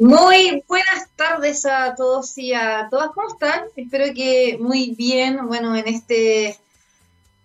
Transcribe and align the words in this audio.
Muy 0.00 0.62
buenas 0.68 1.08
tardes 1.16 1.66
a 1.66 1.96
todos 1.96 2.38
y 2.38 2.52
a 2.54 2.86
todas. 2.88 3.10
¿Cómo 3.12 3.26
están? 3.32 3.64
Espero 3.74 4.14
que 4.14 4.56
muy 4.60 4.94
bien. 4.96 5.44
Bueno, 5.48 5.74
en 5.74 5.88
este 5.88 6.56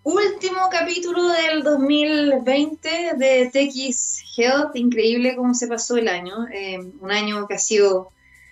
último 0.03 0.69
capítulo 0.69 1.29
del 1.29 1.63
2020 1.63 3.13
de 3.17 3.49
TX 3.51 4.37
Health, 4.37 4.75
increíble 4.75 5.35
cómo 5.35 5.55
se 5.55 5.65
pasó 5.65 5.97
el 5.97 6.07
año. 6.07 6.47
Eh, 6.53 6.77
un 6.99 7.11
año 7.11 7.47
que 7.47 7.55
ha 7.55 7.59
sido 7.59 8.09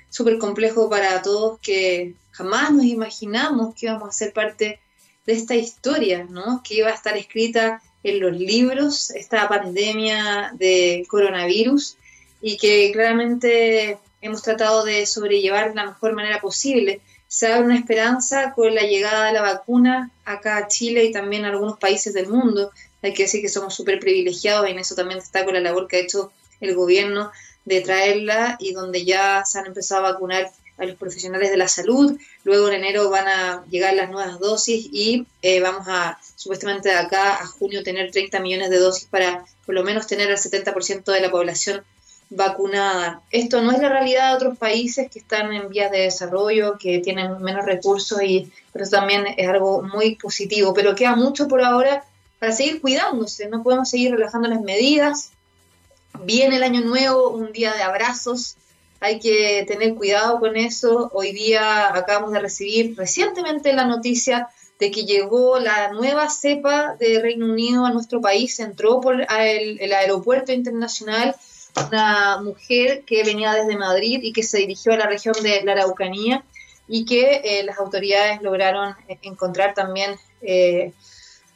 súper 0.10 0.40
complejo 0.40 0.90
para 0.90 1.22
todos, 1.22 1.60
que 1.60 2.16
jamás 2.32 2.72
nos 2.72 2.86
imaginamos 2.86 3.76
que 3.76 3.86
íbamos 3.86 4.10
a 4.10 4.14
ser 4.14 4.34
parte 4.34 4.80
de 5.28 5.34
esta 5.34 5.54
historia, 5.54 6.26
¿no? 6.28 6.64
Que 6.64 6.74
iba 6.78 6.90
a 6.90 6.96
estar 6.96 7.16
escrita 7.18 7.84
en 8.02 8.20
los 8.20 8.36
libros, 8.36 9.12
esta 9.12 9.48
pandemia 9.48 10.54
de 10.56 11.06
coronavirus 11.08 11.98
y 12.42 12.58
que 12.58 12.92
claramente 12.92 13.98
hemos 14.22 14.42
tratado 14.42 14.84
de 14.84 15.06
sobrellevar 15.06 15.70
de 15.70 15.76
la 15.76 15.86
mejor 15.88 16.14
manera 16.14 16.40
posible. 16.42 17.02
Se 17.28 17.48
da 17.48 17.60
una 17.60 17.78
esperanza 17.78 18.54
con 18.54 18.74
la 18.76 18.82
llegada 18.82 19.28
de 19.28 19.34
la 19.34 19.42
vacuna 19.42 20.12
acá 20.26 20.58
a 20.58 20.68
Chile 20.68 21.06
y 21.06 21.12
también 21.12 21.46
a 21.46 21.50
algunos 21.50 21.78
países 21.78 22.14
del 22.14 22.28
mundo. 22.28 22.72
Hay 23.02 23.14
que 23.14 23.24
decir 23.24 23.42
que 23.42 23.50
somos 23.50 23.74
súper 23.74 24.00
privilegiados 24.00 24.68
y 24.68 24.72
en 24.72 24.80
eso 24.80 24.96
también 24.96 25.20
está 25.20 25.46
con 25.46 25.54
la 25.54 25.60
labor 25.60 25.88
que 25.88 25.98
ha 25.98 26.02
hecho 26.02 26.32
el 26.60 26.76
gobierno 26.76 27.32
de 27.66 27.82
traerla 27.82 28.58
y 28.60 28.74
donde 28.74 29.06
ya 29.06 29.44
se 29.46 29.60
han 29.60 29.68
empezado 29.68 30.06
a 30.06 30.14
vacunar 30.14 30.52
a 30.78 30.86
los 30.86 30.98
profesionales 30.98 31.52
de 31.52 31.58
la 31.58 31.68
salud. 31.68 32.20
Luego 32.44 32.68
en 32.68 32.76
enero 32.76 33.10
van 33.10 33.28
a 33.28 33.64
llegar 33.70 33.94
las 33.94 34.10
nuevas 34.10 34.40
dosis 34.40 34.88
y 34.92 35.26
eh, 35.42 35.60
vamos 35.62 35.88
a 35.88 36.20
supuestamente 36.36 36.90
de 36.90 36.96
acá 36.96 37.36
a 37.36 37.46
junio 37.46 37.84
tener 37.84 38.12
30 38.12 38.40
millones 38.40 38.70
de 38.70 38.80
dosis 38.80 39.06
para 39.06 39.46
por 39.66 39.76
lo 39.76 39.84
menos 39.84 40.08
tener 40.08 40.30
al 40.30 40.38
70% 40.38 41.04
de 41.12 41.22
la 41.22 41.30
población 41.30 41.84
vacunada. 42.32 43.22
Esto 43.30 43.62
no 43.62 43.72
es 43.72 43.80
la 43.80 43.90
realidad 43.90 44.30
de 44.30 44.36
otros 44.36 44.58
países 44.58 45.12
que 45.12 45.20
están 45.20 45.52
en 45.54 45.70
vías 45.70 45.92
de 45.92 46.00
desarrollo, 46.00 46.78
que 46.80 47.00
tienen 47.00 47.42
menos 47.42 47.66
recursos 47.66 48.24
y 48.24 48.52
pero 48.72 48.90
también 48.90 49.26
es 49.38 49.48
algo 49.50 49.84
muy 49.84 50.16
positivo, 50.16 50.74
pero 50.74 50.96
queda 50.96 51.16
mucho 51.16 51.50
por 51.50 51.62
ahora 51.62 52.06
para 52.40 52.54
seguir 52.54 52.80
cuidándose, 52.82 53.50
no 53.50 53.62
podemos 53.62 53.90
seguir 53.90 54.12
relajando 54.12 54.48
las 54.48 54.62
medidas. 54.62 55.32
Viene 56.24 56.56
el 56.56 56.64
año 56.64 56.82
nuevo, 56.82 57.30
un 57.30 57.52
día 57.52 57.74
de 57.74 57.84
abrazos, 57.84 58.56
hay 59.02 59.20
que 59.20 59.66
tener 59.68 59.96
cuidado 59.96 60.40
con 60.40 60.56
eso. 60.56 61.12
Hoy 61.14 61.34
día 61.34 61.94
acabamos 61.94 62.32
de 62.32 62.40
recibir 62.40 62.96
recientemente 62.96 63.74
la 63.74 63.86
noticia 63.86 64.48
de 64.80 64.90
que 64.90 65.04
llegó 65.04 65.60
la 65.60 65.92
nueva 65.92 66.30
cepa 66.30 66.96
de 66.98 67.20
Reino 67.22 67.46
Unido 67.46 67.86
a 67.86 67.92
nuestro 67.92 68.22
país, 68.22 68.60
entró 68.60 69.02
por 69.02 69.22
el 69.22 69.94
aeropuerto 69.94 70.54
internacional 70.54 71.36
una 71.76 72.42
mujer 72.42 73.04
que 73.06 73.24
venía 73.24 73.54
desde 73.54 73.78
Madrid 73.78 74.20
y 74.24 74.34
que 74.34 74.44
se 74.44 74.58
dirigió 74.58 74.94
a 74.94 74.98
la 74.98 75.08
región 75.08 75.36
de 75.42 75.62
la 75.64 75.74
Araucanía 75.74 76.44
y 76.88 77.06
que 77.06 77.42
eh, 77.44 77.64
las 77.64 77.78
autoridades 77.80 78.42
lograron 78.42 78.96
encontrar 79.22 79.74
también 79.74 80.16
eh, 80.42 80.92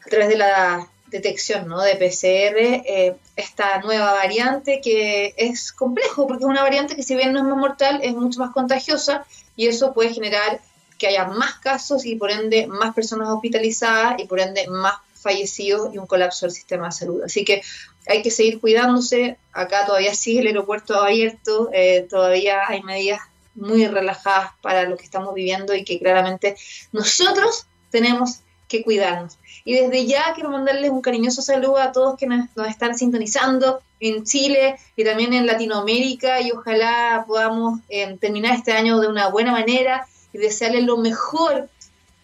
a 0.06 0.10
través 0.10 0.30
de 0.30 0.38
la 0.38 0.88
detección 1.08 1.68
¿no? 1.68 1.82
de 1.82 1.96
PCR 1.96 2.58
eh, 2.58 3.16
esta 3.36 3.80
nueva 3.80 4.14
variante 4.14 4.82
que 4.82 5.34
es 5.38 5.72
complejo 5.72 6.28
porque 6.28 6.44
es 6.44 6.50
una 6.50 6.64
variante 6.64 6.96
que 6.96 7.04
si 7.04 7.16
bien 7.16 7.34
no 7.34 7.40
es 7.40 7.46
más 7.46 7.58
mortal 7.58 8.00
es 8.02 8.14
mucho 8.14 8.40
más 8.40 8.54
contagiosa 8.54 9.26
y 9.56 9.68
eso 9.68 9.94
puede 9.94 10.14
generar 10.14 10.62
que 10.98 11.08
haya 11.08 11.26
más 11.26 11.56
casos 11.56 12.06
y 12.06 12.16
por 12.16 12.32
ende 12.32 12.68
más 12.68 12.94
personas 12.96 13.30
hospitalizadas 13.30 14.20
y 14.20 14.26
por 14.26 14.40
ende 14.40 14.68
más 14.68 14.96
fallecidos 15.14 15.94
y 15.94 15.98
un 15.98 16.06
colapso 16.06 16.46
del 16.46 16.54
sistema 16.54 16.86
de 16.88 16.92
salud. 16.92 17.24
Así 17.24 17.44
que 17.44 17.62
hay 18.08 18.22
que 18.22 18.32
seguir 18.32 18.60
cuidándose. 18.60 19.38
Acá 19.52 19.86
todavía 19.86 20.14
sigue 20.14 20.42
el 20.42 20.48
aeropuerto 20.48 20.96
abierto, 21.02 21.70
eh, 21.74 22.06
todavía 22.10 22.62
hay 22.68 22.82
medidas 22.84 23.22
muy 23.56 23.88
relajadas 23.88 24.52
para 24.62 24.84
lo 24.84 24.98
que 24.98 25.06
estamos 25.06 25.34
viviendo 25.34 25.74
y 25.74 25.84
que 25.84 26.00
claramente 26.00 26.56
nosotros 26.92 27.66
tenemos 27.90 28.40
que 28.68 28.84
cuidarnos. 28.84 29.38
Y 29.64 29.76
desde 29.76 30.06
ya 30.06 30.34
quiero 30.34 30.50
mandarles 30.50 30.92
un 30.92 31.02
cariñoso 31.02 31.42
saludo 31.42 31.78
a 31.78 31.92
todos 31.92 32.18
que 32.18 32.28
nos, 32.28 32.50
están 32.68 32.98
sintonizando 32.98 33.82
en 34.00 34.24
Chile 34.24 34.78
y 34.96 35.04
también 35.04 35.34
en 35.34 35.48
Latinoamérica 35.48 36.42
y 36.42 36.52
ojalá 36.52 37.24
podamos 37.28 37.80
eh, 37.90 38.18
terminar 38.20 38.56
este 38.56 38.74
año 38.74 39.00
de 39.00 39.08
una 39.08 39.30
buena 39.30 39.52
manera 39.52 40.06
y 40.34 40.38
desearles 40.38 40.84
lo 40.84 40.98
mejor 40.98 41.70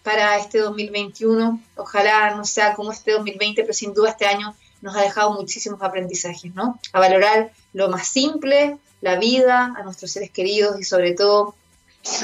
para 0.02 0.36
este 0.36 0.58
2021. 0.58 1.60
Ojalá 1.76 2.34
no 2.34 2.44
sea 2.44 2.74
como 2.74 2.92
este 2.92 3.12
2020, 3.12 3.62
pero 3.62 3.72
sin 3.72 3.94
duda 3.94 4.10
este 4.10 4.26
año 4.26 4.54
nos 4.82 4.94
ha 4.96 5.00
dejado 5.00 5.32
muchísimos 5.32 5.80
aprendizajes, 5.80 6.54
¿no? 6.54 6.78
A 6.92 7.00
valorar 7.00 7.52
lo 7.72 7.88
más 7.88 8.08
simple, 8.08 8.76
la 9.00 9.16
vida, 9.16 9.74
a 9.76 9.82
nuestros 9.82 10.10
seres 10.10 10.30
queridos 10.30 10.78
y 10.78 10.84
sobre 10.84 11.12
todo 11.12 11.54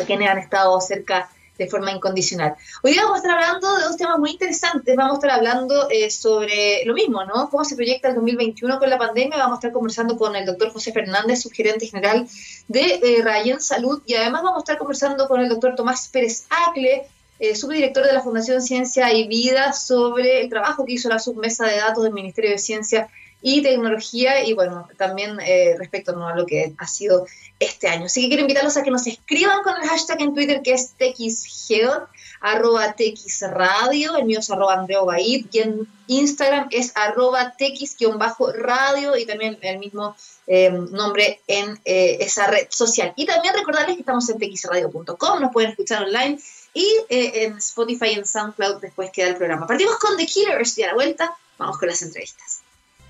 a 0.00 0.04
quienes 0.04 0.28
han 0.28 0.38
estado 0.38 0.78
cerca 0.80 1.30
de 1.58 1.66
forma 1.66 1.90
incondicional. 1.90 2.54
Hoy 2.82 2.92
día 2.92 3.02
vamos 3.02 3.16
a 3.16 3.22
estar 3.22 3.36
hablando 3.36 3.76
de 3.76 3.82
dos 3.82 3.96
temas 3.96 4.18
muy 4.18 4.30
interesantes. 4.30 4.94
Vamos 4.96 5.14
a 5.14 5.16
estar 5.16 5.30
hablando 5.30 5.88
eh, 5.90 6.08
sobre 6.10 6.84
lo 6.84 6.94
mismo, 6.94 7.24
¿no? 7.24 7.50
Cómo 7.50 7.64
se 7.64 7.74
proyecta 7.74 8.08
el 8.08 8.14
2021 8.14 8.78
con 8.78 8.88
la 8.88 8.96
pandemia. 8.96 9.38
Vamos 9.38 9.56
a 9.56 9.58
estar 9.58 9.72
conversando 9.72 10.16
con 10.16 10.36
el 10.36 10.46
doctor 10.46 10.72
José 10.72 10.92
Fernández, 10.92 11.42
subgerente 11.42 11.86
general 11.86 12.28
de 12.68 13.00
eh, 13.02 13.22
Rayen 13.24 13.60
Salud. 13.60 14.02
Y 14.06 14.14
además 14.14 14.42
vamos 14.42 14.58
a 14.58 14.60
estar 14.60 14.78
conversando 14.78 15.26
con 15.26 15.40
el 15.40 15.48
doctor 15.48 15.74
Tomás 15.74 16.08
Pérez 16.08 16.46
Acle, 16.68 17.08
eh, 17.38 17.54
subdirector 17.54 18.04
de 18.04 18.12
la 18.12 18.22
Fundación 18.22 18.60
Ciencia 18.60 19.12
y 19.12 19.28
Vida, 19.28 19.72
sobre 19.72 20.40
el 20.40 20.48
trabajo 20.48 20.84
que 20.84 20.94
hizo 20.94 21.08
la 21.08 21.20
submesa 21.20 21.66
de 21.66 21.76
datos 21.76 22.02
del 22.02 22.12
Ministerio 22.12 22.50
de 22.50 22.58
Ciencia 22.58 23.08
y 23.40 23.62
Tecnología 23.62 24.44
y 24.44 24.54
bueno, 24.54 24.88
también 24.96 25.38
eh, 25.40 25.76
respecto 25.78 26.10
a 26.26 26.34
lo 26.34 26.44
que 26.44 26.74
ha 26.76 26.86
sido 26.88 27.26
este 27.60 27.86
año. 27.86 28.06
Así 28.06 28.22
que 28.22 28.28
quiero 28.28 28.42
invitarlos 28.42 28.76
a 28.76 28.82
que 28.82 28.90
nos 28.90 29.06
escriban 29.06 29.62
con 29.62 29.74
el 29.80 29.88
hashtag 29.88 30.20
en 30.20 30.34
Twitter 30.34 30.62
que 30.62 30.72
es 30.72 30.94
TXGeod, 30.98 32.08
arroba 32.40 32.94
TXRadio, 32.94 34.16
el 34.16 34.24
mío 34.24 34.40
es 34.40 34.50
arroba 34.50 34.74
Andreo 34.74 35.04
Baid 35.04 35.46
y 35.52 35.58
en 35.60 35.88
Instagram 36.08 36.66
es 36.72 36.90
arroba 36.96 37.54
TX-radio 37.56 39.16
y 39.16 39.26
también 39.26 39.56
el 39.62 39.78
mismo 39.78 40.16
eh, 40.48 40.70
nombre 40.70 41.40
en 41.46 41.78
esa 41.84 42.48
red 42.48 42.66
social. 42.70 43.12
Y 43.14 43.26
también 43.26 43.54
recordarles 43.54 43.94
que 43.94 44.00
estamos 44.00 44.28
en 44.28 44.38
txradio.com, 44.38 45.40
nos 45.40 45.52
pueden 45.52 45.70
escuchar 45.70 46.02
online 46.02 46.38
y 46.78 46.86
eh, 47.08 47.44
en 47.44 47.58
Spotify 47.58 48.10
y 48.10 48.14
en 48.14 48.26
SoundCloud 48.26 48.80
después 48.80 49.10
queda 49.10 49.28
el 49.28 49.36
programa. 49.36 49.66
Partimos 49.66 49.96
con 49.98 50.16
The 50.16 50.26
Killers 50.26 50.78
y 50.78 50.84
a 50.84 50.88
la 50.88 50.94
vuelta 50.94 51.36
vamos 51.58 51.76
con 51.76 51.88
las 51.88 52.00
entrevistas. 52.02 52.60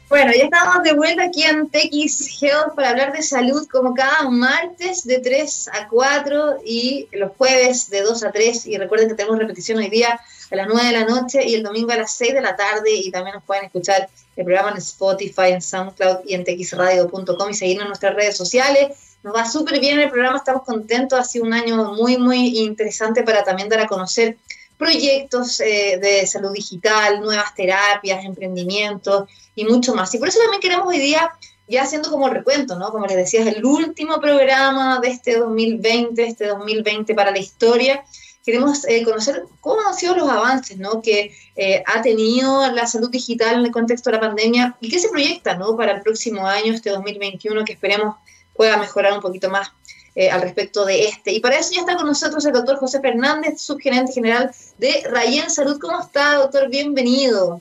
Bueno, 0.09 0.33
ya 0.34 0.45
estamos 0.45 0.83
de 0.84 0.95
vuelta 0.95 1.25
aquí 1.25 1.43
en 1.43 1.69
TX 1.69 2.43
Health 2.43 2.75
para 2.75 2.89
hablar 2.89 3.12
de 3.12 3.23
salud 3.23 3.69
como 3.71 3.93
cada 3.93 4.23
martes 4.31 5.05
de 5.05 5.19
3 5.19 5.69
a 5.69 5.89
4 5.89 6.61
y 6.65 7.09
los 7.12 7.33
jueves 7.37 7.91
de 7.91 8.01
2 8.01 8.25
a 8.25 8.33
3 8.33 8.67
y 8.69 8.79
recuerden 8.79 9.09
que 9.09 9.15
tenemos 9.15 9.39
repetición 9.39 9.77
hoy 9.77 9.91
día 9.91 10.19
a 10.50 10.56
las 10.56 10.67
9 10.67 10.87
de 10.87 10.93
la 10.93 11.05
noche 11.05 11.47
y 11.47 11.55
el 11.55 11.62
domingo 11.62 11.93
a 11.93 11.97
las 11.97 12.12
6 12.12 12.33
de 12.33 12.41
la 12.41 12.56
tarde 12.56 12.91
y 12.91 13.11
también 13.11 13.35
nos 13.35 13.45
pueden 13.45 13.67
escuchar 13.67 14.09
el 14.37 14.45
programa 14.47 14.71
en 14.71 14.79
Spotify, 14.79 15.50
en 15.50 15.61
SoundCloud 15.61 16.21
y 16.25 16.33
en 16.33 16.45
txradio.com 16.45 17.50
y 17.50 17.55
seguirnos 17.55 17.83
en 17.83 17.89
nuestras 17.89 18.15
redes 18.15 18.35
sociales 18.35 19.07
nos 19.23 19.34
va 19.34 19.45
súper 19.45 19.81
bien 19.81 19.99
el 19.99 20.11
programa, 20.11 20.39
estamos 20.39 20.62
contentos, 20.62 21.19
ha 21.19 21.25
sido 21.25 21.45
un 21.45 21.53
año 21.53 21.93
muy, 21.95 22.17
muy 22.19 22.59
interesante 22.59 23.23
para 23.23 23.43
también 23.43 23.69
dar 23.69 23.81
a 23.81 23.87
conocer 23.87 24.37
proyectos 24.79 25.61
eh, 25.61 25.99
de 26.01 26.27
salud 26.27 26.53
digital, 26.53 27.21
nuevas 27.21 27.55
terapias, 27.55 28.25
emprendimientos 28.25 29.29
y 29.55 29.65
mucho 29.65 29.95
más. 29.95 30.15
Y 30.15 30.19
por 30.19 30.29
eso 30.29 30.39
también 30.39 30.61
queremos 30.61 30.87
hoy 30.87 30.99
día, 30.99 31.31
ya 31.67 31.83
haciendo 31.83 32.11
como 32.11 32.29
recuento, 32.29 32.79
¿no? 32.79 32.91
Como 32.91 33.06
les 33.06 33.17
decía, 33.17 33.41
es 33.41 33.56
el 33.56 33.65
último 33.65 34.21
programa 34.21 35.01
de 35.01 35.09
este 35.09 35.37
2020, 35.37 36.23
este 36.25 36.47
2020 36.47 37.15
para 37.15 37.33
la 37.33 37.39
historia. 37.39 38.05
Queremos 38.45 38.87
eh, 38.87 39.03
conocer 39.05 39.43
cómo 39.61 39.87
han 39.87 39.95
sido 39.95 40.15
los 40.15 40.29
avances 40.29 40.79
¿no? 40.79 41.03
que 41.03 41.35
eh, 41.55 41.83
ha 41.85 42.00
tenido 42.00 42.73
la 42.73 42.87
salud 42.87 43.11
digital 43.11 43.59
en 43.59 43.67
el 43.67 43.71
contexto 43.71 44.09
de 44.09 44.17
la 44.17 44.23
pandemia 44.23 44.75
y 44.81 44.89
qué 44.89 44.99
se 44.99 45.11
proyecta 45.11 45.55
¿no? 45.55 45.77
para 45.77 45.93
el 45.93 46.00
próximo 46.00 46.47
año, 46.47 46.73
este 46.73 46.89
2021, 46.89 47.67
que 47.67 47.75
esperemos 47.75 48.17
pueda 48.58 48.76
mejorar 48.76 49.12
un 49.12 49.20
poquito 49.20 49.48
más 49.48 49.70
eh, 50.16 50.30
al 50.32 50.42
respecto 50.42 50.84
de 50.84 51.05
este. 51.05 51.31
Y 51.32 51.38
para 51.38 51.56
eso 51.56 51.72
ya 51.72 51.81
está 51.82 51.94
con 51.94 52.06
nosotros 52.06 52.44
el 52.44 52.52
doctor 52.52 52.76
José 52.76 53.00
Fernández, 53.00 53.60
subgerente 53.60 54.12
general 54.12 54.50
de 54.78 55.05
Rayen 55.08 55.49
Salud. 55.49 55.78
¿Cómo 55.81 56.00
está, 56.00 56.34
doctor? 56.34 56.69
Bienvenido. 56.69 57.60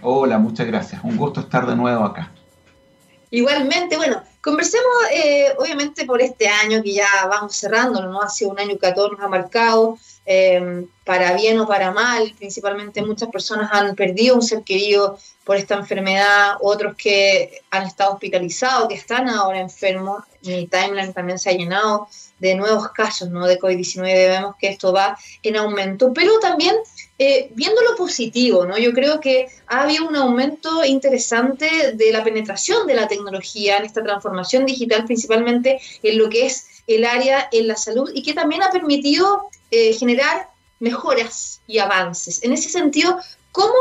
Hola, 0.00 0.38
muchas 0.38 0.66
gracias. 0.66 1.04
Un 1.04 1.18
gusto 1.18 1.40
estar 1.40 1.66
de 1.66 1.76
nuevo 1.76 2.04
acá. 2.04 2.32
Igualmente, 3.30 3.98
bueno, 3.98 4.22
conversemos 4.40 4.86
eh, 5.12 5.52
obviamente 5.58 6.06
por 6.06 6.22
este 6.22 6.48
año 6.48 6.82
que 6.82 6.94
ya 6.94 7.06
vamos 7.28 7.54
cerrando, 7.54 8.02
¿no? 8.06 8.22
Ha 8.22 8.30
sido 8.30 8.52
un 8.52 8.58
año 8.58 8.78
que 8.78 8.86
a 8.86 8.94
todos 8.94 9.12
nos 9.12 9.20
ha 9.20 9.28
marcado. 9.28 9.98
Eh, 10.26 10.84
para 11.04 11.34
bien 11.34 11.58
o 11.58 11.66
para 11.66 11.90
mal. 11.90 12.32
Principalmente 12.38 13.02
muchas 13.02 13.28
personas 13.30 13.70
han 13.72 13.94
perdido 13.94 14.36
un 14.36 14.42
ser 14.42 14.62
querido 14.62 15.18
por 15.44 15.56
esta 15.56 15.74
enfermedad, 15.74 16.52
otros 16.60 16.94
que 16.94 17.62
han 17.70 17.84
estado 17.84 18.12
hospitalizados, 18.12 18.88
que 18.88 18.94
están 18.94 19.28
ahora 19.28 19.60
enfermos. 19.60 20.22
Mi 20.42 20.68
timeline 20.68 21.12
también 21.12 21.38
se 21.38 21.50
ha 21.50 21.52
llenado 21.52 22.08
de 22.38 22.54
nuevos 22.54 22.88
casos 22.92 23.30
¿no? 23.30 23.46
de 23.46 23.58
COVID-19. 23.58 24.02
Vemos 24.02 24.54
que 24.60 24.68
esto 24.68 24.92
va 24.92 25.18
en 25.42 25.56
aumento, 25.56 26.12
pero 26.12 26.38
también 26.38 26.76
eh, 27.18 27.50
viendo 27.54 27.82
lo 27.82 27.96
positivo, 27.96 28.64
¿no? 28.64 28.78
Yo 28.78 28.92
creo 28.92 29.20
que 29.20 29.48
ha 29.66 29.82
habido 29.82 30.08
un 30.08 30.16
aumento 30.16 30.84
interesante 30.84 31.92
de 31.92 32.12
la 32.12 32.24
penetración 32.24 32.86
de 32.86 32.94
la 32.94 33.08
tecnología 33.08 33.76
en 33.76 33.84
esta 33.84 34.02
transformación 34.02 34.64
digital, 34.64 35.04
principalmente 35.04 35.80
en 36.02 36.16
lo 36.16 36.30
que 36.30 36.46
es 36.46 36.69
el 36.96 37.04
área 37.04 37.48
en 37.52 37.68
la 37.68 37.76
salud 37.76 38.10
y 38.14 38.22
que 38.22 38.34
también 38.34 38.62
ha 38.62 38.70
permitido 38.70 39.48
eh, 39.70 39.92
generar 39.94 40.48
mejoras 40.78 41.60
y 41.66 41.78
avances. 41.78 42.42
En 42.42 42.52
ese 42.52 42.68
sentido, 42.68 43.18
¿cómo 43.52 43.74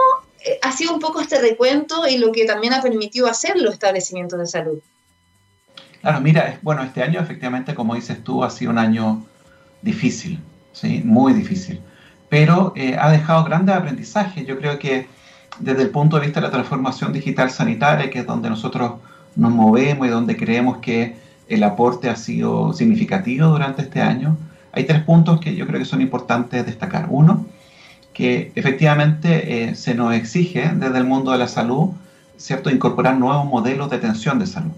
eh, 0.46 0.60
ha 0.62 0.72
sido 0.72 0.94
un 0.94 1.00
poco 1.00 1.22
este 1.22 1.40
recuento 1.40 2.08
y 2.08 2.18
lo 2.18 2.32
que 2.32 2.46
también 2.46 2.74
ha 2.74 2.82
permitido 2.82 3.28
hacer 3.28 3.56
los 3.58 3.74
establecimientos 3.74 4.40
de 4.40 4.48
salud? 4.48 4.80
Claro, 6.02 6.22
mira, 6.22 6.60
bueno, 6.62 6.84
este 6.84 7.04
año 7.04 7.20
efectivamente, 7.20 7.76
como 7.76 7.96
dices 7.96 8.24
tú, 8.24 8.44
ha 8.44 8.50
sido 8.50 8.72
un 8.72 8.78
año 8.78 9.26
difícil, 9.82 10.40
¿sí? 10.74 11.02
Muy 11.04 11.34
difícil 11.34 11.82
pero 12.30 12.74
eh, 12.76 12.96
ha 12.98 13.12
dejado 13.12 13.44
grandes 13.44 13.76
aprendizajes. 13.76 14.46
Yo 14.46 14.58
creo 14.60 14.80
que 14.80 15.08
desde 15.60 15.82
el 15.82 15.90
punto 15.90 16.18
de 16.18 16.28
vista 16.28 16.40
de 16.40 16.48
la 16.48 16.52
transformación 16.52 17.12
digital 17.12 17.50
sanitaria, 17.50 18.10
que 18.10 18.20
es 18.20 18.26
donde 18.26 18.50
nosotros 18.50 18.94
nos 19.36 19.52
movemos 19.52 20.08
y 20.08 20.12
donde 20.12 20.38
creemos 20.38 20.78
que 20.78 21.18
el 21.50 21.64
aporte 21.64 22.10
ha 22.10 22.16
sido 22.16 22.74
significativo 22.74 23.48
durante 23.48 23.82
este 23.82 24.02
año, 24.02 24.38
hay 24.72 24.86
tres 24.86 25.04
puntos 25.04 25.40
que 25.40 25.56
yo 25.56 25.66
creo 25.68 25.80
que 25.80 25.86
son 25.86 26.02
importantes 26.02 26.66
destacar. 26.66 27.08
Uno, 27.10 27.46
que 28.14 28.52
efectivamente 28.56 29.64
eh, 29.64 29.76
se 29.76 29.96
nos 29.96 30.14
exige 30.14 30.72
desde 30.76 30.98
el 30.98 31.06
mundo 31.06 31.32
de 31.32 31.40
la 31.40 31.48
salud, 31.48 31.90
¿cierto?, 32.38 32.70
incorporar 32.70 33.18
nuevos 33.18 33.46
modelos 33.46 33.90
de 33.90 33.98
atención 33.98 34.40
de 34.40 34.46
salud, 34.46 34.72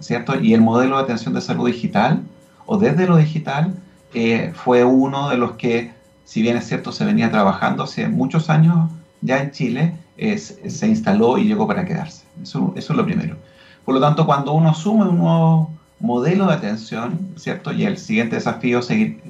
¿cierto? 0.00 0.40
Y 0.40 0.54
el 0.54 0.60
modelo 0.60 0.96
de 0.96 1.04
atención 1.04 1.34
de 1.34 1.40
salud 1.40 1.66
digital, 1.66 2.22
o 2.66 2.78
desde 2.78 3.06
lo 3.06 3.16
digital, 3.16 3.74
eh, 4.14 4.52
fue 4.54 4.84
uno 4.84 5.28
de 5.28 5.36
los 5.36 5.52
que 5.52 5.92
si 6.28 6.42
bien 6.42 6.58
es 6.58 6.68
cierto, 6.68 6.92
se 6.92 7.06
venía 7.06 7.30
trabajando 7.30 7.84
hace 7.84 8.06
muchos 8.06 8.50
años 8.50 8.90
ya 9.22 9.38
en 9.40 9.50
Chile, 9.50 9.94
se 10.18 10.86
instaló 10.86 11.38
y 11.38 11.44
llegó 11.44 11.66
para 11.66 11.86
quedarse. 11.86 12.26
Eso, 12.42 12.74
es 12.76 12.90
lo 12.90 13.02
primero. 13.02 13.38
Por 13.82 13.94
lo 13.94 14.00
tanto, 14.02 14.26
cuando 14.26 14.52
uno 14.52 14.68
asume 14.68 15.08
un 15.08 15.16
nuevo 15.16 15.77
modelo 16.00 16.46
de 16.46 16.54
atención, 16.54 17.34
¿cierto? 17.36 17.72
Y 17.72 17.84
el 17.84 17.98
siguiente 17.98 18.36
desafío 18.36 18.82
seguir, 18.82 19.20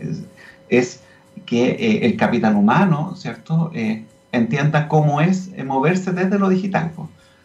es, 0.68 1.00
que 1.46 1.70
eh, 1.70 2.06
el 2.06 2.16
capital 2.16 2.56
humano, 2.56 3.14
¿cierto? 3.16 3.70
Eh, 3.74 4.04
entienda 4.32 4.88
cómo 4.88 5.20
es 5.20 5.50
eh, 5.56 5.64
moverse 5.64 6.12
desde 6.12 6.38
lo 6.38 6.48
digital, 6.48 6.92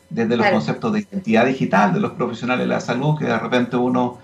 desde 0.09 0.35
los 0.35 0.47
conceptos 0.47 0.93
de 0.93 0.99
identidad 1.01 1.45
digital 1.45 1.93
de 1.93 1.99
los 1.99 2.11
profesionales 2.13 2.65
de 2.65 2.73
la 2.73 2.79
salud, 2.79 3.17
que 3.17 3.25
de 3.25 3.39
repente 3.39 3.77
uno 3.77 4.17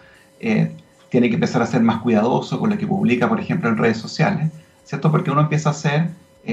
tiene 1.10 1.28
que 1.28 1.36
empezar 1.36 1.62
a 1.62 1.66
ser 1.66 1.82
más 1.82 2.02
cuidadoso 2.02 2.60
con 2.60 2.70
lo 2.70 2.78
que 2.78 2.88
publica, 2.88 3.28
por 3.28 3.40
ejemplo, 3.40 3.70
en 3.70 3.78
redes 3.78 3.98
sociales 3.98 4.52
¿cierto? 4.86 5.12
Porque 5.12 5.32
uno 5.32 5.42
empieza 5.42 5.70
a 5.70 5.74
ser 5.74 6.10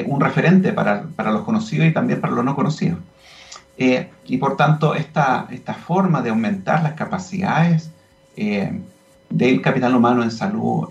un 0.06 0.20
referente 0.20 0.72
para, 0.72 1.04
para, 1.14 1.30
los 1.30 1.42
conocidos 1.42 1.86
y 1.86 1.92
también 1.92 2.20
para 2.20 2.34
los 2.34 2.44
no 2.44 2.54
conocidos. 2.54 2.98
Y 3.76 4.36
por 4.38 4.56
tanto, 4.56 4.94
esta, 4.94 5.46
esta 5.50 5.74
forma 5.74 6.20
de 6.22 6.30
aumentar 6.30 6.82
las 6.82 6.94
capacidades 6.94 7.90
eh, 8.36 8.80
del 9.30 9.60
capital 9.60 9.94
humano 9.94 10.22
en 10.22 10.30
salud, 10.30 10.88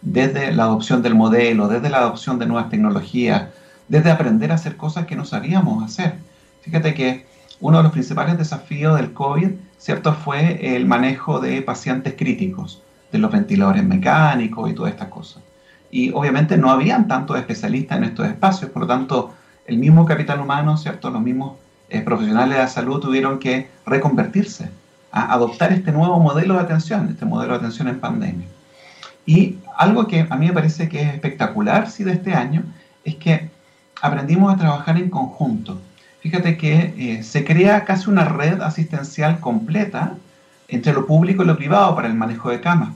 desde 0.00 0.52
la 0.52 0.64
adopción 0.64 1.02
del 1.02 1.14
modelo, 1.14 1.66
desde 1.68 1.90
la 1.90 1.98
adopción 1.98 2.38
de 2.38 2.46
nuevas 2.46 2.70
tecnologías, 2.70 3.48
desde 3.88 4.10
aprender 4.10 4.52
a 4.52 4.54
hacer 4.54 4.76
cosas 4.76 5.06
que 5.06 5.16
no 5.16 5.24
sabíamos 5.24 5.82
hacer. 5.82 6.14
Fíjate 6.62 6.94
que 6.94 7.26
uno 7.60 7.78
de 7.78 7.82
los 7.82 7.92
principales 7.92 8.38
desafíos 8.38 8.96
del 8.96 9.12
COVID, 9.12 9.50
¿cierto?, 9.78 10.14
fue 10.14 10.76
el 10.76 10.86
manejo 10.86 11.40
de 11.40 11.62
pacientes 11.62 12.14
críticos, 12.16 12.82
de 13.10 13.18
los 13.18 13.32
ventiladores 13.32 13.84
mecánicos 13.84 14.70
y 14.70 14.74
todas 14.74 14.92
estas 14.92 15.08
cosas 15.08 15.42
y 15.94 16.10
obviamente 16.12 16.56
no 16.56 16.72
habían 16.72 17.06
tantos 17.06 17.38
especialistas 17.38 17.98
en 17.98 18.04
estos 18.04 18.26
espacios, 18.26 18.68
por 18.72 18.82
lo 18.82 18.88
tanto 18.88 19.32
el 19.64 19.78
mismo 19.78 20.04
capital 20.04 20.40
humano, 20.40 20.76
¿cierto? 20.76 21.08
Los 21.08 21.22
mismos 21.22 21.52
eh, 21.88 22.00
profesionales 22.00 22.56
de 22.56 22.62
la 22.64 22.68
salud 22.68 22.98
tuvieron 22.98 23.38
que 23.38 23.68
reconvertirse, 23.86 24.70
a 25.14 25.32
adoptar 25.32 25.72
este 25.72 25.92
nuevo 25.92 26.18
modelo 26.18 26.54
de 26.54 26.60
atención, 26.60 27.08
este 27.08 27.24
modelo 27.24 27.52
de 27.52 27.58
atención 27.60 27.86
en 27.86 28.00
pandemia. 28.00 28.48
Y 29.24 29.58
algo 29.76 30.08
que 30.08 30.26
a 30.28 30.36
mí 30.36 30.48
me 30.48 30.52
parece 30.52 30.88
que 30.88 31.02
es 31.02 31.14
espectacular, 31.14 31.88
sí, 31.88 32.02
de 32.02 32.14
este 32.14 32.34
año, 32.34 32.64
es 33.04 33.14
que 33.14 33.48
aprendimos 34.02 34.52
a 34.52 34.56
trabajar 34.56 34.96
en 34.96 35.08
conjunto. 35.10 35.80
Fíjate 36.20 36.56
que 36.56 36.94
eh, 36.98 37.22
se 37.22 37.44
crea 37.44 37.84
casi 37.84 38.10
una 38.10 38.24
red 38.24 38.60
asistencial 38.60 39.38
completa 39.38 40.16
entre 40.66 40.92
lo 40.92 41.06
público 41.06 41.44
y 41.44 41.46
lo 41.46 41.56
privado 41.56 41.94
para 41.94 42.08
el 42.08 42.14
manejo 42.14 42.50
de 42.50 42.60
camas. 42.60 42.94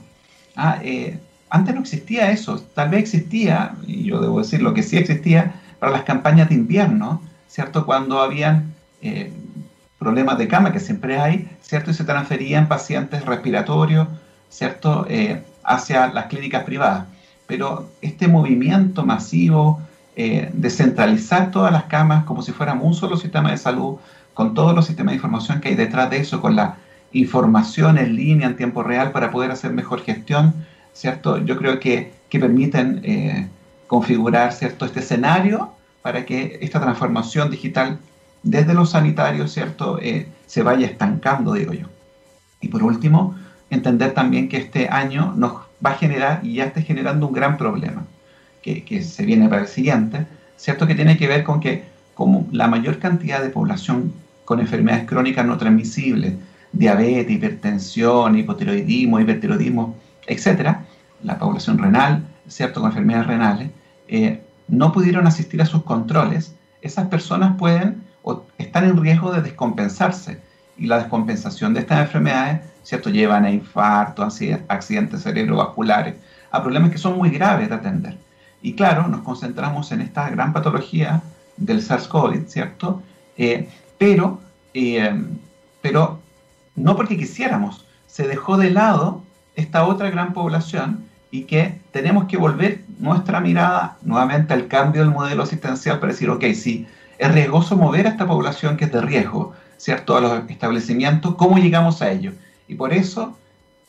Ah, 0.57 0.77
eh, 0.83 1.17
antes 1.49 1.73
no 1.73 1.81
existía 1.81 2.31
eso, 2.31 2.61
tal 2.75 2.89
vez 2.89 2.99
existía, 2.99 3.75
y 3.87 4.03
yo 4.03 4.19
debo 4.19 4.39
decir 4.39 4.61
lo 4.61 4.73
que 4.73 4.83
sí 4.83 4.97
existía, 4.97 5.53
para 5.79 5.93
las 5.93 6.03
campañas 6.03 6.49
de 6.49 6.55
invierno, 6.55 7.21
¿cierto? 7.47 7.85
Cuando 7.85 8.21
habían 8.21 8.73
eh, 9.01 9.31
problemas 9.99 10.37
de 10.37 10.47
cama, 10.47 10.71
que 10.71 10.79
siempre 10.79 11.19
hay, 11.19 11.49
¿cierto? 11.61 11.91
Y 11.91 11.93
se 11.93 12.05
transferían 12.05 12.67
pacientes 12.67 13.25
respiratorios, 13.25 14.07
¿cierto? 14.49 15.05
Eh, 15.09 15.43
hacia 15.63 16.07
las 16.07 16.25
clínicas 16.27 16.63
privadas. 16.63 17.05
Pero 17.45 17.89
este 18.01 18.27
movimiento 18.27 19.05
masivo 19.05 19.81
eh, 20.15 20.49
de 20.53 20.69
centralizar 20.69 21.51
todas 21.51 21.71
las 21.71 21.83
camas 21.83 22.23
como 22.23 22.41
si 22.41 22.51
fuéramos 22.51 22.85
un 22.85 22.93
solo 22.93 23.17
sistema 23.17 23.51
de 23.51 23.57
salud, 23.57 23.97
con 24.33 24.53
todos 24.53 24.73
los 24.73 24.85
sistemas 24.85 25.11
de 25.11 25.15
información 25.17 25.59
que 25.59 25.69
hay 25.69 25.75
detrás 25.75 26.09
de 26.09 26.17
eso, 26.17 26.41
con 26.41 26.55
la 26.55 26.77
información 27.11 27.97
en 27.97 28.15
línea 28.15 28.47
en 28.47 28.55
tiempo 28.55 28.83
real 28.83 29.11
para 29.11 29.31
poder 29.31 29.51
hacer 29.51 29.71
mejor 29.71 30.01
gestión, 30.01 30.53
¿cierto? 30.93 31.39
Yo 31.39 31.57
creo 31.57 31.79
que, 31.79 32.13
que 32.29 32.39
permiten 32.39 33.01
eh, 33.03 33.47
configurar, 33.87 34.53
¿cierto?, 34.53 34.85
este 34.85 34.99
escenario 35.01 35.73
para 36.01 36.25
que 36.25 36.59
esta 36.61 36.79
transformación 36.79 37.51
digital 37.51 37.99
desde 38.43 38.73
los 38.73 38.91
sanitarios, 38.91 39.51
¿cierto?, 39.51 39.99
eh, 40.01 40.27
se 40.45 40.63
vaya 40.63 40.87
estancando, 40.87 41.53
digo 41.53 41.73
yo. 41.73 41.87
Y 42.61 42.69
por 42.69 42.83
último, 42.83 43.35
entender 43.69 44.13
también 44.13 44.49
que 44.49 44.57
este 44.57 44.89
año 44.89 45.33
nos 45.35 45.53
va 45.85 45.91
a 45.91 45.95
generar 45.95 46.41
y 46.43 46.55
ya 46.55 46.65
está 46.65 46.81
generando 46.81 47.27
un 47.27 47.33
gran 47.33 47.57
problema, 47.57 48.05
que, 48.61 49.01
se 49.01 49.25
viene 49.25 49.49
para 49.49 49.63
el 49.63 49.67
siguiente, 49.67 50.25
¿cierto?, 50.57 50.87
que 50.87 50.95
tiene 50.95 51.17
que 51.17 51.27
ver 51.27 51.43
con 51.43 51.59
que 51.59 51.83
como 52.13 52.47
la 52.51 52.67
mayor 52.67 52.99
cantidad 52.99 53.41
de 53.41 53.49
población 53.49 54.13
con 54.45 54.59
enfermedades 54.59 55.07
crónicas 55.07 55.45
no 55.45 55.57
transmisibles, 55.57 56.33
diabetes, 56.71 57.31
hipertensión, 57.31 58.37
hipotiroidismo, 58.37 59.19
hipertiroidismo, 59.19 59.95
etcétera, 60.27 60.85
la 61.23 61.39
población 61.39 61.77
renal, 61.77 62.23
¿cierto?, 62.47 62.81
con 62.81 62.89
enfermedades 62.89 63.27
renales, 63.27 63.69
eh, 64.07 64.41
no 64.67 64.91
pudieron 64.91 65.25
asistir 65.25 65.61
a 65.61 65.65
sus 65.65 65.83
controles, 65.83 66.53
esas 66.81 67.07
personas 67.07 67.57
pueden 67.57 68.08
están 68.57 68.85
en 68.85 69.01
riesgo 69.01 69.31
de 69.31 69.41
descompensarse. 69.41 70.39
Y 70.77 70.85
la 70.87 70.99
descompensación 70.99 71.73
de 71.73 71.81
estas 71.81 71.99
enfermedades, 71.99 72.61
¿cierto?, 72.83 73.09
llevan 73.09 73.45
a 73.45 73.51
infartos, 73.51 74.39
accidentes 74.67 75.23
cerebrovasculares, 75.23 76.15
a 76.51 76.63
problemas 76.63 76.91
que 76.91 76.97
son 76.97 77.17
muy 77.17 77.29
graves 77.29 77.69
de 77.69 77.75
atender. 77.75 78.17
Y 78.61 78.73
claro, 78.73 79.07
nos 79.07 79.21
concentramos 79.21 79.91
en 79.91 80.01
esta 80.01 80.29
gran 80.29 80.53
patología 80.53 81.21
del 81.57 81.81
SARS-CoV, 81.81 82.47
¿cierto? 82.47 83.01
Eh, 83.37 83.69
pero, 83.97 84.39
eh, 84.73 85.21
pero 85.81 86.19
no 86.75 86.95
porque 86.95 87.17
quisiéramos, 87.17 87.85
se 88.07 88.27
dejó 88.27 88.57
de 88.57 88.71
lado 88.71 89.23
esta 89.55 89.85
otra 89.85 90.09
gran 90.09 90.33
población 90.33 91.05
y 91.31 91.43
que 91.43 91.79
tenemos 91.91 92.25
que 92.25 92.37
volver 92.37 92.81
nuestra 92.97 93.39
mirada 93.39 93.97
nuevamente 94.01 94.53
al 94.53 94.67
cambio 94.67 95.01
del 95.01 95.11
modelo 95.11 95.43
asistencial 95.43 95.99
para 95.99 96.13
decir, 96.13 96.29
ok, 96.29 96.43
sí, 96.53 96.87
es 97.19 97.31
riesgoso 97.33 97.75
mover 97.75 98.07
a 98.07 98.11
esta 98.11 98.25
población 98.25 98.77
que 98.77 98.85
es 98.85 98.91
de 98.91 99.01
riesgo, 99.01 99.53
¿cierto? 99.77 100.15
A 100.15 100.21
los 100.21 100.49
establecimientos, 100.49 101.35
¿cómo 101.35 101.57
llegamos 101.57 102.01
a 102.01 102.11
ello? 102.11 102.31
Y 102.67 102.75
por 102.75 102.93
eso 102.93 103.37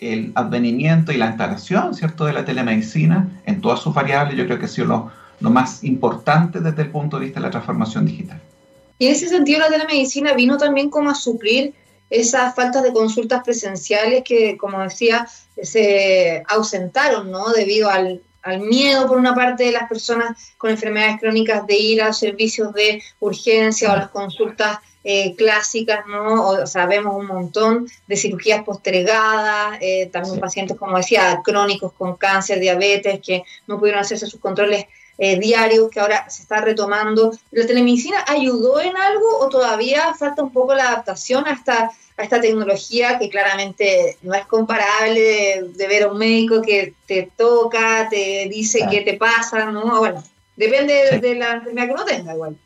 el 0.00 0.32
advenimiento 0.34 1.12
y 1.12 1.16
la 1.16 1.26
instalación, 1.26 1.94
¿cierto?, 1.94 2.24
de 2.24 2.32
la 2.32 2.44
telemedicina 2.44 3.28
en 3.46 3.60
todas 3.60 3.80
sus 3.80 3.94
variables, 3.94 4.36
yo 4.36 4.46
creo 4.46 4.58
que 4.58 4.64
ha 4.64 4.68
sido 4.68 4.88
lo, 4.88 5.12
lo 5.38 5.50
más 5.50 5.84
importante 5.84 6.60
desde 6.60 6.82
el 6.82 6.90
punto 6.90 7.18
de 7.18 7.26
vista 7.26 7.38
de 7.38 7.46
la 7.46 7.50
transformación 7.50 8.04
digital. 8.06 8.40
Y 8.98 9.06
en 9.06 9.12
ese 9.12 9.28
sentido 9.28 9.60
la 9.60 9.68
telemedicina 9.68 10.32
vino 10.34 10.56
también 10.56 10.90
como 10.90 11.10
a 11.10 11.14
suplir 11.14 11.74
esas 12.10 12.54
faltas 12.56 12.82
de 12.82 12.92
consultas 12.92 13.42
presenciales 13.44 14.24
que, 14.24 14.56
como 14.56 14.80
decía, 14.80 15.28
se 15.62 16.42
ausentaron, 16.48 17.30
¿no? 17.30 17.50
Debido 17.50 17.88
al, 17.88 18.20
miedo 18.60 19.06
por 19.06 19.18
una 19.18 19.34
parte 19.34 19.64
de 19.64 19.72
las 19.72 19.88
personas 19.88 20.52
con 20.56 20.70
enfermedades 20.70 21.20
crónicas 21.20 21.66
de 21.66 21.76
ir 21.76 22.02
a 22.02 22.12
servicios 22.12 22.72
de 22.72 23.02
urgencia 23.20 23.92
o 23.92 23.96
las 23.96 24.10
consultas 24.10 24.78
eh, 25.02 25.34
clásicas, 25.34 26.06
¿no? 26.06 26.46
O, 26.46 26.66
sea, 26.66 26.84
vemos 26.84 27.16
un 27.16 27.26
montón 27.26 27.88
de 28.06 28.16
cirugías 28.16 28.64
postergadas, 28.64 29.78
eh, 29.80 30.10
también 30.12 30.38
pacientes, 30.38 30.76
como 30.76 30.98
decía, 30.98 31.40
crónicos 31.42 31.92
con 31.94 32.16
cáncer, 32.16 32.60
diabetes, 32.60 33.20
que 33.20 33.44
no 33.66 33.78
pudieron 33.78 34.02
hacerse 34.02 34.26
sus 34.26 34.40
controles 34.40 34.84
eh, 35.22 35.38
diarios 35.38 35.90
que 35.90 36.00
ahora 36.00 36.24
se 36.30 36.40
está 36.40 36.62
retomando. 36.62 37.30
¿La 37.50 37.66
telemedicina 37.66 38.24
ayudó 38.26 38.80
en 38.80 38.96
algo 38.96 39.38
o 39.40 39.50
todavía 39.50 40.14
falta 40.18 40.42
un 40.42 40.50
poco 40.50 40.74
la 40.74 40.88
adaptación 40.88 41.46
a 41.46 41.52
esta, 41.52 41.90
a 42.16 42.22
esta 42.22 42.40
tecnología 42.40 43.18
que 43.18 43.28
claramente 43.28 44.16
no 44.22 44.32
es 44.32 44.46
comparable 44.46 45.62
de, 45.76 45.88
ver 45.88 46.04
a 46.04 46.08
un 46.08 46.16
médico 46.16 46.62
que 46.62 46.94
te 47.06 47.30
toca, 47.36 48.08
te 48.08 48.48
dice 48.50 48.86
qué 48.90 49.02
te 49.02 49.18
pasa, 49.18 49.66
¿no? 49.66 49.98
Bueno, 49.98 50.24
depende 50.56 51.20
de 51.20 51.34
la 51.34 51.52
enfermedad 51.52 51.86
que 51.86 51.92
uno 51.92 52.04
tenga 52.06 52.32
igual. 52.32 52.56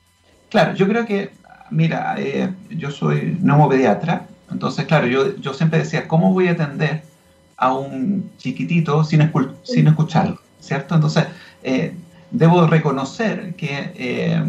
Claro, 0.48 0.74
yo 0.76 0.86
creo 0.86 1.04
que, 1.04 1.32
mira, 1.70 2.14
eh, 2.18 2.54
yo 2.70 2.92
soy 2.92 3.36
neumopediatra, 3.42 4.28
entonces, 4.52 4.84
claro, 4.84 5.08
yo, 5.08 5.34
yo 5.38 5.52
siempre 5.54 5.80
decía, 5.80 6.06
¿cómo 6.06 6.32
voy 6.32 6.46
a 6.46 6.52
atender 6.52 7.02
a 7.56 7.74
un 7.74 8.30
chiquitito 8.38 9.02
sin, 9.02 9.28
sin 9.64 9.88
escucharlo? 9.88 10.38
¿Cierto? 10.60 10.94
Entonces, 10.94 11.24
eh, 11.64 11.92
debo 12.34 12.66
reconocer 12.66 13.54
que, 13.54 13.92
eh, 13.94 14.42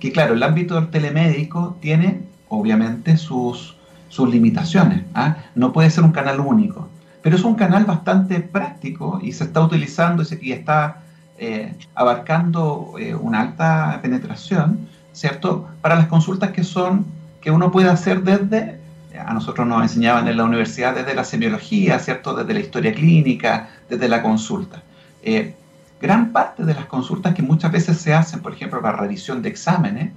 que, 0.00 0.12
claro, 0.12 0.34
el 0.34 0.42
ámbito 0.42 0.74
del 0.74 0.88
telemédico 0.88 1.76
tiene, 1.80 2.22
obviamente, 2.48 3.16
sus, 3.16 3.76
sus 4.08 4.28
limitaciones. 4.28 5.04
¿ah? 5.14 5.36
No 5.54 5.72
puede 5.72 5.90
ser 5.90 6.04
un 6.04 6.12
canal 6.12 6.40
único, 6.40 6.88
pero 7.22 7.36
es 7.36 7.44
un 7.44 7.54
canal 7.54 7.84
bastante 7.84 8.40
práctico 8.40 9.20
y 9.22 9.32
se 9.32 9.44
está 9.44 9.60
utilizando 9.60 10.24
y, 10.40 10.52
está 10.52 11.02
eh, 11.38 11.74
abarcando 11.94 12.94
una 13.20 13.40
alta 13.42 14.00
penetración, 14.02 14.88
¿cierto? 15.12 15.68
Para 15.82 15.96
las 15.96 16.06
consultas 16.06 16.50
que 16.50 16.64
son, 16.64 17.04
que 17.40 17.50
uno 17.50 17.70
puede 17.70 17.90
hacer 17.90 18.22
desde 18.22 18.80
a 19.18 19.34
nosotros 19.34 19.66
nos 19.66 19.82
enseñaban 19.82 20.26
en 20.26 20.38
la 20.38 20.44
universidad 20.44 20.94
desde 20.94 21.14
la 21.14 21.24
semiología, 21.24 21.98
¿cierto? 21.98 22.34
Desde 22.34 22.54
la 22.54 22.60
historia 22.60 22.94
clínica, 22.94 23.68
desde 23.88 24.08
la 24.08 24.22
consulta. 24.22 24.82
Eh, 25.22 25.54
gran 26.02 26.32
parte 26.32 26.64
de 26.64 26.74
las 26.74 26.86
consultas 26.86 27.32
que 27.32 27.42
muchas 27.42 27.70
veces 27.70 27.96
se 27.98 28.12
hacen, 28.12 28.40
por 28.40 28.52
ejemplo, 28.52 28.82
para 28.82 28.98
revisión 28.98 29.40
de 29.40 29.48
exámenes, 29.48 30.10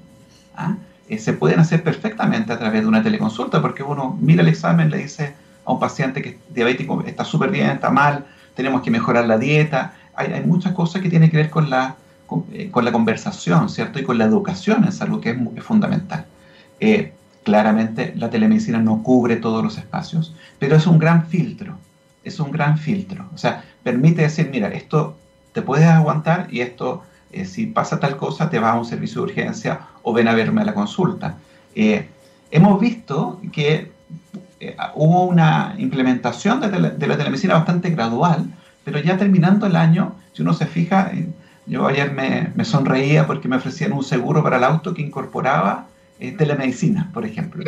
¿ah? 0.58 0.76
eh, 1.08 1.20
se 1.20 1.34
pueden 1.34 1.60
hacer 1.60 1.84
perfectamente 1.84 2.52
a 2.52 2.58
través 2.58 2.82
de 2.82 2.88
una 2.88 3.04
teleconsulta, 3.04 3.62
porque 3.62 3.84
uno 3.84 4.18
mira 4.20 4.42
el 4.42 4.48
examen, 4.48 4.90
le 4.90 4.98
dice 4.98 5.36
a 5.64 5.72
un 5.72 5.80
paciente 5.80 6.24
que 6.24 6.30
es 6.30 6.36
diabético, 6.50 7.04
está 7.06 7.24
súper 7.24 7.52
bien, 7.52 7.70
está 7.70 7.92
mal, 7.92 8.26
tenemos 8.56 8.82
que 8.82 8.90
mejorar 8.90 9.28
la 9.28 9.38
dieta. 9.38 9.94
Hay, 10.16 10.44
muchas 10.44 10.74
cosas 10.74 11.02
que 11.04 11.10
tienen 11.10 11.30
que 11.30 11.38
ver 11.38 11.52
con 11.52 11.70
la, 11.70 11.96
con, 12.26 12.46
eh, 12.52 12.72
la 12.74 12.92
conversación, 12.92 13.70
¿cierto? 13.70 14.00
Y 14.00 14.04
con 14.04 14.18
la 14.18 14.26
educación 14.26 14.86
en 14.86 14.92
salud, 14.92 15.22
que 15.22 15.30
es, 15.30 15.64
fundamental. 15.64 16.26
Claramente 17.44 18.12
la 18.18 18.32
telemedicina 18.32 18.80
no 18.80 19.04
cubre 19.04 19.36
todos 19.36 19.64
los 19.64 19.78
espacios, 19.78 20.34
pero 20.58 20.76
es 20.76 20.88
un 20.88 20.98
gran 20.98 21.28
filtro, 21.28 21.78
es 22.24 22.40
un 22.40 22.50
gran 22.50 22.80
filtro. 22.80 23.30
O 23.36 23.38
sea, 23.38 23.64
permite 23.84 24.24
decir, 24.24 24.50
mira, 24.52 24.70
esto 24.70 25.16
te 25.56 25.62
puedes 25.62 25.88
aguantar 25.88 26.48
y 26.52 26.60
esto, 26.60 27.04
eh, 27.32 27.46
si 27.46 27.68
pasa 27.68 27.98
tal 27.98 28.18
cosa, 28.18 28.50
te 28.50 28.60
va 28.60 28.72
a 28.72 28.76
un 28.78 28.84
servicio 28.84 29.22
de 29.22 29.32
urgencia 29.32 29.80
o 30.04 30.12
ven 30.12 30.28
a 30.28 30.36
verme 30.36 30.62
a 30.62 30.66
la 30.66 30.74
consulta. 30.74 31.38
Eh, 31.74 32.10
hemos 32.52 32.78
visto 32.78 33.40
que 33.54 33.90
eh, 34.60 34.76
hubo 34.96 35.24
una 35.24 35.74
implementación 35.78 36.60
de, 36.60 36.78
la 36.78 37.18
telemedicina 37.18 37.54
bastante 37.54 37.90
gradual, 37.92 38.54
pero 38.84 39.00
ya 39.00 39.16
terminando 39.16 39.66
el 39.66 39.78
año, 39.78 40.16
si 40.34 40.42
uno 40.42 40.54
se 40.54 40.66
fija, 40.66 41.14
yo 41.66 41.88
ayer 41.88 42.12
me, 42.12 42.52
me 42.54 42.66
sonreía 42.66 43.26
porque 43.26 43.48
me 43.48 43.56
ofrecían 43.56 43.94
un 43.94 44.04
seguro 44.04 44.44
para 44.44 44.58
el 44.58 44.64
auto 44.66 44.94
que 44.94 45.02
incorporaba 45.02 45.88
telemedicina, 46.20 47.10
por 47.14 47.26
ejemplo. 47.26 47.64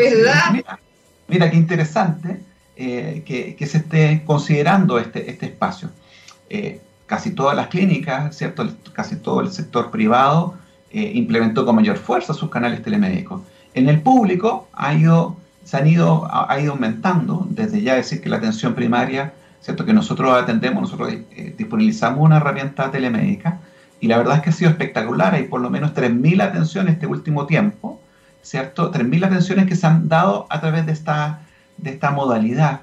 Mira, 1.29 1.49
qué 1.49 1.55
interesante 1.55 2.41
que, 2.75 3.65
se 3.65 3.77
esté 3.77 4.23
considerando 4.25 4.99
este, 4.99 5.31
este 5.31 5.45
espacio. 5.45 5.89
Eh, 6.49 6.81
casi 7.07 7.31
todas 7.31 7.55
las 7.55 7.67
clínicas, 7.67 8.35
¿cierto? 8.35 8.67
casi 8.93 9.15
todo 9.15 9.41
el 9.41 9.51
sector 9.51 9.89
privado 9.89 10.55
implementó 10.91 11.65
con 11.65 11.75
mayor 11.75 11.97
fuerza 11.97 12.33
sus 12.33 12.49
canales 12.49 12.81
telemédicos. 12.81 13.41
En 13.73 13.89
el 13.89 14.01
público 14.01 14.67
ha 14.73 14.93
ido, 14.93 15.35
se 15.63 15.77
han 15.77 15.87
ido, 15.87 16.27
ha, 16.31 16.59
ido 16.59 16.73
aumentando, 16.73 17.45
desde 17.49 17.81
ya 17.81 17.95
decir 17.95 18.21
que 18.21 18.29
la 18.29 18.37
atención 18.37 18.73
primaria, 18.73 19.33
¿cierto? 19.61 19.85
que 19.85 19.93
nosotros 19.93 20.31
atendemos, 20.33 20.81
nosotros 20.81 21.13
disponibilizamos 21.57 22.19
una 22.21 22.37
herramienta 22.37 22.89
telemédica, 22.89 23.59
y 23.99 24.07
la 24.07 24.17
verdad 24.17 24.37
es 24.37 24.41
que 24.43 24.49
ha 24.51 24.53
sido 24.53 24.71
espectacular, 24.71 25.33
hay 25.33 25.43
por 25.43 25.61
lo 25.61 25.69
menos 25.69 25.93
3.000 25.93 26.41
atenciones 26.41 26.93
este 26.93 27.07
último 27.07 27.45
tiempo, 27.45 27.99
¿cierto? 28.41 28.91
3.000 28.91 29.25
atenciones 29.25 29.67
que 29.67 29.75
se 29.75 29.87
han 29.87 30.07
dado 30.07 30.45
a 30.49 30.61
través 30.61 30.85
de 30.85 30.91
esta, 30.91 31.41
de 31.77 31.91
esta 31.91 32.11
modalidad. 32.11 32.81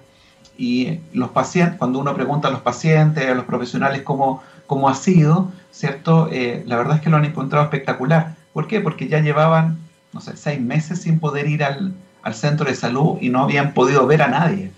Y 0.56 1.00
los 1.12 1.30
pacientes, 1.30 1.78
cuando 1.78 1.98
uno 1.98 2.14
pregunta 2.14 2.48
a 2.48 2.50
los 2.50 2.60
pacientes, 2.60 3.28
a 3.28 3.34
los 3.34 3.44
profesionales 3.44 4.02
cómo, 4.02 4.42
cómo 4.66 4.88
ha 4.88 4.94
sido, 4.94 5.50
¿cierto? 5.72 6.28
Eh, 6.30 6.62
la 6.66 6.76
verdad 6.76 6.96
es 6.96 7.02
que 7.02 7.10
lo 7.10 7.16
han 7.16 7.24
encontrado 7.24 7.64
espectacular. 7.64 8.36
¿Por 8.52 8.68
qué? 8.68 8.80
Porque 8.80 9.08
ya 9.08 9.20
llevaban, 9.20 9.78
no 10.12 10.20
sé, 10.20 10.36
seis 10.36 10.60
meses 10.60 11.02
sin 11.02 11.18
poder 11.18 11.48
ir 11.48 11.64
al, 11.64 11.94
al 12.22 12.34
centro 12.34 12.66
de 12.66 12.74
salud 12.74 13.18
y 13.20 13.30
no 13.30 13.42
habían 13.42 13.72
podido 13.74 14.06
ver 14.06 14.22
a 14.22 14.28
nadie. 14.28 14.70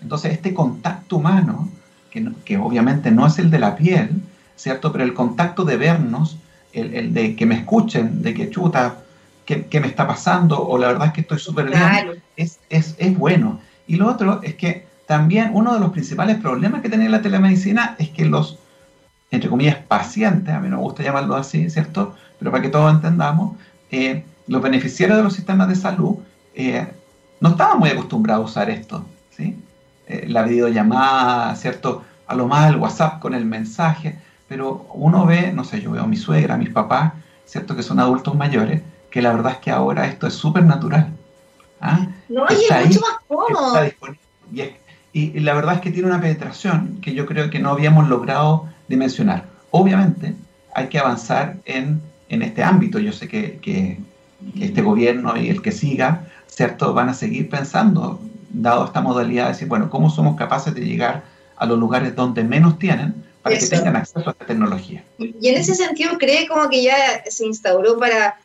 Entonces, 0.00 0.32
este 0.32 0.54
contacto 0.54 1.16
humano, 1.16 1.68
que, 2.10 2.28
que 2.44 2.58
obviamente 2.58 3.10
no 3.10 3.26
es 3.26 3.38
el 3.38 3.50
de 3.50 3.58
la 3.58 3.76
piel, 3.76 4.22
¿cierto? 4.56 4.92
Pero 4.92 5.04
el 5.04 5.14
contacto 5.14 5.64
de 5.64 5.76
vernos, 5.76 6.38
el, 6.72 6.94
el, 6.94 7.14
de 7.14 7.34
que 7.34 7.46
me 7.46 7.56
escuchen, 7.56 8.22
de 8.22 8.34
que 8.34 8.50
chuta, 8.50 8.98
qué, 9.44 9.80
me 9.80 9.86
está 9.86 10.06
pasando 10.06 10.66
o 10.66 10.78
la 10.78 10.88
verdad 10.88 11.08
es 11.08 11.12
que 11.12 11.20
estoy 11.20 11.38
súper 11.38 11.66
bien, 11.66 12.22
es, 12.36 12.58
es, 12.70 12.94
es 12.98 13.16
bueno. 13.16 13.60
Y 13.86 13.96
lo 13.96 14.08
otro 14.08 14.40
es 14.42 14.54
que 14.54 14.86
también 15.06 15.50
uno 15.52 15.74
de 15.74 15.80
los 15.80 15.90
principales 15.90 16.38
problemas 16.38 16.80
que 16.82 16.88
tiene 16.88 17.08
la 17.08 17.22
telemedicina 17.22 17.96
es 17.98 18.10
que 18.10 18.24
los, 18.24 18.58
entre 19.30 19.50
comillas, 19.50 19.76
pacientes, 19.76 20.54
a 20.54 20.60
mí 20.60 20.68
no 20.68 20.76
me 20.76 20.82
gusta 20.82 21.02
llamarlo 21.02 21.36
así, 21.36 21.68
¿cierto? 21.68 22.14
Pero 22.38 22.50
para 22.50 22.62
que 22.62 22.70
todos 22.70 22.92
entendamos, 22.92 23.56
eh, 23.90 24.24
los 24.46 24.62
beneficiarios 24.62 25.18
de 25.18 25.24
los 25.24 25.34
sistemas 25.34 25.68
de 25.68 25.76
salud 25.76 26.16
eh, 26.54 26.86
no 27.40 27.50
estaban 27.50 27.78
muy 27.78 27.90
acostumbrados 27.90 28.44
a 28.44 28.50
usar 28.50 28.70
esto, 28.70 29.04
¿sí? 29.30 29.56
Eh, 30.06 30.26
la 30.28 30.42
videollamada, 30.42 31.54
¿cierto? 31.56 32.02
A 32.26 32.34
lo 32.34 32.46
más 32.46 32.70
el 32.70 32.76
WhatsApp 32.76 33.20
con 33.20 33.34
el 33.34 33.44
mensaje, 33.44 34.18
pero 34.48 34.86
uno 34.94 35.26
ve, 35.26 35.52
no 35.52 35.64
sé, 35.64 35.80
yo 35.80 35.90
veo 35.90 36.02
a 36.02 36.06
mi 36.06 36.16
suegra, 36.16 36.54
a 36.54 36.58
mis 36.58 36.70
papás, 36.70 37.12
¿cierto? 37.44 37.76
Que 37.76 37.82
son 37.82 38.00
adultos 38.00 38.34
mayores, 38.34 38.82
que 39.10 39.22
la 39.22 39.32
verdad 39.32 39.52
es 39.52 39.58
que 39.58 39.70
ahora 39.70 40.06
esto 40.06 40.26
es 40.26 40.34
súper 40.34 40.64
natural. 40.64 41.08
¿ah? 41.80 42.06
No, 42.28 42.46
y 42.50 42.64
es 42.64 42.86
mucho 42.86 43.00
más 43.00 43.18
cómodo. 43.28 43.84
Y, 44.52 44.60
la 45.14 45.54
verdad 45.54 45.76
es 45.76 45.80
que 45.80 45.92
tiene 45.92 46.08
una 46.08 46.20
penetración 46.20 46.98
que 47.00 47.14
yo 47.14 47.24
creo 47.24 47.48
que 47.48 47.60
no 47.60 47.70
habíamos 47.70 48.08
logrado 48.08 48.68
dimensionar. 48.88 49.44
Obviamente 49.70 50.34
hay 50.74 50.88
que 50.88 50.98
avanzar 50.98 51.56
en, 51.64 52.02
en 52.28 52.42
este 52.42 52.64
ámbito. 52.64 52.98
Yo 52.98 53.12
sé 53.12 53.28
que, 53.28 53.58
que, 53.58 53.98
este 54.60 54.82
gobierno 54.82 55.36
y 55.36 55.48
el 55.48 55.62
que 55.62 55.72
siga, 55.72 56.26
¿cierto? 56.48 56.92
Van 56.92 57.08
a 57.08 57.14
seguir 57.14 57.48
pensando, 57.48 58.20
dado 58.50 58.84
esta 58.84 59.00
modalidad, 59.00 59.44
de 59.44 59.52
decir, 59.52 59.68
bueno, 59.68 59.88
¿cómo 59.88 60.10
somos 60.10 60.36
capaces 60.36 60.74
de 60.74 60.82
llegar 60.82 61.24
a 61.56 61.64
los 61.64 61.78
lugares 61.78 62.14
donde 62.14 62.44
menos 62.44 62.78
tienen 62.78 63.14
para 63.42 63.56
que 63.56 63.66
tengan 63.66 63.96
acceso 63.96 64.28
a 64.28 64.32
esta 64.32 64.44
tecnología? 64.44 65.02
Y 65.18 65.48
en 65.48 65.56
ese 65.56 65.74
sentido, 65.74 66.18
¿cree 66.18 66.46
como 66.46 66.68
que 66.68 66.82
ya 66.82 67.24
se 67.26 67.46
instauró 67.46 67.98
para 67.98 68.36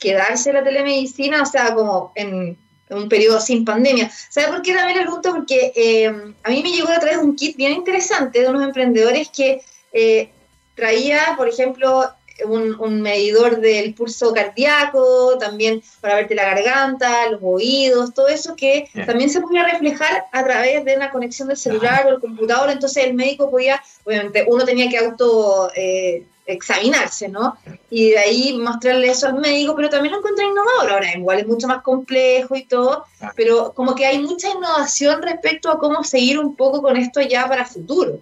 quedarse 0.00 0.52
la 0.52 0.62
telemedicina, 0.62 1.42
o 1.42 1.46
sea, 1.46 1.74
como 1.74 2.12
en, 2.16 2.58
un 2.90 3.08
periodo 3.08 3.40
sin 3.40 3.64
pandemia. 3.64 4.10
¿Sabes 4.30 4.50
por 4.50 4.62
qué 4.62 4.74
también 4.74 4.98
le 4.98 5.04
pregunto? 5.04 5.32
Porque 5.32 5.72
eh, 5.74 6.06
a 6.42 6.50
mí 6.50 6.62
me 6.62 6.70
llegó 6.70 6.88
a 6.88 7.00
través 7.00 7.18
un 7.18 7.34
kit 7.34 7.56
bien 7.56 7.72
interesante 7.72 8.40
de 8.40 8.48
unos 8.48 8.62
emprendedores 8.62 9.28
que 9.28 9.60
eh, 9.92 10.30
traía, 10.74 11.34
por 11.36 11.48
ejemplo, 11.48 12.10
un, 12.44 13.00
medidor 13.00 13.60
del 13.60 13.94
pulso 13.94 14.32
cardíaco, 14.32 15.38
también 15.38 15.82
para 16.00 16.16
verte 16.16 16.34
la 16.34 16.44
garganta, 16.54 17.30
los 17.30 17.40
oídos, 17.42 18.12
todo 18.12 18.28
eso 18.28 18.54
que 18.56 18.90
también 19.06 19.30
se 19.30 19.40
podía 19.40 19.64
reflejar 19.64 20.26
a 20.32 20.44
través 20.44 20.84
de 20.84 20.96
una 20.96 21.10
conexión 21.10 21.48
del 21.48 21.56
celular 21.56 22.06
o 22.06 22.10
el 22.10 22.20
computador. 22.20 22.70
Entonces 22.70 23.04
el 23.04 23.14
médico 23.14 23.50
podía, 23.50 23.82
obviamente, 24.04 24.44
uno 24.46 24.64
tenía 24.64 24.88
que 24.88 24.98
auto 24.98 25.70
eh, 25.74 26.26
examinarse, 26.46 27.28
¿no? 27.28 27.56
Y 27.90 28.10
de 28.10 28.18
ahí 28.18 28.58
mostrarle 28.58 29.08
eso 29.08 29.26
al 29.26 29.40
médico, 29.40 29.74
pero 29.74 29.88
también 29.88 30.12
lo 30.12 30.18
encontré 30.18 30.46
innovador. 30.46 30.92
Ahora, 30.92 31.16
igual 31.16 31.38
es 31.40 31.46
mucho 31.46 31.66
más 31.66 31.82
complejo 31.82 32.56
y 32.56 32.64
todo, 32.64 33.04
pero 33.34 33.72
como 33.74 33.94
que 33.94 34.06
hay 34.06 34.20
mucha 34.20 34.48
innovación 34.48 35.22
respecto 35.22 35.70
a 35.70 35.78
cómo 35.78 36.04
seguir 36.04 36.38
un 36.38 36.54
poco 36.54 36.80
con 36.80 36.96
esto 36.96 37.20
ya 37.20 37.48
para 37.48 37.64
futuro. 37.64 38.20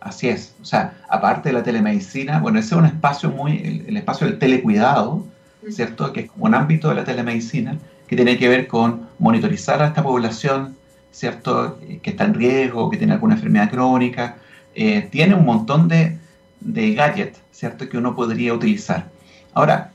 Así 0.00 0.28
es. 0.28 0.54
O 0.62 0.64
sea, 0.64 0.94
aparte 1.08 1.50
de 1.50 1.52
la 1.52 1.62
telemedicina, 1.62 2.40
bueno, 2.40 2.58
ese 2.58 2.68
es 2.74 2.78
un 2.78 2.86
espacio 2.86 3.30
muy, 3.30 3.84
el, 3.86 3.96
espacio 3.96 4.26
del 4.26 4.38
telecuidado, 4.38 5.26
¿cierto? 5.68 6.12
Que 6.12 6.20
es 6.20 6.30
como 6.30 6.46
un 6.46 6.54
ámbito 6.54 6.88
de 6.88 6.94
la 6.94 7.04
telemedicina 7.04 7.76
que 8.06 8.16
tiene 8.16 8.38
que 8.38 8.48
ver 8.48 8.66
con 8.66 9.08
monitorizar 9.18 9.82
a 9.82 9.88
esta 9.88 10.02
población, 10.02 10.76
¿cierto? 11.12 11.78
Que 12.02 12.10
está 12.10 12.24
en 12.24 12.34
riesgo, 12.34 12.90
que 12.90 12.96
tiene 12.96 13.12
alguna 13.12 13.34
enfermedad 13.34 13.70
crónica. 13.70 14.36
Eh, 14.74 15.06
tiene 15.10 15.34
un 15.34 15.44
montón 15.44 15.86
de, 15.86 16.18
de 16.60 16.94
gadget, 16.94 17.36
¿cierto? 17.50 17.88
Que 17.88 17.98
uno 17.98 18.14
podría 18.14 18.54
utilizar. 18.54 19.10
Ahora, 19.54 19.92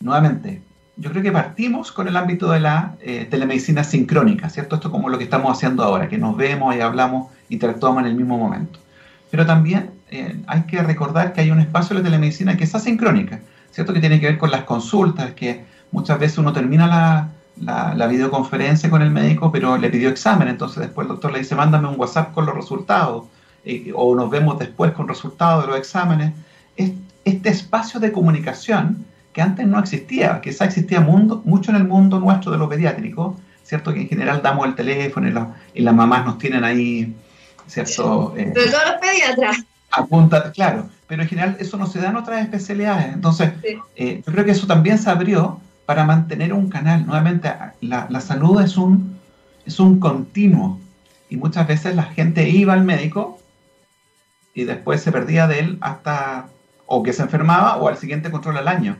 nuevamente, 0.00 0.62
yo 0.96 1.10
creo 1.10 1.22
que 1.22 1.32
partimos 1.32 1.92
con 1.92 2.08
el 2.08 2.16
ámbito 2.16 2.50
de 2.50 2.60
la 2.60 2.96
eh, 3.00 3.26
telemedicina 3.30 3.84
sincrónica, 3.84 4.48
¿cierto? 4.48 4.76
Esto 4.76 4.88
es 4.88 4.92
como 4.92 5.08
lo 5.08 5.18
que 5.18 5.24
estamos 5.24 5.56
haciendo 5.56 5.82
ahora, 5.82 6.08
que 6.08 6.18
nos 6.18 6.36
vemos 6.36 6.74
y 6.74 6.80
hablamos, 6.80 7.32
interactuamos 7.48 8.02
en 8.02 8.10
el 8.10 8.14
mismo 8.14 8.38
momento. 8.38 8.78
pero 9.30 9.46
también 9.46 9.90
eh, 10.10 10.40
hay 10.46 10.62
que 10.62 10.80
recordar 10.82 11.32
que 11.32 11.40
hay 11.40 11.50
un 11.50 11.58
espacio 11.58 11.96
de 11.96 12.02
la 12.02 12.08
telemedicina 12.08 12.56
que 12.56 12.64
es 12.64 12.74
asincrónica, 12.74 13.40
¿cierto? 13.72 13.92
Que 13.92 14.00
tiene 14.00 14.20
que 14.20 14.26
ver 14.26 14.38
con 14.38 14.50
las 14.50 14.62
consultas, 14.64 15.32
que 15.32 15.64
muchas 15.90 16.18
veces 16.20 16.38
uno 16.38 16.52
termina 16.52 16.86
la, 16.86 17.94
la, 17.96 18.06
videoconferencia 18.06 18.90
con 18.90 19.02
el 19.02 19.10
médico, 19.10 19.50
pero 19.50 19.76
le 19.76 19.90
pidió 19.90 20.08
examen, 20.08 20.48
entonces 20.48 20.78
después 20.80 21.06
el 21.06 21.08
doctor 21.08 21.32
le 21.32 21.40
dice, 21.40 21.54
mándame 21.54 21.88
un 21.88 21.98
WhatsApp 21.98 22.32
con 22.32 22.46
los 22.46 22.54
resultados, 22.54 23.24
eh, 23.64 23.92
o 23.94 24.14
nos 24.14 24.30
vemos 24.30 24.58
después 24.58 24.92
con 24.92 25.08
resultados 25.08 25.64
de 25.64 25.70
los 25.70 25.78
exámenes. 25.78 26.32
Este 26.76 27.48
espacio 27.48 28.00
de 28.00 28.12
comunicación 28.12 29.06
que 29.32 29.42
antes 29.42 29.66
no 29.66 29.78
existía, 29.78 30.40
quizá 30.40 30.64
existía 30.66 31.00
mundo, 31.00 31.42
mucho 31.44 31.70
en 31.70 31.76
el 31.76 31.84
mundo 31.84 32.20
nuestro 32.20 32.52
de 32.52 32.58
lo 32.58 32.68
pediátrico, 32.68 33.36
¿cierto? 33.64 33.92
Que 33.92 34.02
en 34.02 34.08
general 34.08 34.40
damos 34.42 34.66
el 34.66 34.74
teléfono 34.74 35.28
y, 35.74 35.82
las 35.82 35.94
mamás 35.94 36.24
nos 36.24 36.38
tienen 36.38 36.62
ahí, 36.64 37.14
¿cierto? 37.66 38.32
de 38.36 38.44
todos 38.52 38.84
los 38.86 39.00
pediatras. 39.00 39.64
Apunta, 39.90 40.52
claro, 40.52 40.88
pero 41.08 41.22
en 41.22 41.28
general 41.28 41.56
eso 41.58 41.76
no 41.76 41.86
se 41.86 42.00
da 42.00 42.10
en 42.10 42.16
otras 42.16 42.42
especialidades. 42.42 43.12
Entonces, 43.12 43.52
eh, 43.96 44.22
yo 44.24 44.32
creo 44.32 44.44
que 44.44 44.52
eso 44.52 44.66
también 44.66 44.98
se 44.98 45.10
abrió 45.10 45.60
para 45.86 46.04
mantener 46.04 46.52
un 46.52 46.68
canal. 46.68 47.06
Nuevamente, 47.06 47.52
la, 47.80 48.06
la 48.08 48.20
salud 48.20 48.60
es 48.60 48.76
un, 48.76 49.18
es 49.66 49.80
un 49.80 49.98
continuo 49.98 50.78
y 51.28 51.36
muchas 51.36 51.66
veces 51.66 51.96
la 51.96 52.04
gente 52.04 52.48
iba 52.48 52.72
al 52.72 52.84
médico 52.84 53.40
y 54.54 54.64
después 54.64 55.02
se 55.02 55.12
perdía 55.12 55.46
de 55.46 55.58
él 55.58 55.78
hasta 55.80 56.46
o 56.86 57.02
que 57.02 57.12
se 57.12 57.22
enfermaba 57.22 57.76
o 57.76 57.88
al 57.88 57.96
siguiente 57.96 58.30
control 58.30 58.56
al 58.56 58.68
año. 58.68 58.96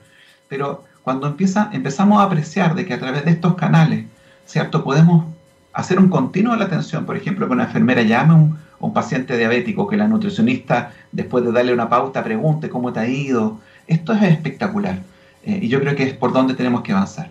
Pero 0.49 0.85
cuando 1.03 1.27
empieza, 1.27 1.71
empezamos 1.73 2.21
a 2.21 2.25
apreciar 2.25 2.75
de 2.75 2.85
que 2.85 2.95
a 2.95 2.99
través 2.99 3.25
de 3.25 3.31
estos 3.31 3.55
canales, 3.55 4.07
¿cierto? 4.47 4.83
Podemos 4.83 5.27
hacer 5.73 5.99
un 5.99 6.09
continuo 6.09 6.53
de 6.53 6.59
la 6.59 6.65
atención, 6.67 7.05
por 7.05 7.17
ejemplo, 7.17 7.47
que 7.47 7.53
una 7.53 7.65
enfermera 7.65 8.03
llame 8.03 8.33
a 8.33 8.37
un, 8.37 8.65
paciente 8.93 9.39
diabético, 9.39 9.89
que 9.89 9.97
la 9.97 10.07
nutricionista, 10.07 10.93
después 11.11 11.43
de 11.43 11.53
darle 11.53 11.73
una 11.73 11.89
pauta, 11.89 12.23
pregunte 12.23 12.69
cómo 12.69 12.93
te 12.93 13.01
ha 13.01 13.09
ido. 13.09 13.59
Esto 13.87 14.13
es 14.13 14.23
espectacular 14.23 14.99
eh, 15.43 15.59
y 15.63 15.69
yo 15.69 15.81
creo 15.81 15.97
que 15.97 16.03
es 16.03 16.13
por 16.13 16.35
donde 16.35 16.53
tenemos 16.53 16.83
que 16.83 16.93
avanzar. 16.93 17.31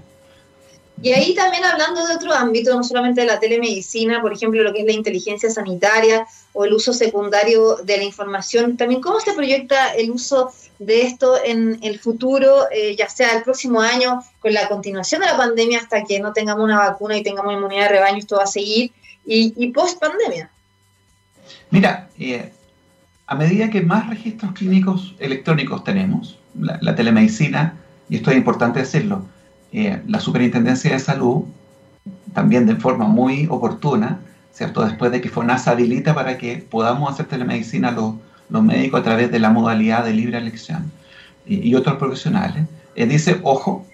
Y 1.01 1.11
ahí 1.11 1.35
también 1.35 1.65
hablando 1.65 2.05
de 2.05 2.15
otro 2.15 2.33
ámbito, 2.33 2.73
no 2.75 2.83
solamente 2.83 3.21
de 3.21 3.27
la 3.27 3.39
telemedicina, 3.39 4.21
por 4.21 4.31
ejemplo, 4.31 4.63
lo 4.63 4.71
que 4.73 4.81
es 4.81 4.85
la 4.85 4.93
inteligencia 4.93 5.49
sanitaria 5.49 6.25
o 6.53 6.65
el 6.65 6.73
uso 6.73 6.93
secundario 6.93 7.77
de 7.77 7.97
la 7.97 8.03
información, 8.03 8.77
también 8.77 9.01
cómo 9.01 9.19
se 9.19 9.33
proyecta 9.33 9.93
el 9.95 10.11
uso 10.11 10.51
de 10.79 11.01
esto 11.01 11.35
en 11.43 11.79
el 11.81 11.99
futuro, 11.99 12.67
eh, 12.71 12.95
ya 12.95 13.09
sea 13.09 13.35
el 13.35 13.43
próximo 13.43 13.81
año, 13.81 14.23
con 14.39 14.53
la 14.53 14.67
continuación 14.69 15.21
de 15.21 15.27
la 15.27 15.37
pandemia 15.37 15.79
hasta 15.79 16.03
que 16.03 16.19
no 16.19 16.31
tengamos 16.31 16.63
una 16.63 16.77
vacuna 16.77 17.17
y 17.17 17.23
tengamos 17.23 17.53
inmunidad 17.53 17.83
de 17.83 17.89
rebaño, 17.89 18.17
esto 18.19 18.37
va 18.37 18.43
a 18.43 18.47
seguir, 18.47 18.91
y, 19.25 19.71
post 19.71 19.99
pandemia. 19.99 20.49
Mira, 21.71 22.09
eh, 22.19 22.51
a 23.25 23.35
medida 23.35 23.69
que 23.69 23.81
más 23.81 24.09
registros 24.09 24.51
clínicos 24.53 25.15
electrónicos 25.19 25.83
tenemos, 25.83 26.37
la 26.53 26.95
telemedicina, 26.95 27.77
y 28.09 28.17
esto 28.17 28.31
es 28.31 28.37
importante 28.37 28.79
decirlo, 28.79 29.25
eh, 29.73 30.03
la 30.07 30.19
Superintendencia 30.19 30.91
de 30.91 30.99
Salud, 30.99 31.45
también 32.33 32.67
de 32.67 32.75
forma 32.75 33.07
muy 33.07 33.47
oportuna, 33.49 34.19
¿cierto? 34.51 34.85
Después 34.85 35.11
de 35.11 35.19
que 35.19 35.29
FONASA 35.29 35.71
habilita 35.71 36.13
para 36.13 36.37
que 36.37 36.57
podamos 36.57 37.11
hacer 37.11 37.25
telemedicina 37.25 37.89
los, 37.91 38.13
los 38.49 38.63
médicos 38.63 38.99
a 38.99 39.03
través 39.03 39.31
de 39.31 39.39
la 39.39 39.49
modalidad 39.49 40.05
de 40.05 40.13
libre 40.13 40.37
elección 40.37 40.91
y, 41.47 41.73
otros 41.73 41.97
profesionales, 41.97 42.65
eh, 42.95 43.07
dice, 43.07 43.39
ojo, 43.43 43.85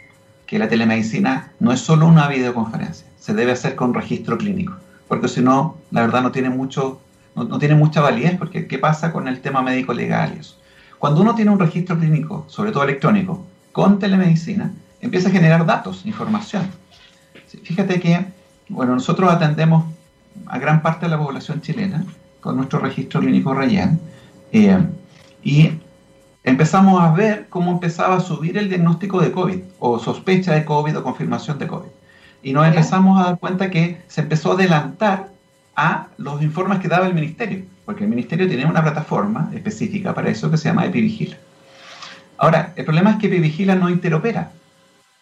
que 0.46 0.60
la 0.60 0.68
telemedicina 0.68 1.54
no 1.60 1.72
es 1.72 1.80
solo 1.80 2.08
una 2.08 2.28
videoconferencia, 2.28 3.08
se 3.18 3.34
debe 3.34 3.54
hacer 3.54 3.76
con 3.76 3.94
registro 3.94 4.38
clínico, 4.38 4.76
porque 5.08 5.30
si 5.30 5.42
no, 5.42 5.78
la 5.92 6.02
verdad 6.02 6.22
no 6.22 6.32
tiene 6.32 6.50
mucho, 6.50 7.00
no, 7.36 7.46
no 7.46 7.58
tiene 7.58 7.76
mucha 7.76 8.02
validez, 8.02 8.38
porque 8.38 8.68
¿qué 8.68 8.78
pasa 8.80 9.14
con 9.14 9.30
el 9.30 9.40
tema 9.40 9.62
médico 9.62 9.94
legal 9.94 10.34
y 10.36 10.42
eso? 10.42 10.58
Cuando 10.98 11.22
uno 11.22 11.36
tiene 11.36 11.52
un 11.52 11.60
registro 11.60 11.98
clínico, 11.98 12.44
sobre 12.50 12.74
todo 12.74 12.84
electrónico, 12.84 13.46
con 13.72 13.98
telemedicina, 13.98 14.74
empieza 15.02 15.30
a 15.30 15.32
generar 15.32 15.66
datos, 15.66 16.06
información. 16.06 16.68
Fíjate 17.64 18.00
que, 18.00 18.26
bueno, 18.68 18.94
nosotros 18.94 19.32
atendemos 19.32 19.86
a 20.46 20.60
gran 20.60 20.82
parte 20.82 21.06
de 21.06 21.12
la 21.12 21.18
población 21.18 21.62
chilena 21.62 22.06
con 22.40 22.58
nuestro 22.58 22.80
registro 22.80 23.20
clínico 23.20 23.54
Rayan 23.54 24.00
eh, 24.52 24.78
y 25.44 25.72
empezamos 26.44 27.02
a 27.02 27.12
ver 27.12 27.48
cómo 27.50 27.72
empezaba 27.72 28.16
a 28.16 28.20
subir 28.20 28.58
el 28.58 28.70
diagnóstico 28.70 29.22
de 29.22 29.32
COVID 29.32 29.60
o 29.80 30.00
sospecha 30.00 30.54
de 30.54 30.66
COVID 30.66 30.98
o 30.98 31.04
confirmación 31.04 31.60
de 31.60 31.68
COVID. 31.68 31.90
Y 32.42 32.54
nos 32.54 32.68
empezamos 32.68 33.20
a 33.20 33.26
dar 33.26 33.40
cuenta 33.40 33.70
que 33.70 34.02
se 34.08 34.22
empezó 34.22 34.52
a 34.52 34.54
adelantar 34.56 35.30
a 35.76 36.08
los 36.18 36.42
informes 36.42 36.80
que 36.80 36.88
daba 36.88 37.08
el 37.08 37.14
ministerio, 37.14 37.64
porque 37.86 38.04
el 38.04 38.10
ministerio 38.10 38.48
tiene 38.48 38.66
una 38.66 38.82
plataforma 38.82 39.50
específica 39.54 40.14
para 40.14 40.30
eso 40.30 40.50
que 40.50 40.58
se 40.58 40.70
llama 40.70 40.86
EpiVigila. 40.86 41.38
Ahora, 42.38 42.74
el 42.76 42.86
problema 42.86 43.12
es 43.12 43.18
que 43.18 43.28
EpiVigila 43.28 43.76
no 43.76 43.90
interopera. 43.90 44.52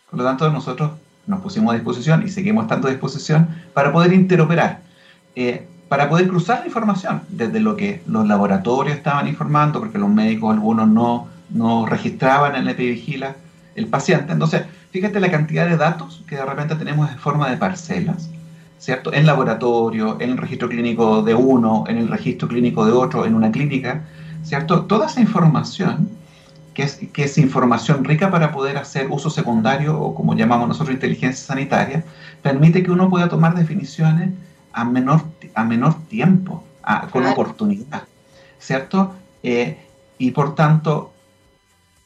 Por 0.09 0.19
lo 0.19 0.25
tanto, 0.25 0.49
nosotros 0.51 0.91
nos 1.25 1.41
pusimos 1.41 1.71
a 1.71 1.75
disposición 1.75 2.23
y 2.25 2.29
seguimos 2.29 2.63
estando 2.63 2.87
a 2.87 2.91
disposición 2.91 3.49
para 3.73 3.91
poder 3.91 4.13
interoperar, 4.13 4.81
eh, 5.35 5.67
para 5.89 6.09
poder 6.09 6.27
cruzar 6.27 6.61
la 6.61 6.67
información 6.67 7.21
desde 7.27 7.59
lo 7.59 7.75
que 7.75 8.01
los 8.07 8.25
laboratorios 8.25 8.95
estaban 8.95 9.27
informando, 9.27 9.79
porque 9.79 9.97
los 9.97 10.09
médicos 10.09 10.53
algunos 10.53 10.87
no, 10.87 11.27
no 11.49 11.85
registraban 11.85 12.55
en 12.55 12.65
la 12.65 12.71
epivigila 12.71 13.35
el 13.75 13.87
paciente. 13.87 14.31
Entonces, 14.31 14.63
fíjate 14.91 15.19
la 15.19 15.29
cantidad 15.29 15.67
de 15.67 15.77
datos 15.77 16.23
que 16.27 16.37
de 16.37 16.45
repente 16.45 16.75
tenemos 16.75 17.11
en 17.11 17.17
forma 17.17 17.49
de 17.49 17.57
parcelas, 17.57 18.29
¿cierto? 18.79 19.13
En 19.13 19.25
laboratorio, 19.25 20.17
en 20.21 20.31
el 20.31 20.37
registro 20.37 20.69
clínico 20.69 21.21
de 21.21 21.35
uno, 21.35 21.83
en 21.87 21.97
el 21.97 22.07
registro 22.07 22.47
clínico 22.47 22.85
de 22.85 22.93
otro, 22.93 23.25
en 23.25 23.35
una 23.35 23.51
clínica, 23.51 24.05
¿cierto? 24.43 24.85
Toda 24.85 25.07
esa 25.07 25.19
información 25.19 26.09
que 26.77 27.23
es, 27.23 27.37
información 27.39 28.03
rica 28.03 28.29
para 28.29 28.51
poder 28.51 28.77
hacer 28.77 29.07
uso 29.09 29.31
secundario 29.31 29.99
o 29.99 30.13
como 30.13 30.35
llamamos 30.35 30.67
nosotros 30.67 30.93
inteligencia 30.93 31.47
sanitaria, 31.47 32.03
permite 32.43 32.83
que 32.83 32.91
uno 32.91 33.09
pueda 33.09 33.27
tomar 33.27 33.55
definiciones 33.55 34.29
a 34.73 34.85
menor, 34.85 35.23
a 35.55 35.63
menor 35.63 35.95
tiempo, 36.07 36.63
con 37.11 37.25
oportunidad, 37.25 38.03
¿cierto? 38.59 39.15
Eh, 39.41 39.79
y 40.19 40.29
por 40.31 40.53
tanto, 40.53 41.13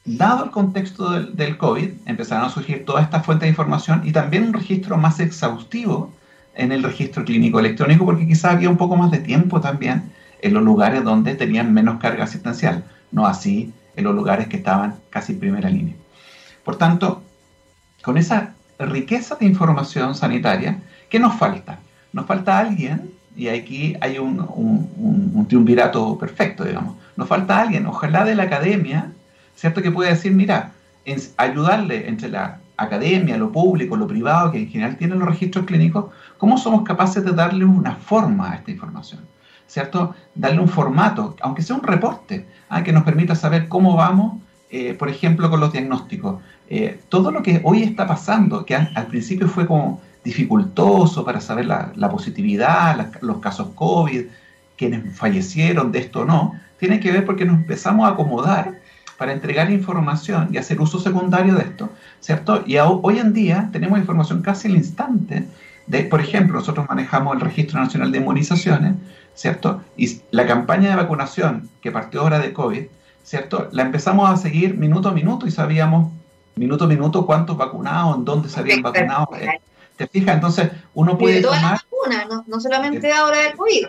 dado 0.05 0.45
el 0.45 0.51
contexto 0.51 1.11
del, 1.11 1.35
del, 1.35 1.57
COVID, 1.57 1.89
empezaron 2.05 2.45
a 2.45 2.49
surgir 2.49 2.85
todas 2.85 3.03
estas 3.03 3.25
fuentes 3.25 3.47
de 3.47 3.49
información 3.49 4.03
y 4.05 4.13
también 4.13 4.45
un 4.45 4.53
registro 4.53 4.95
más 4.95 5.19
exhaustivo 5.19 6.13
en 6.55 6.71
el 6.71 6.81
registro 6.81 7.25
clínico 7.25 7.59
electrónico, 7.59 8.05
porque 8.05 8.25
quizá 8.25 8.51
había 8.51 8.69
un 8.69 8.77
poco 8.77 8.95
más 8.95 9.11
de 9.11 9.19
tiempo 9.19 9.59
también 9.59 10.13
en 10.41 10.53
los 10.53 10.63
lugares 10.63 11.03
donde 11.03 11.35
tenían 11.35 11.73
menos 11.73 11.99
carga 11.99 12.23
asistencial, 12.23 12.85
no 13.11 13.27
así 13.27 13.73
en 13.95 14.03
los 14.03 14.15
lugares 14.15 14.47
que 14.47 14.57
estaban 14.57 14.95
casi 15.09 15.33
en 15.33 15.39
primera 15.39 15.69
línea. 15.69 15.95
Por 16.63 16.77
tanto, 16.77 17.23
con 18.03 18.17
esa 18.17 18.53
riqueza 18.79 19.35
de 19.35 19.45
información 19.45 20.15
sanitaria, 20.15 20.79
¿qué 21.09 21.19
nos 21.19 21.35
falta? 21.35 21.79
Nos 22.13 22.25
falta 22.25 22.57
alguien, 22.57 23.11
y 23.35 23.47
aquí 23.47 23.95
hay 24.01 24.17
un, 24.17 24.39
un, 24.39 25.45
triunvirato 25.47 26.17
perfecto, 26.17 26.63
digamos, 26.63 26.95
nos 27.15 27.27
falta 27.27 27.59
alguien, 27.59 27.85
ojalá 27.85 28.23
de 28.23 28.35
la 28.35 28.43
academia, 28.43 29.11
¿cierto? 29.55 29.81
Que 29.81 29.91
pueda 29.91 30.09
decir, 30.09 30.31
mira, 30.31 30.71
ayudarle 31.37 32.07
entre 32.07 32.29
la 32.29 32.59
academia, 32.77 33.37
lo 33.37 33.51
público, 33.51 33.95
lo 33.95 34.07
privado, 34.07 34.51
que 34.51 34.59
en 34.59 34.69
general 34.69 34.97
tienen 34.97 35.19
los 35.19 35.27
registros 35.27 35.65
clínicos, 35.65 36.05
¿cómo 36.37 36.57
somos 36.57 36.83
capaces 36.83 37.23
de 37.23 37.31
darle 37.31 37.65
una 37.65 37.95
forma 37.95 38.51
a 38.51 38.55
esta 38.55 38.71
información? 38.71 39.21
¿Cierto? 39.71 40.13
Darle 40.35 40.59
un 40.59 40.67
formato, 40.67 41.37
aunque 41.39 41.61
sea 41.61 41.77
un 41.77 41.83
reporte, 41.83 42.45
¿ah? 42.67 42.83
que 42.83 42.91
nos 42.91 43.03
permita 43.03 43.35
saber 43.35 43.69
cómo 43.69 43.95
vamos, 43.95 44.41
eh, 44.69 44.93
por 44.95 45.07
ejemplo, 45.07 45.49
con 45.49 45.61
los 45.61 45.71
diagnósticos. 45.71 46.41
Eh, 46.69 46.99
todo 47.07 47.31
lo 47.31 47.41
que 47.41 47.61
hoy 47.63 47.83
está 47.83 48.05
pasando, 48.05 48.65
que 48.65 48.75
al, 48.75 49.07
principio 49.07 49.47
fue 49.47 49.65
como 49.65 50.01
dificultoso 50.25 51.23
para 51.23 51.39
saber 51.39 51.67
la, 51.67 52.09
positividad, 52.11 53.11
los 53.21 53.37
casos 53.37 53.69
COVID, 53.75 54.25
quienes 54.75 55.15
fallecieron 55.17 55.93
de 55.93 55.99
esto 55.99 56.21
o 56.21 56.25
no, 56.25 56.59
tiene 56.77 56.99
que 56.99 57.13
ver 57.13 57.25
porque 57.25 57.45
nos 57.45 57.55
empezamos 57.55 58.05
a 58.05 58.11
acomodar 58.11 58.81
para 59.17 59.31
entregar 59.31 59.71
información 59.71 60.49
y 60.51 60.57
hacer 60.57 60.81
uso 60.81 60.99
secundario 60.99 61.55
de 61.55 61.61
esto, 61.61 61.89
¿cierto? 62.19 62.63
Y 62.65 62.75
hoy 62.77 63.19
en 63.19 63.31
día 63.31 63.69
tenemos 63.71 63.99
información 63.99 64.41
casi 64.41 64.67
al 64.67 64.75
instante 64.75 65.45
de, 65.87 66.03
por 66.03 66.21
ejemplo, 66.21 66.57
nosotros 66.57 66.87
manejamos 66.87 67.35
el 67.35 67.41
Registro 67.41 67.79
Nacional 67.79 68.11
de 68.11 68.19
Inmunizaciones, 68.19 68.95
¿cierto? 69.41 69.81
Y 69.97 70.21
la 70.29 70.45
campaña 70.45 70.91
de 70.91 70.95
vacunación 70.95 71.67
que 71.81 71.91
partió 71.91 72.21
ahora 72.21 72.37
de 72.37 72.53
COVID, 72.53 72.83
¿cierto? 73.23 73.69
La 73.71 73.81
empezamos 73.81 74.29
a 74.29 74.37
seguir 74.37 74.77
minuto 74.77 75.09
a 75.09 75.13
minuto 75.13 75.47
y 75.47 75.51
sabíamos 75.51 76.11
minuto 76.55 76.83
a 76.83 76.87
minuto 76.87 77.25
cuántos 77.25 77.57
vacunados, 77.57 78.17
en 78.17 78.25
dónde 78.25 78.49
se 78.49 78.59
habían 78.59 78.83
vacunado. 78.83 79.29
¿Te 79.97 80.05
fijas? 80.05 80.35
Entonces, 80.35 80.69
uno 80.93 81.17
puede 81.17 81.35
de 81.35 81.41
todas 81.41 81.59
Las 81.59 81.81
vacunas, 81.81 82.27
no, 82.29 82.43
no 82.45 82.59
solamente 82.59 83.11
ahora 83.11 83.39
del 83.39 83.57
COVID. 83.57 83.87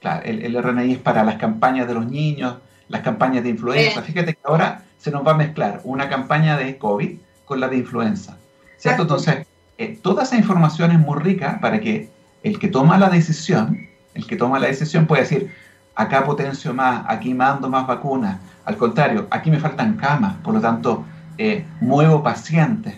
Claro, 0.00 0.22
el, 0.24 0.62
RNI 0.62 0.92
es 0.92 0.98
para 0.98 1.24
las 1.24 1.36
campañas 1.36 1.88
de 1.88 1.94
los 1.94 2.06
niños, 2.08 2.58
las 2.88 3.00
campañas 3.00 3.42
de 3.42 3.50
influenza. 3.50 4.00
Fíjate 4.00 4.34
que 4.34 4.40
ahora 4.44 4.84
se 4.96 5.10
nos 5.10 5.26
va 5.26 5.32
a 5.32 5.36
mezclar 5.36 5.80
una 5.82 6.08
campaña 6.08 6.56
de 6.56 6.78
COVID 6.78 7.18
con 7.44 7.58
la 7.58 7.66
de 7.66 7.78
influenza, 7.78 8.36
¿cierto? 8.76 9.02
Entonces, 9.02 9.44
eh, 9.76 9.98
toda 10.00 10.22
esa 10.22 10.36
información 10.36 10.92
es 10.92 11.00
muy 11.00 11.18
rica 11.18 11.58
para 11.60 11.80
que 11.80 12.10
el 12.44 12.60
que 12.60 12.68
toma 12.68 12.96
la 12.96 13.08
decisión 13.08 13.88
el 14.14 14.26
que 14.26 14.36
toma 14.36 14.58
la 14.58 14.68
decisión 14.68 15.06
puede 15.06 15.22
decir, 15.22 15.52
acá 15.94 16.24
potencio 16.24 16.74
más, 16.74 17.04
aquí 17.08 17.34
mando 17.34 17.68
más 17.68 17.86
vacunas. 17.86 18.38
Al 18.64 18.76
contrario, 18.76 19.26
aquí 19.30 19.50
me 19.50 19.60
faltan 19.60 19.96
camas, 19.96 20.36
por 20.42 20.54
lo 20.54 20.60
tanto, 20.60 21.04
eh, 21.38 21.64
muevo 21.80 22.22
pacientes. 22.22 22.94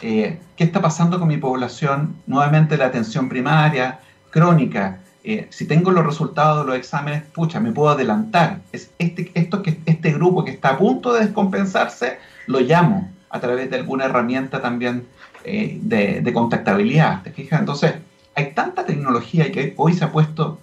Eh, 0.00 0.40
¿Qué 0.56 0.64
está 0.64 0.80
pasando 0.80 1.18
con 1.18 1.28
mi 1.28 1.36
población? 1.36 2.16
Nuevamente 2.26 2.76
la 2.76 2.86
atención 2.86 3.28
primaria, 3.28 4.00
crónica. 4.30 4.98
Eh, 5.22 5.46
si 5.50 5.66
tengo 5.66 5.90
los 5.90 6.04
resultados 6.04 6.64
de 6.64 6.66
los 6.66 6.76
exámenes, 6.76 7.22
pucha, 7.32 7.60
me 7.60 7.72
puedo 7.72 7.90
adelantar. 7.90 8.60
Es 8.72 8.90
este, 8.98 9.30
esto 9.34 9.62
este 9.86 10.12
grupo 10.12 10.44
que 10.44 10.50
está 10.50 10.70
a 10.70 10.78
punto 10.78 11.12
de 11.14 11.24
descompensarse, 11.24 12.18
lo 12.46 12.60
llamo 12.60 13.10
a 13.30 13.40
través 13.40 13.70
de 13.70 13.76
alguna 13.76 14.04
herramienta 14.04 14.60
también 14.60 15.06
de, 15.44 16.20
de, 16.22 16.32
contactabilidad. 16.32 17.22
¿Te 17.22 17.30
fijas? 17.30 17.60
Entonces, 17.60 17.94
hay 18.34 18.52
tanta 18.52 18.84
tecnología 18.84 19.50
que 19.52 19.74
hoy 19.76 19.94
se 19.94 20.04
ha 20.04 20.12
puesto 20.12 20.58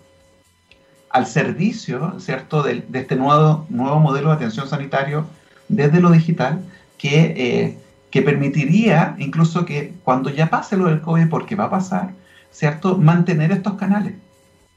al 1.10 1.27
servicio, 1.27 2.19
¿cierto?, 2.19 2.63
de, 2.63 2.84
este 2.93 3.15
nuevo, 3.15 3.65
nuevo 3.69 3.99
modelo 3.99 4.29
de 4.29 4.36
atención 4.36 4.67
sanitario 4.67 5.25
desde 5.67 5.99
lo 5.99 6.12
digital 6.12 6.63
que, 6.97 7.34
eh, 7.38 7.77
que 8.10 8.21
permitiría 8.21 9.15
incluso 9.19 9.65
que 9.65 9.93
cuando 10.03 10.29
ya 10.29 10.49
pase 10.49 10.77
lo 10.77 10.86
del 10.86 11.01
COVID, 11.01 11.29
porque 11.29 11.55
va 11.55 11.65
a 11.65 11.69
pasar, 11.69 12.12
¿cierto?, 12.51 12.97
mantener 12.97 13.51
estos 13.51 13.73
canales. 13.73 14.13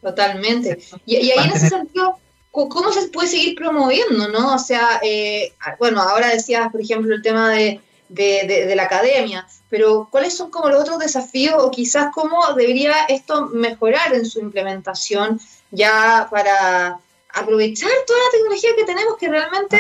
Totalmente. 0.03 0.79
Y, 1.07 1.17
ahí 1.17 1.31
en 1.45 1.53
ese 1.53 1.69
sentido, 1.69 2.19
¿cómo 2.51 2.93
se 2.93 3.09
puede 3.09 3.29
seguir 3.29 3.57
promoviendo, 3.57 4.29
no? 4.29 4.55
O 4.55 4.59
sea, 4.59 5.01
eh, 5.03 5.53
bueno, 5.79 6.01
ahora 6.01 6.29
decías, 6.29 6.71
por 6.71 6.81
ejemplo, 6.81 7.15
el 7.15 7.23
tema 7.23 7.51
de, 7.51 7.81
de, 8.09 8.73
la 8.75 8.85
academia, 8.85 9.47
pero 9.69 10.09
¿cuáles 10.11 10.37
son 10.37 10.51
como 10.51 10.69
los 10.69 10.81
otros 10.81 10.99
desafíos 10.99 11.55
o 11.59 11.71
quizás 11.71 12.09
cómo 12.15 12.53
debería 12.55 13.05
esto 13.09 13.47
mejorar 13.47 14.15
en 14.15 14.27
su 14.27 14.41
implementación 14.41 15.41
ya 15.71 16.29
para 16.31 16.99
aprovechar 17.31 17.91
toda 18.07 18.19
la 18.19 18.31
tecnología 18.33 18.71
que 18.77 18.85
tenemos 18.85 19.17
que 19.19 19.29
realmente 19.29 19.79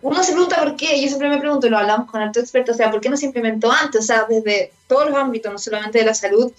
uno 0.00 0.22
se 0.22 0.32
pregunta 0.32 0.62
por 0.62 0.76
qué, 0.76 1.00
yo 1.00 1.08
siempre 1.08 1.28
me 1.28 1.38
pregunto, 1.38 1.68
lo 1.68 1.78
hablamos 1.78 2.10
con 2.10 2.20
altos 2.20 2.42
expertos, 2.42 2.74
o 2.74 2.76
sea, 2.76 2.90
¿por 2.90 3.00
qué 3.00 3.08
no 3.08 3.16
se 3.16 3.26
implementó 3.26 3.72
antes? 3.72 4.02
O 4.02 4.04
sea, 4.04 4.26
desde 4.28 4.72
todos 4.86 5.08
los 5.08 5.16
ámbitos, 5.16 5.50
no 5.50 5.58
solamente 5.58 5.98
de 5.98 6.04
la 6.04 6.12
salud, 6.12 6.52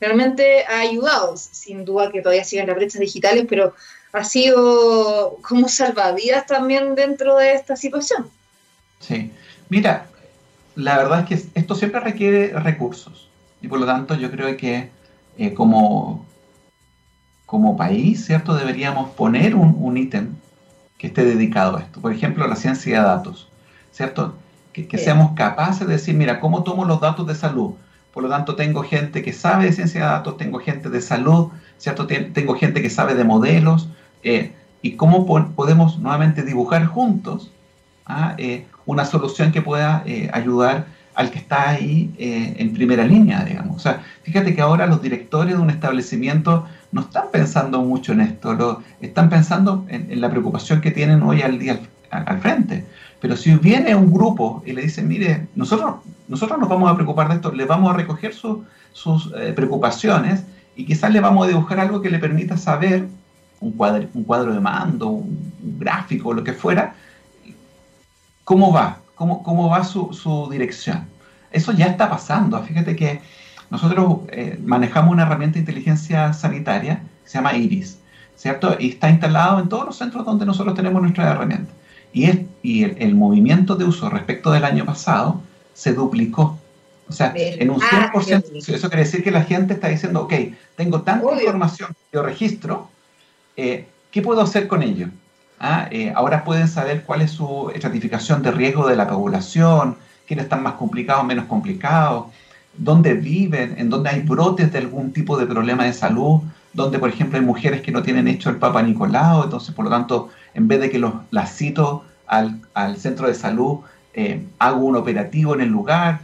realmente 0.00 0.64
ha 0.64 0.80
ayudado, 0.80 1.36
sin 1.36 1.84
duda 1.84 2.10
que 2.10 2.22
todavía 2.22 2.44
siguen 2.44 2.66
las 2.66 2.74
brechas 2.74 3.00
digitales, 3.00 3.46
pero 3.48 3.74
ha 4.12 4.24
sido 4.24 5.38
como 5.42 5.68
salvavidas 5.68 6.46
también 6.46 6.96
dentro 6.96 7.36
de 7.36 7.54
esta 7.54 7.76
situación. 7.76 8.28
Sí, 8.98 9.30
mira, 9.68 10.08
la 10.78 10.96
verdad 10.96 11.20
es 11.20 11.26
que 11.26 11.58
esto 11.58 11.74
siempre 11.74 12.00
requiere 12.00 12.52
recursos, 12.58 13.28
y 13.60 13.66
por 13.66 13.80
lo 13.80 13.86
tanto 13.86 14.14
yo 14.14 14.30
creo 14.30 14.56
que 14.56 14.90
eh, 15.36 15.52
como, 15.52 16.24
como 17.46 17.76
país, 17.76 18.24
¿cierto? 18.24 18.54
Deberíamos 18.54 19.10
poner 19.10 19.56
un, 19.56 19.96
ítem 19.96 20.36
que 20.96 21.08
esté 21.08 21.24
dedicado 21.24 21.76
a 21.76 21.80
esto. 21.80 22.00
Por 22.00 22.12
ejemplo, 22.12 22.46
la 22.46 22.54
ciencia 22.54 23.00
de 23.00 23.06
datos, 23.06 23.48
¿cierto? 23.90 24.36
Que, 24.72 24.98
seamos 24.98 25.32
capaces 25.32 25.88
de 25.88 25.94
decir, 25.94 26.14
mira, 26.14 26.38
¿cómo 26.38 26.62
tomo 26.62 26.84
los 26.84 27.00
datos 27.00 27.26
de 27.26 27.34
salud? 27.34 27.72
Por 28.14 28.22
lo 28.22 28.28
tanto, 28.28 28.54
tengo 28.54 28.84
gente 28.84 29.22
que 29.22 29.32
sabe 29.32 29.64
de 29.64 29.72
ciencia 29.72 30.02
de 30.02 30.06
datos, 30.06 30.36
tengo 30.36 30.60
gente 30.60 30.90
de 30.90 31.00
salud, 31.00 31.48
¿cierto? 31.78 32.06
Tengo 32.06 32.54
gente 32.54 32.80
que 32.80 32.90
sabe 32.90 33.16
de 33.16 33.24
modelos. 33.24 33.88
Eh, 34.22 34.52
y 34.80 34.92
cómo 34.92 35.26
podemos 35.26 35.98
nuevamente 35.98 36.42
dibujar 36.42 36.86
juntos 36.86 37.50
¿ah? 38.06 38.34
eh, 38.38 38.66
una 38.88 39.04
solución 39.04 39.52
que 39.52 39.60
pueda 39.60 40.02
eh, 40.06 40.30
ayudar 40.32 40.86
al 41.14 41.30
que 41.30 41.38
está 41.38 41.70
ahí 41.70 42.14
en 42.16 42.72
primera 42.74 43.04
línea, 43.04 43.44
digamos. 43.44 43.74
O 43.74 43.80
sea, 43.80 44.02
fíjate 44.22 44.54
que 44.54 44.60
ahora 44.60 44.86
los 44.86 45.02
directores 45.02 45.56
de 45.56 45.60
un 45.60 45.68
establecimiento 45.68 46.64
no 46.92 47.00
están 47.00 47.24
pensando 47.32 47.82
mucho 47.82 48.12
en 48.12 48.20
esto, 48.20 48.54
lo, 48.54 48.82
están 49.00 49.28
pensando 49.28 49.84
en, 49.88 50.20
la 50.20 50.30
preocupación 50.30 50.80
que 50.80 50.92
tienen 50.92 51.22
hoy 51.22 51.42
al 51.42 51.58
día 51.58 51.80
al, 52.10 52.40
frente. 52.40 52.86
Pero 53.20 53.36
si 53.36 53.54
viene 53.56 53.96
un 53.96 54.12
grupo 54.12 54.62
y 54.64 54.72
le 54.72 54.82
dicen, 54.82 55.08
mire, 55.08 55.48
nosotros, 55.56 55.96
nosotros 56.28 56.58
nos 56.58 56.68
vamos 56.68 56.88
a 56.88 56.94
preocupar 56.94 57.28
de 57.28 57.34
esto, 57.34 57.52
le 57.52 57.64
vamos 57.64 57.92
a 57.92 57.96
recoger 57.96 58.32
sus 58.32 59.32
eh, 59.36 59.52
preocupaciones 59.56 60.44
y 60.76 60.86
quizás 60.86 61.12
le 61.12 61.20
vamos 61.20 61.44
a 61.44 61.48
dibujar 61.48 61.80
algo 61.80 62.00
que 62.00 62.10
le 62.10 62.20
permita 62.20 62.56
saber, 62.56 63.08
un 63.60 63.72
cuadro, 63.72 64.06
un 64.14 64.22
cuadro 64.22 64.54
de 64.54 64.60
mando, 64.60 65.08
un, 65.08 65.52
gráfico, 65.80 66.32
lo 66.32 66.44
que 66.44 66.52
fuera, 66.52 66.94
cómo 68.48 68.72
va, 68.72 69.02
cómo, 69.14 69.42
cómo 69.42 69.68
va 69.68 69.84
su, 69.84 70.14
su 70.14 70.48
dirección. 70.50 71.06
Eso 71.50 71.72
ya 71.72 71.84
está 71.84 72.08
pasando. 72.08 72.62
Fíjate 72.62 72.96
que 72.96 73.20
nosotros 73.68 74.20
eh, 74.28 74.58
manejamos 74.64 75.12
una 75.12 75.24
herramienta 75.24 75.56
de 75.56 75.60
inteligencia 75.60 76.32
sanitaria 76.32 77.02
que 77.22 77.28
se 77.28 77.36
llama 77.36 77.54
IRIS, 77.54 77.98
¿cierto? 78.36 78.74
Y 78.80 78.88
está 78.88 79.10
instalado 79.10 79.60
en 79.60 79.68
todos 79.68 79.84
los 79.84 79.98
centros 79.98 80.24
donde 80.24 80.46
nosotros 80.46 80.74
tenemos 80.74 81.02
nuestra 81.02 81.30
herramienta. 81.30 81.70
Y, 82.10 82.24
es, 82.24 82.38
y 82.62 82.84
el, 82.84 83.14
movimiento 83.14 83.76
de 83.76 83.84
uso 83.84 84.08
respecto 84.08 84.50
del 84.50 84.64
año 84.64 84.86
pasado 84.86 85.42
se 85.74 85.92
duplicó. 85.92 86.58
O 87.06 87.12
sea, 87.12 87.34
en 87.36 87.68
un 87.68 87.80
100%, 87.80 88.66
eso 88.74 88.88
quiere 88.88 89.04
decir 89.04 89.22
que 89.22 89.30
la 89.30 89.42
gente 89.42 89.74
está 89.74 89.88
diciendo, 89.88 90.22
ok, 90.22 90.32
tengo 90.74 91.02
tanta 91.02 91.34
información 91.34 91.90
que 91.90 92.16
yo 92.16 92.22
registro, 92.22 92.88
eh, 93.58 93.86
¿qué 94.10 94.22
puedo 94.22 94.40
hacer 94.40 94.68
con 94.68 94.82
ello? 94.82 95.08
Ah, 95.60 95.88
eh, 95.90 96.12
ahora 96.14 96.44
pueden 96.44 96.68
saber 96.68 97.02
cuál 97.02 97.22
es 97.22 97.32
su 97.32 97.70
estratificación 97.74 98.42
de 98.42 98.52
riesgo 98.52 98.86
de 98.86 98.94
la 98.94 99.08
población, 99.08 99.96
quiénes 100.26 100.44
están 100.44 100.62
más 100.62 100.74
complicados, 100.74 101.24
menos 101.24 101.46
complicados, 101.46 102.26
dónde 102.76 103.14
viven, 103.14 103.74
en 103.76 103.90
dónde 103.90 104.10
hay 104.10 104.20
brotes 104.20 104.72
de 104.72 104.78
algún 104.78 105.12
tipo 105.12 105.36
de 105.36 105.46
problema 105.46 105.84
de 105.84 105.92
salud, 105.92 106.42
donde, 106.72 107.00
por 107.00 107.08
ejemplo, 107.08 107.38
hay 107.38 107.44
mujeres 107.44 107.82
que 107.82 107.90
no 107.90 108.02
tienen 108.02 108.28
hecho 108.28 108.50
el 108.50 108.56
Papa 108.56 108.82
Nicolau, 108.82 109.44
entonces, 109.44 109.74
por 109.74 109.84
lo 109.84 109.90
tanto, 109.90 110.28
en 110.54 110.68
vez 110.68 110.80
de 110.80 110.90
que 110.90 110.98
los, 110.98 111.12
las 111.32 111.56
cito 111.56 112.04
al, 112.26 112.60
centro 112.96 113.26
de 113.26 113.34
salud, 113.34 113.80
eh, 114.14 114.44
hago 114.60 114.84
un 114.84 114.94
operativo 114.94 115.54
en 115.54 115.62
el 115.62 115.68
lugar, 115.70 116.20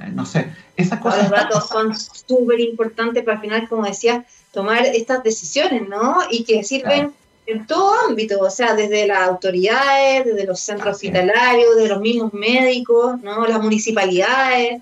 eh, 0.00 0.10
no 0.12 0.26
sé, 0.26 0.52
esas 0.76 0.98
cosas... 0.98 1.30
Los 1.30 1.30
datos 1.30 1.68
son 1.68 1.94
súper 1.94 2.58
importantes 2.58 3.22
para 3.22 3.36
al 3.36 3.42
final, 3.42 3.68
como 3.68 3.84
decía, 3.84 4.24
tomar 4.50 4.84
estas 4.86 5.22
decisiones, 5.22 5.88
¿no? 5.88 6.16
Y 6.30 6.42
que 6.42 6.64
sirven... 6.64 7.12
en 7.46 7.66
todo 7.66 7.92
ámbito, 8.08 8.40
o 8.40 8.50
sea, 8.50 8.74
desde 8.74 9.06
las 9.06 9.28
autoridades, 9.28 10.24
desde 10.24 10.46
los 10.46 10.60
centros 10.60 10.96
hospitalarios, 10.96 11.76
de 11.76 11.88
los 11.88 12.00
mismos 12.00 12.32
médicos, 12.32 13.20
¿no? 13.22 13.46
Las 13.46 13.60
municipalidades. 13.60 14.80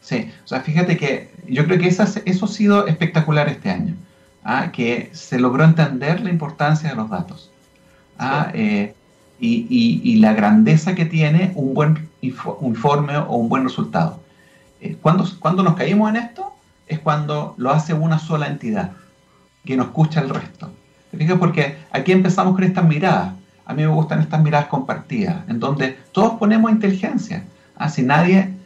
Sí, 0.00 0.30
o 0.44 0.48
sea, 0.48 0.60
fíjate 0.60 0.96
que 0.96 1.30
yo 1.46 1.64
creo 1.64 1.78
que 1.78 1.88
eso 1.88 2.02
ha 2.02 2.48
sido 2.48 2.86
espectacular 2.86 3.48
este 3.48 3.70
año, 3.70 3.94
¿ah? 4.44 4.70
que 4.72 5.10
se 5.12 5.38
logró 5.38 5.64
entender 5.64 6.20
la 6.20 6.30
importancia 6.30 6.90
de 6.90 6.96
los 6.96 7.10
datos 7.10 7.50
¿ah? 8.18 8.50
eh, 8.54 8.94
y, 9.40 10.16
la 10.16 10.32
grandeza 10.32 10.94
que 10.94 11.04
tiene 11.04 11.52
un 11.54 11.74
buen 11.74 12.08
informe 12.20 13.16
o 13.16 13.36
un 13.36 13.48
buen 13.48 13.64
resultado. 13.64 14.20
Eh, 14.80 14.96
cuando, 15.00 15.24
cuando 15.40 15.62
nos 15.62 15.76
caímos 15.76 16.10
en 16.10 16.16
esto 16.16 16.52
es 16.86 16.98
cuando 16.98 17.54
lo 17.56 17.70
hace 17.70 17.94
una 17.94 18.18
sola 18.18 18.46
entidad, 18.46 18.92
que 19.64 19.76
no 19.76 19.84
escucha 19.84 20.20
el 20.20 20.30
resto. 20.30 20.70
¿Te 21.10 21.36
Porque 21.36 21.76
aquí 21.90 22.12
empezamos 22.12 22.54
con 22.54 22.64
estas 22.64 22.84
miradas. 22.84 23.32
A 23.64 23.74
mí 23.74 23.82
me 23.82 23.88
gustan 23.88 24.20
estas 24.20 24.42
miradas 24.42 24.68
compartidas, 24.68 25.48
en 25.48 25.60
donde 25.60 25.98
todos 26.12 26.38
ponemos 26.38 26.70
inteligencia. 26.70 27.44
¿ah? 27.76 27.88
Si 27.88 28.02
nadie 28.02 28.58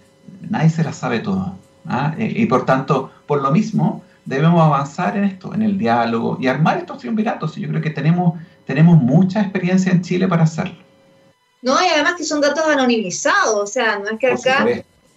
nadie 0.49 0.71
se 0.71 0.85
la 0.85 0.93
sabe 0.93 1.21
todo. 1.21 1.57
¿ah? 1.87 2.15
Eh, 2.19 2.33
y, 2.37 2.47
por 2.47 2.65
tanto, 2.65 3.11
por 3.27 3.43
lo 3.43 3.51
mismo, 3.51 4.03
debemos 4.25 4.63
avanzar 4.63 5.17
en 5.17 5.25
esto, 5.25 5.55
en 5.55 5.63
el 5.63 5.79
diálogo 5.79 6.39
y 6.41 6.47
armar 6.47 6.79
estos 6.79 6.99
triunviratos. 6.99 7.57
Y 7.59 7.63
yo 7.63 7.69
creo 7.69 7.83
que 7.83 7.91
tenemos, 7.91 8.39
tenemos 8.67 8.99
mucha 8.99 9.41
experiencia 9.41 9.93
en 9.93 10.03
Chile 10.03 10.29
para 10.29 10.45
hacerlo. 10.45 10.77
No, 11.63 11.75
y 11.81 11.87
además 11.87 12.15
que 12.17 12.25
son 12.25 12.41
datos 12.41 12.65
anonimizados, 12.67 13.55
o 13.55 13.67
sea, 13.67 13.99
no 13.99 14.11
es 14.11 14.19
que 14.19 14.33
acá 14.33 14.67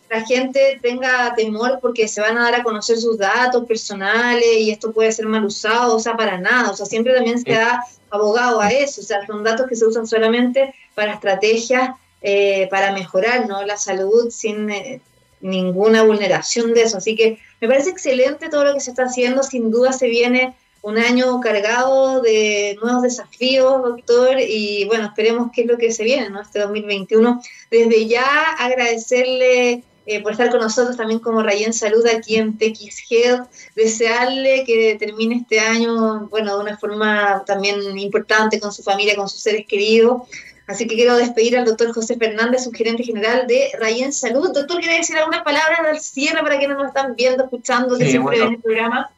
la 0.09 0.21
gente 0.25 0.79
tenga 0.81 1.33
temor 1.35 1.79
porque 1.81 2.07
se 2.07 2.21
van 2.21 2.37
a 2.37 2.43
dar 2.43 2.55
a 2.55 2.63
conocer 2.63 2.97
sus 2.97 3.17
datos 3.17 3.65
personales 3.65 4.57
y 4.59 4.71
esto 4.71 4.91
puede 4.91 5.11
ser 5.11 5.25
mal 5.25 5.45
usado, 5.45 5.95
o 5.95 5.99
sea, 5.99 6.15
para 6.15 6.37
nada, 6.37 6.71
o 6.71 6.75
sea, 6.75 6.85
siempre 6.85 7.13
también 7.13 7.39
se 7.39 7.51
da 7.51 7.83
abogado 8.09 8.61
a 8.61 8.69
eso, 8.69 9.01
o 9.01 9.03
sea, 9.03 9.25
son 9.25 9.43
datos 9.43 9.67
que 9.67 9.75
se 9.75 9.85
usan 9.85 10.07
solamente 10.07 10.73
para 10.93 11.13
estrategias 11.13 11.91
eh, 12.27 12.67
para 12.71 12.91
mejorar 12.91 13.47
¿no? 13.47 13.63
la 13.63 13.77
salud 13.77 14.31
sin 14.31 14.67
eh, 14.71 14.99
ninguna 15.41 16.01
vulneración 16.01 16.73
de 16.73 16.81
eso. 16.81 16.97
Así 16.97 17.15
que 17.15 17.37
me 17.61 17.67
parece 17.67 17.91
excelente 17.91 18.49
todo 18.49 18.65
lo 18.65 18.73
que 18.73 18.79
se 18.79 18.89
está 18.89 19.03
haciendo. 19.03 19.43
Sin 19.43 19.69
duda 19.69 19.93
se 19.93 20.07
viene 20.07 20.55
un 20.81 20.97
año 20.97 21.39
cargado 21.39 22.21
de 22.21 22.79
nuevos 22.81 23.03
desafíos, 23.03 23.79
doctor, 23.83 24.37
y 24.39 24.85
bueno, 24.85 25.05
esperemos 25.05 25.51
qué 25.53 25.61
es 25.61 25.67
lo 25.67 25.77
que 25.77 25.91
se 25.91 26.03
viene, 26.03 26.31
¿no? 26.31 26.41
Este 26.41 26.61
2021. 26.61 27.41
Desde 27.69 28.07
ya 28.07 28.25
agradecerle 28.57 29.83
eh, 30.05 30.21
por 30.21 30.31
estar 30.31 30.49
con 30.49 30.59
nosotros 30.59 30.97
también 30.97 31.19
como 31.19 31.41
Rayen 31.41 31.73
Salud 31.73 32.05
aquí 32.07 32.35
en 32.35 32.57
TX 32.57 33.09
Health, 33.09 33.49
desearle 33.75 34.63
que 34.65 34.95
termine 34.99 35.35
este 35.35 35.59
año, 35.59 36.27
bueno, 36.27 36.55
de 36.57 36.63
una 36.63 36.77
forma 36.77 37.43
también 37.45 37.97
importante 37.97 38.59
con 38.59 38.71
su 38.71 38.83
familia, 38.83 39.15
con 39.15 39.29
sus 39.29 39.41
seres 39.41 39.65
queridos. 39.67 40.23
Así 40.67 40.87
que 40.87 40.95
quiero 40.95 41.15
despedir 41.15 41.57
al 41.57 41.65
doctor 41.65 41.93
José 41.93 42.17
Fernández, 42.17 42.63
su 42.63 42.71
gerente 42.71 43.03
general 43.03 43.45
de 43.45 43.69
Rayen 43.79 44.11
Salud. 44.11 44.51
Doctor, 44.51 44.79
¿quiere 44.79 44.97
decir 44.97 45.15
algunas 45.17 45.43
palabras 45.43 45.79
al 45.79 45.99
cierre 45.99 46.41
para 46.41 46.57
quienes 46.57 46.77
nos 46.77 46.87
están 46.87 47.15
viendo, 47.15 47.43
escuchando, 47.43 47.97
que 47.97 48.09
siempre 48.09 48.41
en 48.41 48.53
el 48.53 48.59
programa? 48.59 49.11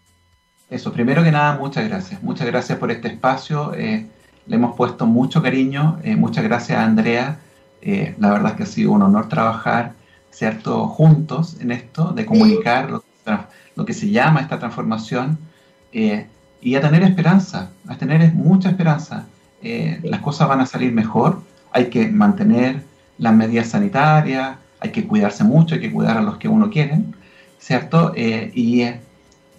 Eso, 0.70 0.92
primero 0.92 1.24
que 1.24 1.32
nada, 1.32 1.58
muchas 1.58 1.88
gracias. 1.88 2.22
Muchas 2.22 2.48
gracias 2.48 2.78
por 2.78 2.92
este 2.92 3.08
espacio. 3.08 3.74
Eh, 3.76 4.06
le 4.46 4.56
hemos 4.56 4.76
puesto 4.76 5.06
mucho 5.06 5.42
cariño. 5.42 6.00
Eh, 6.04 6.18
muchas 6.18 6.44
gracias 6.44 6.78
a 6.78 6.84
Andrea. 6.84 7.40
Eh, 7.82 8.16
la 8.20 8.32
verdad 8.32 8.52
es 8.52 8.58
que 8.58 8.64
ha 8.64 8.66
sido 8.66 8.92
un 8.92 9.02
honor 9.02 9.30
trabajar, 9.30 9.94
¿cierto?, 10.38 10.88
juntos 10.88 11.58
en 11.60 11.72
esto, 11.72 12.12
de 12.12 12.26
comunicar 12.26 12.90
lo, 12.90 13.86
que 13.86 13.94
se 13.94 14.10
llama 14.10 14.42
esta 14.42 14.60
transformación 14.60 15.38
y 15.92 16.76
a 16.76 16.82
tener 16.82 17.04
esperanza, 17.04 17.70
a 17.88 17.96
tener 17.98 18.34
mucha 18.34 18.70
esperanza. 18.70 19.26
las 20.04 20.22
cosas 20.22 20.48
van 20.48 20.62
a 20.62 20.66
salir 20.66 20.92
mejor. 20.92 21.42
Hay 21.72 21.86
que 21.90 22.08
mantener 22.08 22.84
las 23.18 23.34
medidas 23.34 23.70
sanitarias, 23.70 24.58
hay 24.80 24.92
que 24.92 25.06
cuidarse 25.06 25.44
mucho, 25.44 25.76
hay 25.76 25.82
que 25.82 25.92
cuidar 25.92 26.18
a 26.18 26.22
los 26.22 26.38
que 26.38 26.48
uno 26.48 26.70
quiere, 26.70 27.02
¿cierto? 27.60 28.14
y 28.16 28.84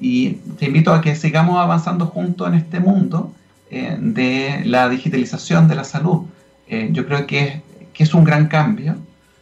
y 0.00 0.34
te 0.58 0.66
invito 0.66 0.92
a 0.92 1.00
que 1.00 1.14
sigamos 1.16 1.58
avanzando 1.58 2.06
juntos 2.06 2.48
en 2.48 2.54
este 2.54 2.80
mundo 2.80 3.32
eh, 3.70 3.96
de 3.98 4.62
la 4.64 4.88
digitalización 4.88 5.68
de 5.68 5.74
la 5.74 5.84
salud. 5.84 6.26
Eh, 6.68 6.90
yo 6.92 7.06
creo 7.06 7.26
que, 7.26 7.62
que, 7.92 8.04
es 8.04 8.14
un 8.14 8.24
gran 8.24 8.46
cambio, 8.46 8.96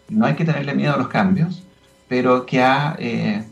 no 0.09 0.27
hay 0.27 0.35
que 0.35 0.45
tenerle 0.45 0.75
miedo 0.75 0.95
a 0.95 0.99
los 0.99 1.09
cambios, 1.09 1.63
pero 2.09 2.47
que 2.47 2.63
ha, 2.63 2.97
eh, 2.99 3.45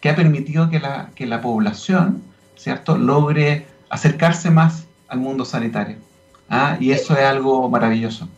que 0.00 0.08
ha 0.08 0.16
permitido 0.16 0.70
que 0.70 0.80
la, 0.80 1.10
que 1.14 1.26
la 1.26 1.40
población 1.40 2.22
¿cierto? 2.56 2.96
logre 2.96 3.66
acercarse 3.88 4.50
más 4.50 4.84
al 5.08 5.20
mundo 5.20 5.44
sanitario. 5.44 5.96
¿ah? 6.48 6.76
Y 6.80 6.92
eso 6.92 7.16
es 7.16 7.24
algo 7.24 7.68
maravilloso. 7.68 8.28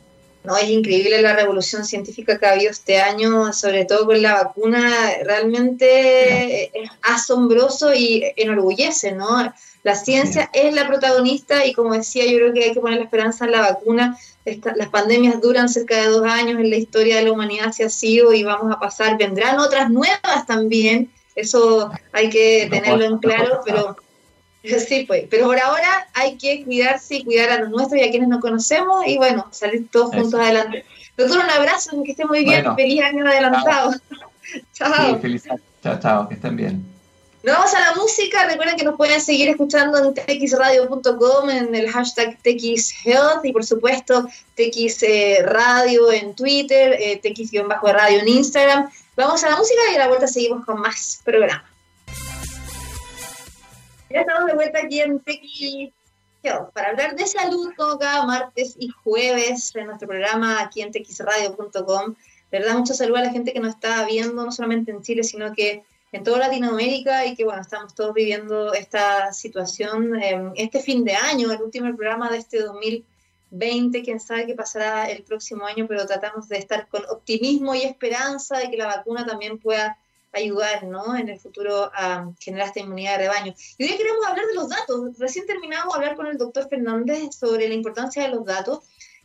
No, 0.45 0.57
es 0.57 0.69
increíble 0.69 1.23
la 1.23 1.37
revolución 1.37 1.85
científica 1.85 2.39
que 2.39 2.47
ha 2.47 2.53
habido 2.53 2.71
este 2.71 3.01
año, 3.01 3.53
sobre 3.53 3.85
todo 3.85 4.07
con 4.07 4.21
la 4.21 4.43
vacuna, 4.43 4.91
realmente 5.23 6.65
es 6.77 6.91
asombroso 7.03 7.95
y 7.95 8.25
enorgullece, 8.37 9.13
¿no? 9.13 9.53
La 9.85 9.95
ciencia 9.95 10.51
es 10.53 10.75
la 10.75 10.87
protagonista 10.87 11.65
y 11.67 11.73
como 11.73 11.95
decía, 11.95 12.25
yo 12.25 12.39
creo 12.39 12.53
que 12.53 12.65
hay 12.65 12.73
que 12.73 12.81
poner 12.81 12.99
la 12.99 13.05
esperanza 13.05 13.45
en 13.45 13.53
la 13.53 13.61
vacuna. 13.61 14.19
las 14.45 14.89
pandemias 14.89 15.41
duran 15.41 15.69
cerca 15.69 15.97
de 15.97 16.09
dos 16.09 16.25
años 16.25 16.59
en 16.61 16.71
la 16.71 16.77
historia 16.77 17.17
de 17.17 17.25
la 17.25 17.33
humanidad, 17.33 17.73
se 17.73 17.85
ha 17.85 17.91
sido 17.91 18.33
y 18.33 18.43
vamos 18.43 18.73
a 18.73 18.81
pasar. 18.81 19.19
Vendrán 19.19 19.59
otras 19.61 19.91
nuevas 19.91 20.47
también, 20.47 21.11
eso 21.35 21.91
hay 22.13 22.31
que 22.31 22.69
tenerlo 22.71 23.05
en 23.05 23.19
claro, 23.19 23.61
pero 23.65 23.97
Sí, 24.89 25.05
pues, 25.07 25.25
pero 25.29 25.47
por 25.47 25.59
ahora 25.59 26.09
hay 26.15 26.37
que 26.37 26.65
cuidarse 26.65 27.17
y 27.17 27.25
cuidar 27.25 27.51
a 27.51 27.61
los 27.61 27.71
nuestros 27.71 28.01
y 28.01 28.05
a 28.05 28.11
quienes 28.11 28.29
no 28.29 28.41
conocemos 28.41 29.05
y 29.07 29.17
bueno, 29.17 29.47
salir 29.51 29.89
todos 29.91 30.15
juntos 30.15 30.35
adelante. 30.35 30.85
Doctor, 31.17 31.45
un 31.45 31.51
abrazo, 31.51 32.03
que 32.05 32.13
estén 32.13 32.29
muy 32.29 32.45
bien, 32.45 32.65
feliz 32.77 33.03
año 33.03 33.27
adelantado. 33.27 33.93
chao. 34.73 35.19
feliz 35.21 35.51
año. 35.51 35.61
Chao, 35.83 35.99
chao, 36.01 36.29
que 36.29 36.35
estén 36.35 36.57
bien. 36.57 36.93
Nos 37.43 37.57
vamos 37.57 37.75
a 37.75 37.81
la 37.81 37.95
música, 37.97 38.47
recuerden 38.47 38.77
que 38.77 38.85
nos 38.85 38.97
pueden 38.97 39.21
seguir 39.21 39.49
escuchando 39.49 39.99
en 39.99 40.15
txradio.com, 40.15 41.51
en 41.51 41.75
el 41.75 41.91
hashtag 41.91 42.39
txhealth 42.41 43.45
y 43.45 43.53
por 43.53 43.65
supuesto 43.65 44.29
tx 44.55 45.03
eh, 45.03 45.39
radio 45.43 46.13
en 46.13 46.37
Twitter, 46.37 46.97
eh, 47.01 47.21
tx-radio 47.21 48.21
en 48.21 48.29
Instagram. 48.29 48.89
Vamos 49.17 49.43
a 49.43 49.51
la 49.51 49.57
música 49.57 49.81
y 49.91 49.97
a 49.97 49.99
la 49.99 50.09
vuelta 50.09 50.29
seguimos 50.29 50.65
con 50.65 50.81
más 50.81 51.21
programa. 51.25 51.72
Ya 54.13 54.21
estamos 54.21 54.47
de 54.47 54.55
vuelta 54.55 54.81
aquí 54.81 55.01
en 55.01 55.21
Tequi 55.21 55.93
para 56.75 56.91
hablar 56.91 57.17
de 57.17 57.27
salud 57.27 57.73
como 57.77 57.99
cada 57.99 58.27
martes 58.27 58.77
y 58.79 58.89
jueves 58.89 59.75
en 59.75 59.87
nuestro 59.87 60.07
programa 60.07 60.61
aquí 60.61 60.83
en 60.83 60.93
texradio.com. 60.93 62.15
De 62.51 62.59
verdad, 62.59 62.75
mucho 62.75 62.93
saludo 62.93 63.19
a 63.19 63.23
la 63.23 63.31
gente 63.31 63.55
que 63.55 63.61
nos 63.61 63.75
está 63.75 64.05
viendo, 64.05 64.45
no 64.45 64.53
solamente 64.53 64.91
en 64.91 65.03
Chile, 65.03 65.25
sino 65.25 65.55
que 65.55 65.85
en 66.11 66.25
toda 66.25 66.41
Latinoamérica 66.41 67.25
y 67.25 67.35
que, 67.37 67.45
bueno, 67.45 67.63
estamos 67.63 67.95
todos 67.95 68.13
viviendo 68.13 68.75
esta 68.75 69.33
situación. 69.33 70.21
este 70.57 70.81
fin 70.81 71.05
de 71.05 71.15
año, 71.15 71.51
el 71.51 71.63
último 71.63 71.87
programa 71.97 72.29
de 72.29 72.37
este 72.37 72.61
2020, 72.61 74.03
quién 74.03 74.21
sabe 74.21 74.45
qué 74.45 74.55
pasará 74.55 75.09
el 75.11 75.23
próximo 75.23 75.65
año, 75.65 75.87
pero 75.89 76.05
tratamos 76.05 76.49
de 76.49 76.59
estar 76.59 76.87
con 76.89 77.03
optimismo 77.09 77.75
y 77.75 77.83
esperanza 77.85 78.59
de 78.59 78.71
que 78.71 78.77
la 78.77 78.89
vacuna 78.89 79.25
también 79.25 79.59
pueda 79.59 79.97
ayudar 80.33 80.85
¿no? 80.85 81.17
en 81.17 81.29
el 81.29 81.39
futuro 81.39 81.91
a 81.95 82.31
generar 82.41 82.69
esta 82.69 82.81
inmunidad 82.81 83.19
de 83.19 83.25
rebaño. 83.29 83.55
Y 83.79 83.85
hoy 83.85 83.97
queremos 83.97 84.27
hablar 84.27 84.47
de 84.47 84.55
los 84.55 84.69
datos. 84.69 85.19
Recién 85.19 85.47
terminamos 85.47 85.93
de 85.93 86.01
hablar 86.01 86.17
con 86.17 86.27
el 86.27 86.39
doctor 86.39 86.69
Fernández 86.69 87.35
sobre 87.39 87.69
la 87.69 87.75
importancia 87.75 88.23
de 88.23 88.31
los 88.31 88.45
datos. 88.45 88.81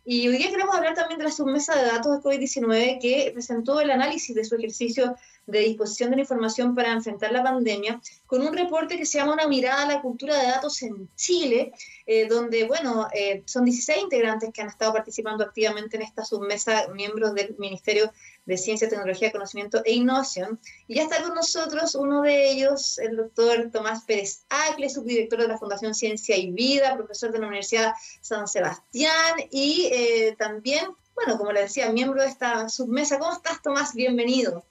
Y 0.10 0.26
hoy 0.30 0.38
día 0.38 0.50
queremos 0.50 0.74
hablar 0.74 0.94
también 0.94 1.18
de 1.18 1.26
la 1.26 1.32
submesa 1.32 1.76
de 1.76 1.84
datos 1.84 2.14
de 2.14 2.24
COVID-19 2.24 3.00
que 3.02 3.30
presentó 3.34 3.82
el 3.82 3.92
análisis 3.92 4.34
de 4.34 4.46
su 4.46 4.56
ejercicio 4.56 5.18
de 5.48 5.60
disposición 5.60 6.12
de 6.12 6.16
la 6.16 6.22
información 6.22 6.76
para 6.76 6.94
enfrentar 6.94 7.34
la 7.34 7.44
pandemia, 7.44 8.00
con 8.26 8.42
un 8.42 8.54
reporte 8.54 8.98
que 8.98 9.06
se 9.06 9.18
llama 9.18 9.34
Una 9.34 9.48
mirada 9.48 9.84
a 9.84 9.88
la 9.88 10.02
cultura 10.02 10.38
de 10.38 10.48
datos 10.48 10.82
en 10.82 11.10
Chile, 11.16 11.74
eh, 12.06 12.26
donde, 12.28 12.66
bueno, 12.66 13.08
eh, 13.14 13.44
son 13.46 13.66
16 13.66 14.04
integrantes 14.04 14.50
que 14.54 14.62
han 14.62 14.70
estado 14.70 14.94
participando 14.94 15.44
activamente 15.44 15.98
en 15.98 16.04
esta 16.04 16.24
submesa, 16.24 16.88
miembros 16.94 17.34
del 17.34 17.56
Ministerio 17.58 18.12
de 18.48 18.58
Ciencia, 18.58 18.90
Tecnología, 18.90 19.32
Conocimiento 19.32 19.84
e 19.86 19.94
Innovación. 19.94 20.60
Y 20.88 20.96
ya 20.96 21.04
está 21.04 21.22
con 21.22 21.36
nosotros 21.36 21.94
uno 21.96 22.22
de 22.22 22.50
ellos, 22.50 22.98
el 22.98 23.18
doctor 23.18 23.70
Tomás 23.72 24.04
Pérez 24.06 24.46
Acle, 24.50 24.90
subdirector 24.90 25.42
de 25.42 25.50
la 25.50 25.58
Fundación 25.58 25.94
Ciencia 25.94 26.36
y 26.36 26.52
Vida, 26.52 26.96
profesor 26.96 27.32
de 27.32 27.40
la 27.40 27.48
Universidad 27.48 27.94
San 28.22 28.48
Sebastián 28.48 29.36
y 29.52 29.90
eh, 29.92 30.36
también, 30.40 30.88
bueno, 31.14 31.38
como 31.38 31.52
le 31.52 31.62
decía, 31.62 31.92
miembro 31.92 32.22
de 32.22 32.30
esta 32.30 32.70
submesa. 32.70 33.20
¿Cómo 33.20 33.34
estás, 33.34 33.62
Tomás? 33.62 33.94
Bienvenido. 33.94 34.64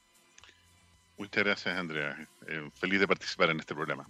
Muchas 1.19 1.45
gracias, 1.45 1.77
Andrea. 1.77 2.29
Eh, 2.49 2.71
feliz 2.75 3.01
de 3.01 3.07
participar 3.07 3.51
en 3.51 3.61
este 3.61 3.75
programa. 3.75 4.09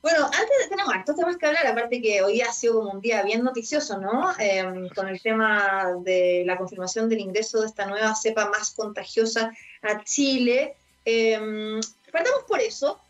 Bueno, 0.00 0.26
antes 0.26 0.68
tenemos 0.68 0.94
hartos 0.94 1.16
temas 1.16 1.36
que 1.36 1.46
hablar, 1.46 1.66
aparte 1.66 2.00
que 2.00 2.22
hoy 2.22 2.40
ha 2.40 2.52
sido 2.52 2.74
como 2.74 2.92
un 2.92 3.00
día 3.00 3.22
bien 3.22 3.42
noticioso, 3.42 3.98
¿no? 3.98 4.32
Em, 4.38 4.88
con 4.90 5.08
el 5.08 5.20
tema 5.20 5.86
de 6.02 6.44
la 6.46 6.56
confirmación 6.56 7.08
del 7.08 7.20
ingreso 7.20 7.60
de 7.60 7.66
esta 7.66 7.84
nueva 7.86 8.14
cepa 8.14 8.48
más 8.48 8.70
contagiosa 8.70 9.52
a 9.82 10.04
Chile. 10.04 10.76
Eh, 11.04 11.80
partamos 12.12 12.44
por 12.46 12.60
eso. 12.60 13.00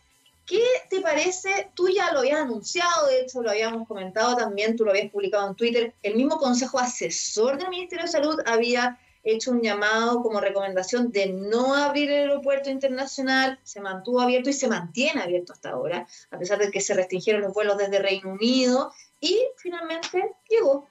¿Qué 0.46 0.64
te 0.88 1.02
parece? 1.02 1.68
Tú 1.74 1.90
ya 1.90 2.10
lo 2.10 2.20
habías 2.20 2.40
anunciado, 2.40 3.06
de 3.08 3.20
hecho 3.20 3.42
lo 3.42 3.50
habíamos 3.50 3.86
comentado 3.86 4.34
también, 4.34 4.76
tú 4.76 4.84
lo 4.86 4.92
habías 4.92 5.10
publicado 5.10 5.46
en 5.46 5.54
Twitter. 5.54 5.92
El 6.02 6.16
mismo 6.16 6.38
Consejo 6.38 6.78
Asesor 6.78 7.58
del 7.58 7.68
Ministerio 7.68 8.06
de 8.06 8.10
Salud 8.10 8.40
había 8.46 8.98
hecho 9.24 9.50
un 9.50 9.62
llamado 9.62 10.22
como 10.22 10.40
recomendación 10.40 11.10
de 11.10 11.26
no 11.32 11.74
abrir 11.74 12.10
el 12.10 12.30
aeropuerto 12.30 12.70
internacional, 12.70 13.58
se 13.62 13.80
mantuvo 13.80 14.20
abierto 14.20 14.50
y 14.50 14.54
se 14.54 14.68
mantiene 14.68 15.22
abierto 15.22 15.52
hasta 15.52 15.70
ahora, 15.70 16.06
a 16.30 16.38
pesar 16.38 16.58
de 16.58 16.70
que 16.70 16.80
se 16.80 16.94
restringieron 16.94 17.42
los 17.42 17.52
vuelos 17.52 17.76
desde 17.78 17.98
Reino 17.98 18.30
Unido 18.30 18.92
y 19.20 19.44
finalmente 19.56 20.34
llegó. 20.48 20.88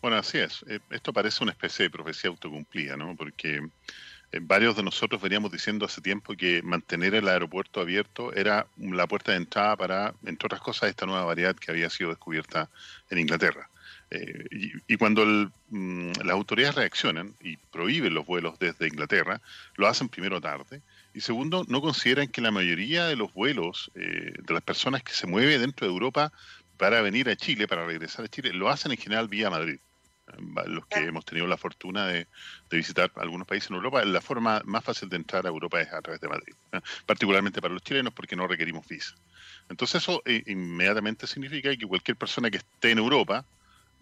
Bueno, 0.00 0.18
así 0.18 0.38
es. 0.38 0.64
Eh, 0.68 0.80
esto 0.90 1.12
parece 1.12 1.42
una 1.42 1.52
especie 1.52 1.84
de 1.84 1.90
profecía 1.90 2.28
autocumplida, 2.28 2.96
¿no? 2.96 3.16
Porque 3.16 3.62
eh, 4.32 4.40
varios 4.42 4.76
de 4.76 4.82
nosotros 4.82 5.22
veníamos 5.22 5.50
diciendo 5.50 5.86
hace 5.86 6.00
tiempo 6.00 6.34
que 6.36 6.60
mantener 6.62 7.14
el 7.14 7.28
aeropuerto 7.28 7.80
abierto 7.80 8.32
era 8.34 8.66
la 8.76 9.06
puerta 9.06 9.30
de 9.30 9.38
entrada 9.38 9.76
para, 9.76 10.14
entre 10.26 10.46
otras 10.46 10.60
cosas, 10.60 10.90
esta 10.90 11.06
nueva 11.06 11.24
variedad 11.24 11.56
que 11.56 11.70
había 11.70 11.88
sido 11.88 12.10
descubierta 12.10 12.68
en 13.10 13.18
Inglaterra. 13.18 13.70
Eh, 14.10 14.46
y, 14.86 14.96
cuando 14.96 15.24
mm, 15.70 16.12
las 16.24 16.30
autoridades 16.30 16.76
reaccionan 16.76 17.34
y 17.40 17.56
prohíben 17.56 18.14
los 18.14 18.26
vuelos 18.26 18.58
desde 18.58 18.86
Inglaterra, 18.86 19.40
lo 19.76 19.86
hacen 19.88 20.08
primero 20.08 20.40
tarde. 20.40 20.82
Y 21.14 21.20
segundo, 21.20 21.64
no 21.68 21.80
consideran 21.80 22.28
que 22.28 22.40
la 22.40 22.50
mayoría 22.50 23.06
de 23.06 23.16
los 23.16 23.32
vuelos 23.32 23.90
eh, 23.94 24.34
de 24.36 24.54
las 24.54 24.62
personas 24.62 25.02
que 25.02 25.12
se 25.12 25.26
mueven 25.26 25.60
dentro 25.60 25.86
de 25.86 25.92
Europa 25.92 26.32
para 26.76 27.00
venir 27.02 27.28
a 27.28 27.36
Chile, 27.36 27.68
para 27.68 27.86
regresar 27.86 28.24
a 28.24 28.28
Chile, 28.28 28.52
lo 28.52 28.68
hacen 28.68 28.92
en 28.92 28.98
general 28.98 29.28
vía 29.28 29.50
Madrid. 29.50 29.78
Los 30.66 30.86
que 30.86 31.00
hemos 31.00 31.24
tenido 31.24 31.46
la 31.46 31.56
fortuna 31.56 32.06
de, 32.06 32.26
visitar 32.70 33.12
algunos 33.16 33.46
países 33.46 33.70
en 33.70 33.76
Europa, 33.76 34.04
la 34.04 34.20
forma 34.20 34.62
más 34.64 34.82
fácil 34.82 35.08
de 35.08 35.16
entrar 35.16 35.44
a 35.46 35.50
Europa 35.50 35.80
es 35.80 35.92
a 35.92 36.00
través 36.00 36.20
de 36.20 36.28
Madrid, 36.28 36.54
particularmente 37.06 37.60
para 37.60 37.74
los 37.74 37.82
chilenos 37.82 38.12
porque 38.12 38.34
no 38.34 38.48
requerimos 38.48 38.88
visa. 38.88 39.14
Entonces 39.68 40.02
eso 40.02 40.22
eh, 40.24 40.42
inmediatamente 40.46 41.26
significa 41.26 41.76
que 41.76 41.86
cualquier 41.86 42.16
persona 42.16 42.50
que 42.50 42.56
esté 42.56 42.90
en 42.90 42.98
Europa, 42.98 43.44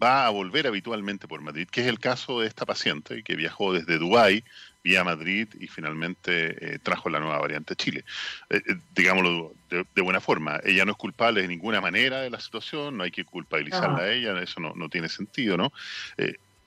va 0.03 0.27
a 0.27 0.29
volver 0.29 0.67
habitualmente 0.67 1.27
por 1.27 1.41
Madrid, 1.41 1.67
que 1.71 1.81
es 1.81 1.87
el 1.87 1.99
caso 1.99 2.41
de 2.41 2.47
esta 2.47 2.65
paciente 2.65 3.23
que 3.23 3.35
viajó 3.35 3.73
desde 3.73 3.97
Dubái 3.97 4.43
vía 4.83 5.03
Madrid 5.03 5.47
y 5.59 5.67
finalmente 5.67 6.73
eh, 6.73 6.79
trajo 6.79 7.09
la 7.09 7.19
nueva 7.19 7.39
variante 7.39 7.73
a 7.73 7.77
Chile. 7.77 8.03
Eh, 8.49 8.61
eh, 8.67 8.75
digámoslo 8.93 9.53
de, 9.69 10.01
buena 10.01 10.19
forma, 10.19 10.59
ella 10.63 10.83
no 10.85 10.91
es 10.91 10.97
culpable 10.97 11.41
de 11.41 11.47
ninguna 11.47 11.79
manera 11.79 12.21
de 12.21 12.29
la 12.29 12.39
situación, 12.39 12.97
no 12.97 13.03
hay 13.03 13.11
que 13.11 13.23
culpabilizarla 13.23 14.03
a 14.03 14.11
ella, 14.11 14.39
eso 14.41 14.59
no, 14.59 14.73
no 14.75 14.89
tiene 14.89 15.09
sentido, 15.09 15.57
¿no? 15.57 15.71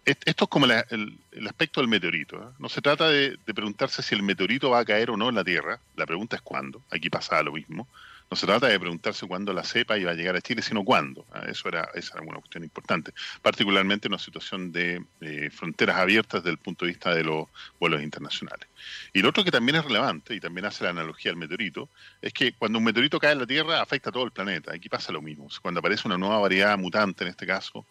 esto 0.05 0.44
es 0.44 0.51
como 0.51 0.66
el, 0.66 1.18
aspecto 1.46 1.81
del 1.81 1.88
meteorito. 1.88 2.55
No 2.59 2.68
se 2.68 2.81
trata 2.81 3.09
de, 3.09 3.38
de, 3.44 3.55
preguntarse 3.55 4.03
si 4.03 4.14
el 4.14 4.22
meteorito 4.22 4.70
va 4.70 4.81
a 4.81 4.85
caer 4.85 5.11
o 5.11 5.16
no 5.16 5.29
en 5.29 5.35
la 5.35 5.44
Tierra, 5.44 5.79
la 5.96 6.07
pregunta 6.07 6.37
es 6.37 6.42
cuándo, 6.42 6.83
aquí 6.90 7.11
pasa 7.11 7.42
lo 7.42 7.53
mismo 7.53 7.87
No 8.28 8.36
se 8.36 8.46
trata 8.46 8.66
de 8.66 8.80
preguntarse 8.80 9.26
cuándo 9.26 9.52
la 9.52 9.62
cepa 9.62 9.96
iba 9.98 10.10
a 10.10 10.14
llegar 10.14 10.34
a 10.34 10.40
Chile, 10.40 10.60
sino 10.60 10.84
cuándo. 10.84 11.24
Ah, 11.32 11.44
eso 11.48 11.68
era, 11.68 11.88
esa 11.94 12.14
era 12.14 12.26
una 12.26 12.38
cuestión 12.40 12.64
importante, 12.64 13.12
particularmente 13.40 14.08
en 14.08 14.14
una 14.14 14.22
situación 14.22 14.72
de 14.72 15.04
fronteras 15.52 15.96
abiertas 15.96 16.42
desde 16.42 16.50
el 16.50 16.58
punto 16.58 16.84
de 16.84 16.90
vista 16.90 17.14
de 17.14 17.22
los 17.22 17.46
vuelos 17.78 18.02
internacionales. 18.02 18.68
Y 19.12 19.22
lo 19.22 19.28
otro 19.28 19.44
que 19.44 19.50
también 19.50 19.76
es 19.76 19.84
relevante, 19.84 20.34
y 20.34 20.40
también 20.40 20.66
hace 20.66 20.84
la 20.84 20.90
analogía 20.90 21.30
al 21.30 21.36
meteorito, 21.36 21.88
es 22.20 22.32
que 22.32 22.52
cuando 22.52 22.78
un 22.78 22.84
meteorito 22.84 23.20
cae 23.20 23.32
en 23.32 23.38
la 23.38 23.46
Tierra 23.46 23.80
afecta 23.80 24.10
a 24.10 24.12
todo 24.12 24.24
el 24.24 24.32
planeta. 24.32 24.74
Aquí 24.74 24.88
pasa 24.88 25.12
lo 25.12 25.22
mismo. 25.22 25.48
Cuando 25.62 25.80
aparece 25.80 26.08
una 26.08 26.18
nueva 26.18 26.38
variedad 26.38 26.76
mutante, 26.78 27.24
en 27.24 27.30
este 27.30 27.46
caso, 27.46 27.86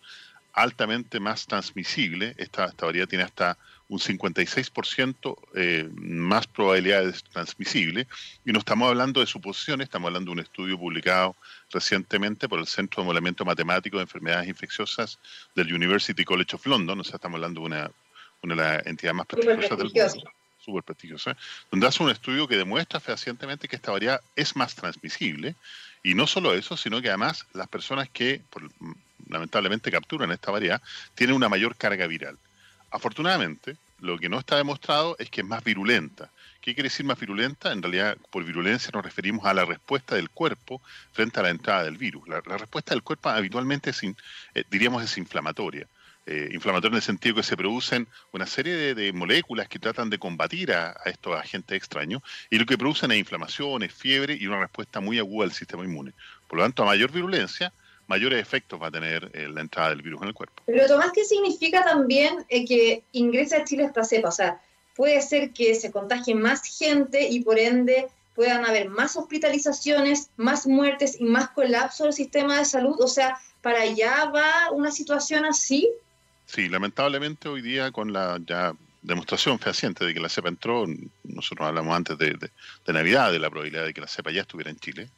altamente 0.53 1.19
más 1.19 1.45
transmisible, 1.47 2.35
esta, 2.37 2.65
esta 2.65 2.85
variedad 2.85 3.07
tiene 3.07 3.23
hasta 3.23 3.57
un 3.87 3.99
56% 3.99 5.35
eh, 5.53 5.89
más 5.95 6.47
probabilidades 6.47 7.23
de 7.23 7.29
transmisible, 7.29 8.07
y 8.45 8.51
no 8.51 8.59
estamos 8.59 8.89
hablando 8.89 9.19
de 9.19 9.27
suposiciones, 9.27 9.85
estamos 9.85 10.07
hablando 10.07 10.29
de 10.29 10.33
un 10.33 10.39
estudio 10.39 10.77
publicado 10.77 11.35
recientemente 11.71 12.49
por 12.49 12.59
el 12.59 12.67
Centro 12.67 13.03
de 13.03 13.07
Modelamiento 13.07 13.45
Matemático 13.45 13.97
de 13.97 14.03
Enfermedades 14.03 14.47
Infecciosas 14.47 15.19
del 15.55 15.71
University 15.73 16.23
College 16.23 16.55
of 16.55 16.65
London, 16.65 16.99
o 16.99 17.03
sea, 17.03 17.15
estamos 17.15 17.35
hablando 17.35 17.61
de 17.61 17.67
una, 17.67 17.91
una 18.41 18.55
de 18.55 18.61
las 18.61 18.87
entidades 18.87 19.15
más 19.17 19.27
prestigiosas 19.27 19.77
del 19.77 19.91
mundo, 19.91 20.31
súper 20.57 20.83
prestigiosa, 20.83 21.37
donde 21.69 21.85
hace 21.85 22.01
un 22.01 22.09
estudio 22.09 22.47
que 22.47 22.57
demuestra 22.57 22.99
fehacientemente 22.99 23.67
que 23.67 23.75
esta 23.75 23.91
variedad 23.91 24.19
es 24.35 24.55
más 24.55 24.73
transmisible, 24.73 25.55
y 26.01 26.15
no 26.15 26.25
solo 26.25 26.53
eso, 26.53 26.75
sino 26.75 27.01
que 27.01 27.09
además 27.09 27.45
las 27.53 27.67
personas 27.67 28.09
que 28.09 28.41
lamentablemente 29.27 29.91
capturan 29.91 30.31
esta 30.31 30.51
variedad 30.51 30.81
tienen 31.13 31.35
una 31.35 31.49
mayor 31.49 31.75
carga 31.75 32.07
viral. 32.07 32.37
Afortunadamente, 32.95 33.75
lo 33.99 34.17
que 34.17 34.29
no 34.29 34.39
está 34.39 34.55
demostrado 34.55 35.17
es 35.19 35.29
que 35.29 35.41
es 35.41 35.47
más 35.47 35.61
virulenta. 35.65 36.31
¿Qué 36.61 36.73
quiere 36.73 36.87
decir 36.87 37.05
más 37.05 37.19
virulenta? 37.19 37.73
En 37.73 37.81
realidad, 37.81 38.17
por 38.31 38.45
virulencia 38.45 38.89
nos 38.93 39.03
referimos 39.03 39.45
a 39.45 39.53
la 39.53 39.65
respuesta 39.65 40.15
del 40.15 40.29
cuerpo 40.29 40.81
frente 41.11 41.41
a 41.41 41.43
la 41.43 41.49
entrada 41.49 41.83
del 41.83 41.97
virus. 41.97 42.25
La, 42.29 42.39
respuesta 42.39 42.93
del 42.93 43.03
cuerpo 43.03 43.27
habitualmente, 43.27 43.89
es 43.89 44.01
eh, 44.01 44.63
diríamos, 44.71 45.03
es 45.03 45.17
inflamatoria. 45.17 45.87
Eh, 46.25 46.51
inflamatoria 46.53 46.93
en 46.93 46.95
el 46.95 47.01
sentido 47.01 47.35
que 47.35 47.43
se 47.43 47.57
producen 47.57 48.07
una 48.31 48.47
serie 48.47 48.95
de, 48.95 49.11
moléculas 49.11 49.67
que 49.67 49.77
tratan 49.77 50.09
de 50.09 50.17
combatir 50.17 50.71
a, 50.71 50.91
a, 50.91 51.09
estos 51.09 51.37
agentes 51.37 51.75
extraños 51.75 52.21
y 52.49 52.57
lo 52.57 52.65
que 52.65 52.77
producen 52.77 53.11
es 53.11 53.19
inflamación, 53.19 53.87
fiebre 53.89 54.37
y 54.39 54.47
una 54.47 54.61
respuesta 54.61 55.01
muy 55.01 55.19
aguda 55.19 55.47
del 55.47 55.53
sistema 55.53 55.83
inmune. 55.83 56.13
Por 56.47 56.59
lo 56.59 56.63
tanto, 56.63 56.83
a 56.83 56.85
mayor 56.85 57.11
virulencia, 57.11 57.73
mayores 58.07 58.41
efectos 58.41 58.81
va 58.81 58.87
a 58.87 58.91
tener 58.91 59.31
eh, 59.33 59.47
la 59.47 59.61
entrada 59.61 59.89
del 59.89 60.01
virus 60.01 60.21
en 60.21 60.29
el 60.29 60.33
cuerpo. 60.33 60.61
Pero 60.65 60.87
Tomás, 60.87 61.11
¿qué 61.13 61.23
significa 61.23 61.83
también 61.83 62.45
eh, 62.49 62.65
que 62.65 63.03
ingrese 63.11 63.55
a 63.55 63.63
Chile 63.63 63.83
esta 63.83 64.03
cepa? 64.03 64.29
O 64.29 64.31
sea, 64.31 64.61
puede 64.95 65.21
ser 65.21 65.51
que 65.51 65.75
se 65.75 65.91
contagie 65.91 66.35
más 66.35 66.63
gente 66.77 67.27
y 67.27 67.41
por 67.41 67.59
ende 67.59 68.07
puedan 68.35 68.65
haber 68.65 68.89
más 68.89 69.15
hospitalizaciones, 69.15 70.29
más 70.35 70.67
muertes 70.67 71.19
y 71.19 71.23
más 71.23 71.49
colapso 71.51 72.03
del 72.03 72.13
sistema 72.13 72.57
de 72.59 72.65
salud. 72.65 72.95
O 72.99 73.07
sea, 73.07 73.37
¿para 73.61 73.81
allá 73.81 74.25
va 74.25 74.71
una 74.71 74.91
situación 74.91 75.45
así? 75.45 75.89
Sí, 76.45 76.69
lamentablemente 76.69 77.47
hoy 77.47 77.61
día 77.61 77.91
con 77.91 78.13
la 78.13 78.39
ya 78.45 78.73
demostración 79.01 79.59
fehaciente 79.59 80.03
de 80.05 80.13
que 80.13 80.19
la 80.19 80.29
cepa 80.29 80.49
entró, 80.49 80.85
nosotros 81.23 81.67
hablamos 81.67 81.95
antes 81.95 82.17
de, 82.17 82.37
de 82.85 82.93
Navidad 82.93 83.31
de 83.31 83.39
la 83.39 83.49
probabilidad 83.49 83.85
de 83.85 83.93
que 83.93 84.01
la 84.01 84.07
cepa 84.07 84.31
ya 84.31 84.41
estuviera 84.41 84.71
en 84.71 84.77
Chile, 84.77 85.09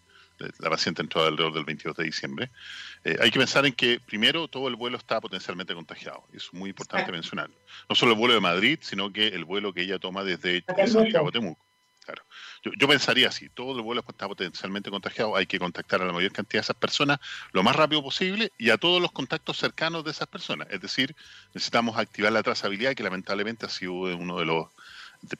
la 0.59 0.69
paciente 0.69 1.01
entró 1.01 1.23
alrededor 1.23 1.53
del 1.53 1.65
22 1.65 1.95
de 1.95 2.03
diciembre. 2.03 2.51
Eh, 3.03 3.17
hay 3.19 3.31
que 3.31 3.39
pensar 3.39 3.65
en 3.65 3.73
que, 3.73 3.99
primero, 3.99 4.47
todo 4.47 4.67
el 4.67 4.75
vuelo 4.75 4.97
está 4.97 5.19
potencialmente 5.19 5.73
contagiado. 5.73 6.27
Es 6.33 6.53
muy 6.53 6.69
importante 6.69 7.11
mencionarlo. 7.11 7.55
No 7.89 7.95
solo 7.95 8.13
el 8.13 8.17
vuelo 8.17 8.33
de 8.33 8.41
Madrid, 8.41 8.79
sino 8.81 9.11
que 9.11 9.27
el 9.27 9.45
vuelo 9.45 9.73
que 9.73 9.81
ella 9.81 9.99
toma 9.99 10.23
desde 10.23 10.63
Santiago 10.87 11.31
Temuco. 11.31 11.65
Claro. 12.07 12.23
Yo, 12.79 12.87
pensaría 12.87 13.27
así, 13.27 13.49
todo 13.49 13.75
el 13.75 13.81
vuelo 13.81 14.01
está 14.07 14.29
potencialmente 14.29 14.89
contagiado, 14.89 15.35
hay 15.35 15.45
que 15.45 15.59
contactar 15.59 16.01
a 16.01 16.05
la 16.05 16.13
mayor 16.13 16.31
cantidad 16.31 16.61
de 16.61 16.63
esas 16.63 16.77
personas 16.77 17.19
lo 17.51 17.63
más 17.63 17.75
rápido 17.75 18.01
posible 18.01 18.53
y 18.57 18.69
a 18.69 18.77
todos 18.77 19.01
los 19.01 19.11
contactos 19.11 19.57
cercanos 19.57 20.05
de 20.05 20.11
esas 20.11 20.27
personas. 20.29 20.69
Es 20.71 20.79
decir, 20.79 21.13
necesitamos 21.53 21.97
activar 21.97 22.31
la 22.31 22.43
trazabilidad 22.43 22.95
que 22.95 23.03
lamentablemente 23.03 23.65
ha 23.65 23.69
sido 23.69 23.93
uno 23.93 24.39
de 24.39 24.45
los 24.45 24.67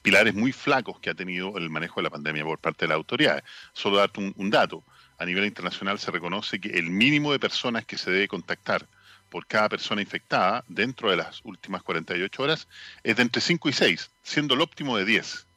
pilares 0.01 0.33
muy 0.33 0.51
flacos 0.51 0.99
que 0.99 1.09
ha 1.09 1.13
tenido 1.13 1.57
el 1.57 1.69
manejo 1.69 1.99
de 1.99 2.05
la 2.05 2.09
pandemia 2.09 2.43
por 2.43 2.59
parte 2.59 2.85
de 2.85 2.89
las 2.89 2.95
autoridades. 2.95 3.43
Solo 3.73 3.97
darte 3.97 4.33
un, 4.35 4.49
dato. 4.49 4.83
A 5.17 5.25
nivel 5.25 5.45
internacional 5.45 5.99
se 5.99 6.11
reconoce 6.11 6.59
que 6.59 6.69
el 6.69 6.89
mínimo 6.89 7.31
de 7.31 7.39
personas 7.39 7.85
que 7.85 7.97
se 7.97 8.11
debe 8.11 8.27
contactar 8.27 8.87
por 9.29 9.47
cada 9.47 9.69
persona 9.69 10.01
infectada 10.01 10.63
dentro 10.67 11.09
de 11.09 11.17
las 11.17 11.41
últimas 11.43 11.83
48 11.83 12.43
horas 12.43 12.67
es 13.03 13.15
de 13.15 13.23
entre 13.23 13.41
5 13.41 13.69
y 13.69 13.73
6, 13.73 14.11
siendo 14.23 14.53
el 14.53 14.61
óptimo 14.61 14.97
de 14.97 15.05
10. 15.05 15.47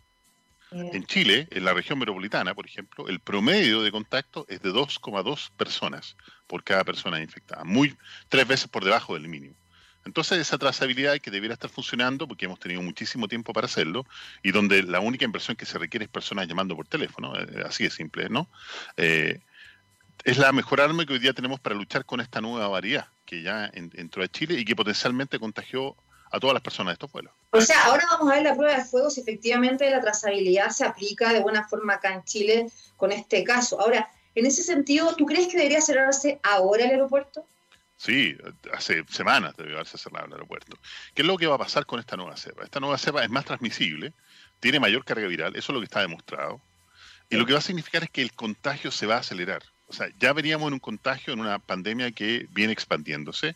En 0.72 1.04
Chile, 1.04 1.48
en 1.50 1.64
la 1.64 1.74
región 1.74 1.98
metropolitana, 1.98 2.54
por 2.54 2.64
ejemplo, 2.64 3.08
el 3.08 3.18
promedio 3.18 3.82
de 3.82 3.90
contacto 3.90 4.46
es 4.48 4.62
de 4.62 4.70
2,2 4.70 5.50
personas 5.56 6.16
por 6.46 6.62
cada 6.62 6.84
persona 6.84 7.20
infectada, 7.20 7.64
muy 7.64 7.96
tres 8.28 8.46
veces 8.46 8.68
por 8.68 8.84
debajo 8.84 9.14
del 9.14 9.26
mínimo. 9.26 9.54
Entonces 10.04 10.38
esa 10.38 10.58
trazabilidad 10.58 11.18
que 11.18 11.30
debiera 11.30 11.54
estar 11.54 11.70
funcionando, 11.70 12.26
porque 12.26 12.46
hemos 12.46 12.58
tenido 12.58 12.82
muchísimo 12.82 13.28
tiempo 13.28 13.52
para 13.52 13.66
hacerlo, 13.66 14.06
y 14.42 14.52
donde 14.52 14.82
la 14.82 15.00
única 15.00 15.24
inversión 15.24 15.56
que 15.56 15.66
se 15.66 15.78
requiere 15.78 16.04
es 16.04 16.10
personas 16.10 16.48
llamando 16.48 16.74
por 16.74 16.86
teléfono, 16.86 17.38
eh, 17.38 17.62
así 17.66 17.84
de 17.84 17.90
simple, 17.90 18.28
¿no? 18.28 18.48
Eh, 18.96 19.40
es 20.24 20.38
la 20.38 20.52
mejor 20.52 20.80
arma 20.80 21.06
que 21.06 21.12
hoy 21.12 21.18
día 21.18 21.32
tenemos 21.32 21.60
para 21.60 21.74
luchar 21.74 22.04
con 22.04 22.20
esta 22.20 22.40
nueva 22.40 22.68
variedad 22.68 23.08
que 23.24 23.42
ya 23.42 23.70
entró 23.72 24.24
a 24.24 24.28
Chile 24.28 24.58
y 24.58 24.64
que 24.64 24.74
potencialmente 24.74 25.38
contagió 25.38 25.96
a 26.32 26.40
todas 26.40 26.54
las 26.54 26.62
personas 26.62 26.90
de 26.90 26.94
estos 26.94 27.10
pueblos. 27.10 27.32
O 27.50 27.60
sea, 27.60 27.84
ahora 27.84 28.04
vamos 28.10 28.30
a 28.30 28.36
ver 28.36 28.44
la 28.44 28.54
prueba 28.54 28.76
de 28.76 28.84
fuego 28.84 29.10
si 29.10 29.20
efectivamente 29.20 29.88
la 29.90 30.00
trazabilidad 30.00 30.70
se 30.70 30.84
aplica 30.84 31.32
de 31.32 31.40
buena 31.40 31.66
forma 31.68 31.94
acá 31.94 32.12
en 32.12 32.24
Chile 32.24 32.70
con 32.96 33.12
este 33.12 33.44
caso. 33.44 33.80
Ahora, 33.80 34.10
en 34.34 34.46
ese 34.46 34.62
sentido, 34.62 35.14
¿tú 35.16 35.26
crees 35.26 35.48
que 35.48 35.56
debería 35.56 35.80
cerrarse 35.80 36.40
ahora 36.42 36.84
el 36.84 36.90
aeropuerto? 36.90 37.46
Sí, 38.00 38.34
hace 38.72 39.04
semanas 39.10 39.54
debió 39.58 39.74
haberse 39.74 39.98
cerrado 39.98 40.24
el 40.24 40.32
aeropuerto. 40.32 40.78
¿Qué 41.12 41.20
es 41.20 41.28
lo 41.28 41.36
que 41.36 41.46
va 41.46 41.56
a 41.56 41.58
pasar 41.58 41.84
con 41.84 42.00
esta 42.00 42.16
nueva 42.16 42.34
cepa? 42.34 42.64
Esta 42.64 42.80
nueva 42.80 42.96
cepa 42.96 43.22
es 43.22 43.28
más 43.28 43.44
transmisible, 43.44 44.14
tiene 44.58 44.80
mayor 44.80 45.04
carga 45.04 45.26
viral, 45.26 45.54
eso 45.54 45.70
es 45.70 45.74
lo 45.74 45.80
que 45.80 45.84
está 45.84 46.00
demostrado. 46.00 46.62
Y 47.28 47.36
lo 47.36 47.44
que 47.44 47.52
va 47.52 47.58
a 47.58 47.62
significar 47.62 48.02
es 48.02 48.08
que 48.08 48.22
el 48.22 48.32
contagio 48.32 48.90
se 48.90 49.04
va 49.04 49.16
a 49.16 49.18
acelerar. 49.18 49.62
O 49.86 49.92
sea, 49.92 50.08
ya 50.18 50.32
veríamos 50.32 50.68
en 50.68 50.72
un 50.72 50.78
contagio, 50.78 51.34
en 51.34 51.40
una 51.40 51.58
pandemia 51.58 52.10
que 52.10 52.46
viene 52.52 52.72
expandiéndose. 52.72 53.54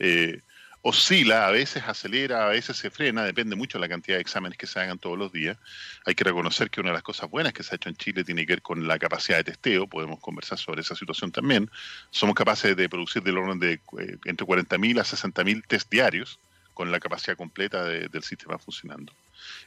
Eh, 0.00 0.42
oscila, 0.86 1.46
a 1.46 1.50
veces 1.50 1.82
acelera, 1.86 2.44
a 2.44 2.50
veces 2.50 2.76
se 2.76 2.90
frena, 2.90 3.24
depende 3.24 3.56
mucho 3.56 3.78
de 3.78 3.80
la 3.80 3.88
cantidad 3.88 4.18
de 4.18 4.20
exámenes 4.20 4.58
que 4.58 4.66
se 4.66 4.78
hagan 4.78 4.98
todos 4.98 5.18
los 5.18 5.32
días. 5.32 5.56
Hay 6.04 6.14
que 6.14 6.24
reconocer 6.24 6.68
que 6.68 6.80
una 6.80 6.90
de 6.90 6.94
las 6.94 7.02
cosas 7.02 7.30
buenas 7.30 7.54
que 7.54 7.62
se 7.62 7.74
ha 7.74 7.76
hecho 7.76 7.88
en 7.88 7.96
Chile 7.96 8.22
tiene 8.22 8.44
que 8.44 8.52
ver 8.52 8.62
con 8.62 8.86
la 8.86 8.98
capacidad 8.98 9.38
de 9.38 9.44
testeo, 9.44 9.86
podemos 9.86 10.20
conversar 10.20 10.58
sobre 10.58 10.82
esa 10.82 10.94
situación 10.94 11.32
también. 11.32 11.70
Somos 12.10 12.34
capaces 12.34 12.76
de 12.76 12.88
producir 12.90 13.22
del 13.22 13.38
orden 13.38 13.58
de 13.58 13.72
eh, 13.72 14.18
entre 14.26 14.46
40.000 14.46 15.00
a 15.00 15.04
60.000 15.04 15.64
test 15.66 15.90
diarios 15.90 16.38
con 16.74 16.92
la 16.92 17.00
capacidad 17.00 17.34
completa 17.34 17.84
del 17.84 18.22
sistema 18.22 18.58
funcionando. 18.58 19.10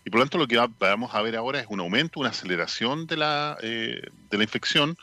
Y 0.05 0.11
por 0.11 0.19
lo 0.19 0.25
tanto 0.25 0.37
lo 0.37 0.47
que 0.47 0.57
vamos 0.77 1.15
a 1.15 1.21
ver 1.23 1.35
ahora 1.35 1.59
es 1.59 1.65
un 1.67 1.79
aumento, 1.79 2.19
una 2.19 2.29
aceleración 2.29 3.07
de 3.07 3.17
la, 3.17 3.57
eh, 3.63 4.01
de 4.29 4.37
la 4.37 4.43
infección, 4.43 4.97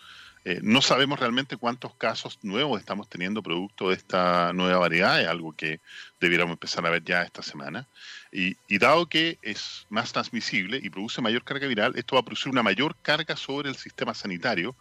eh, 0.47 0.61
no 0.63 0.83
sabemos 0.83 1.19
realmente 1.19 1.57
cuántos 1.57 1.95
casos 1.95 2.39
nuevos 2.43 2.79
estamos 2.79 3.09
teniendo 3.09 3.43
producto 3.43 3.89
de 3.89 3.95
esta 3.95 4.53
nueva 4.53 4.79
variedad, 4.79 5.19
es 5.21 5.27
algo 5.27 5.55
que 5.55 5.81
debiéramos 6.21 6.53
empezar 6.53 6.85
a 6.85 6.91
ver 6.91 7.03
ya 7.03 7.23
esta 7.23 7.43
semana. 7.43 7.87
Y, 8.31 8.57
dado 8.79 9.07
que 9.07 9.39
es 9.41 9.87
más 9.89 10.13
transmisible 10.13 10.81
y 10.83 10.91
produce 10.91 11.23
mayor 11.23 11.45
carga 11.45 11.67
viral, 11.67 11.95
esto 11.97 12.17
va 12.17 12.21
a 12.21 12.25
producir 12.25 12.53
una 12.53 12.63
mayor 12.63 12.95
carga 13.01 13.37
sobre 13.37 13.71
el 13.71 13.77
sistema 13.77 14.13
sanitario, 14.13 14.75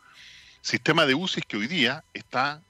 sistema 0.61 1.05
de 1.05 1.13
UCI 1.15 1.41
que 1.43 1.57
hoy 1.57 1.67
día 1.67 2.03
está 2.13 2.61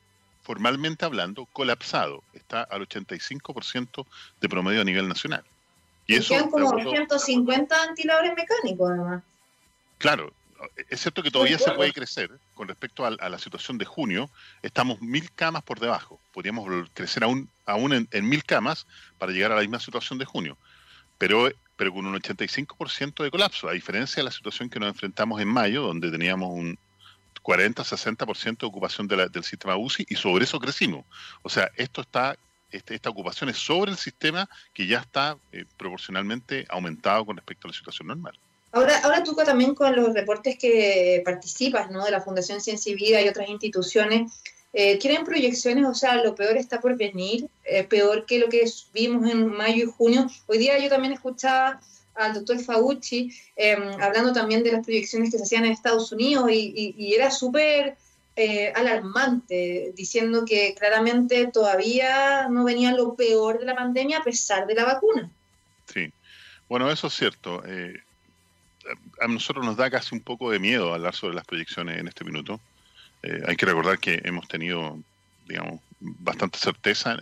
formalmente 0.43 1.05
hablando 1.05 1.45
colapsado, 1.45 2.21
está 2.33 2.61
al 2.63 2.87
85% 2.87 4.05
de 4.39 4.49
promedio 4.49 4.81
a 4.81 4.83
nivel 4.83 5.07
nacional. 5.07 5.43
Y, 6.05 6.15
eso, 6.15 6.35
como 6.51 6.77
150 6.79 7.81
antiladores 7.81 8.33
mecánicos, 8.35 8.91
además. 8.91 9.23
Claro, 9.97 10.33
es 10.89 11.01
cierto 11.01 11.23
que 11.23 11.31
todavía 11.31 11.57
se 11.57 11.71
puede 11.71 11.93
crecer 11.93 12.31
con 12.53 12.67
respecto 12.67 13.05
a, 13.05 13.11
la 13.11 13.39
situación 13.39 13.77
de 13.77 13.85
junio. 13.85 14.29
Estamos 14.61 15.01
mil 15.01 15.31
camas 15.31 15.63
por 15.63 15.79
debajo. 15.79 16.19
Podríamos 16.31 16.89
crecer 16.93 17.23
aún, 17.23 17.49
aún 17.65 18.07
en, 18.09 18.29
mil 18.29 18.43
camas 18.43 18.87
para 19.17 19.31
llegar 19.31 19.51
a 19.51 19.55
la 19.55 19.61
misma 19.61 19.79
situación 19.79 20.19
de 20.19 20.25
junio. 20.25 20.57
Pero, 21.17 21.49
pero 21.75 21.93
con 21.93 22.05
un 22.05 22.15
85% 22.15 23.23
de 23.23 23.31
colapso, 23.31 23.69
a 23.69 23.73
diferencia 23.73 24.21
de 24.21 24.25
la 24.25 24.31
situación 24.31 24.69
que 24.69 24.79
nos 24.79 24.89
enfrentamos 24.89 25.41
en 25.41 25.47
mayo, 25.47 25.83
donde 25.83 26.11
teníamos 26.11 26.49
un 26.49 26.77
40-60% 27.43 28.59
de 28.59 28.67
ocupación 28.67 29.07
del 29.07 29.43
sistema 29.43 29.75
UCI 29.75 30.05
y 30.09 30.15
sobre 30.15 30.45
eso 30.45 30.59
crecimos. 30.59 31.05
O 31.41 31.49
sea, 31.49 31.69
esto 31.75 32.01
está 32.01 32.37
este, 32.73 32.95
esta 32.95 33.11
ocupación 33.11 33.49
es 33.51 33.57
sobre 33.57 33.91
el 33.91 33.97
sistema 33.97 34.49
que 34.73 34.87
ya 34.87 34.99
está 34.99 35.37
eh, 35.51 35.65
proporcionalmente 35.77 36.65
aumentado 36.69 37.23
con 37.23 37.37
respecto 37.37 37.67
a 37.67 37.69
la 37.69 37.77
situación 37.77 38.07
normal. 38.07 38.37
Ahora, 38.73 38.97
ahora 39.03 39.23
tú 39.23 39.35
también 39.35 39.75
con 39.75 39.95
los 39.95 40.13
reportes 40.15 40.57
que 40.57 41.21
participas, 41.23 41.91
¿no? 41.91 42.03
De 42.03 42.11
la 42.11 42.21
Fundación 42.21 42.59
Ciencia 42.59 42.91
y 42.91 42.95
Vida 42.95 43.21
y 43.21 43.29
otras 43.29 43.47
instituciones, 43.47 44.31
eh, 44.73 44.97
¿quieren 44.97 45.23
proyecciones? 45.23 45.85
O 45.85 45.93
sea, 45.93 46.15
lo 46.15 46.33
peor 46.33 46.57
está 46.57 46.81
por 46.81 46.97
venir, 46.97 47.47
eh, 47.65 47.83
peor 47.83 48.25
que 48.25 48.39
lo 48.39 48.49
que 48.49 48.65
vimos 48.91 49.29
en 49.29 49.45
mayo 49.45 49.83
y 49.83 49.91
junio. 49.95 50.27
Hoy 50.47 50.57
día 50.57 50.79
yo 50.79 50.89
también 50.89 51.13
escuchaba 51.13 51.79
al 52.15 52.33
doctor 52.33 52.59
Fauci, 52.59 53.31
em, 53.55 54.01
hablando 54.01 54.33
también 54.33 54.63
de 54.63 54.71
las 54.71 54.83
proyecciones 54.83 55.29
que 55.29 55.37
se 55.37 55.43
hacían 55.43 55.65
en 55.65 55.71
Estados 55.71 56.11
Unidos 56.11 56.49
y, 56.51 57.13
era 57.13 57.29
súper 57.29 57.95
eh, 58.35 58.73
alarmante, 58.75 59.93
diciendo 59.95 60.45
que 60.45 60.73
claramente 60.73 61.45
todavía 61.53 62.47
no 62.49 62.63
venía 62.63 62.91
lo 62.91 63.13
peor 63.13 63.59
de 63.59 63.65
la 63.65 63.75
pandemia 63.75 64.17
a 64.17 64.23
pesar 64.23 64.65
de 64.65 64.73
la 64.73 64.85
vacuna. 64.85 65.29
Sí, 65.93 66.11
bueno, 66.67 66.89
eso 66.89 67.05
es 67.05 67.13
cierto. 67.13 67.63
Eh, 67.67 68.01
a 69.23 69.27
nosotros 69.27 69.65
nos 69.65 69.77
da 69.77 69.89
casi 69.89 70.13
un 70.15 70.21
poco 70.21 70.51
de 70.51 70.59
miedo 70.59 70.93
hablar 70.93 71.15
sobre 71.15 71.35
las 71.35 71.45
proyecciones 71.45 71.97
en 71.97 72.07
este 72.07 72.23
minuto. 72.23 72.59
Eh, 73.21 73.41
hay 73.47 73.55
que 73.55 73.65
recordar 73.65 73.99
que 73.99 74.21
hemos 74.25 74.47
tenido, 74.47 74.99
digamos, 75.47 75.79
bastante 75.99 76.59
certeza 76.59 77.17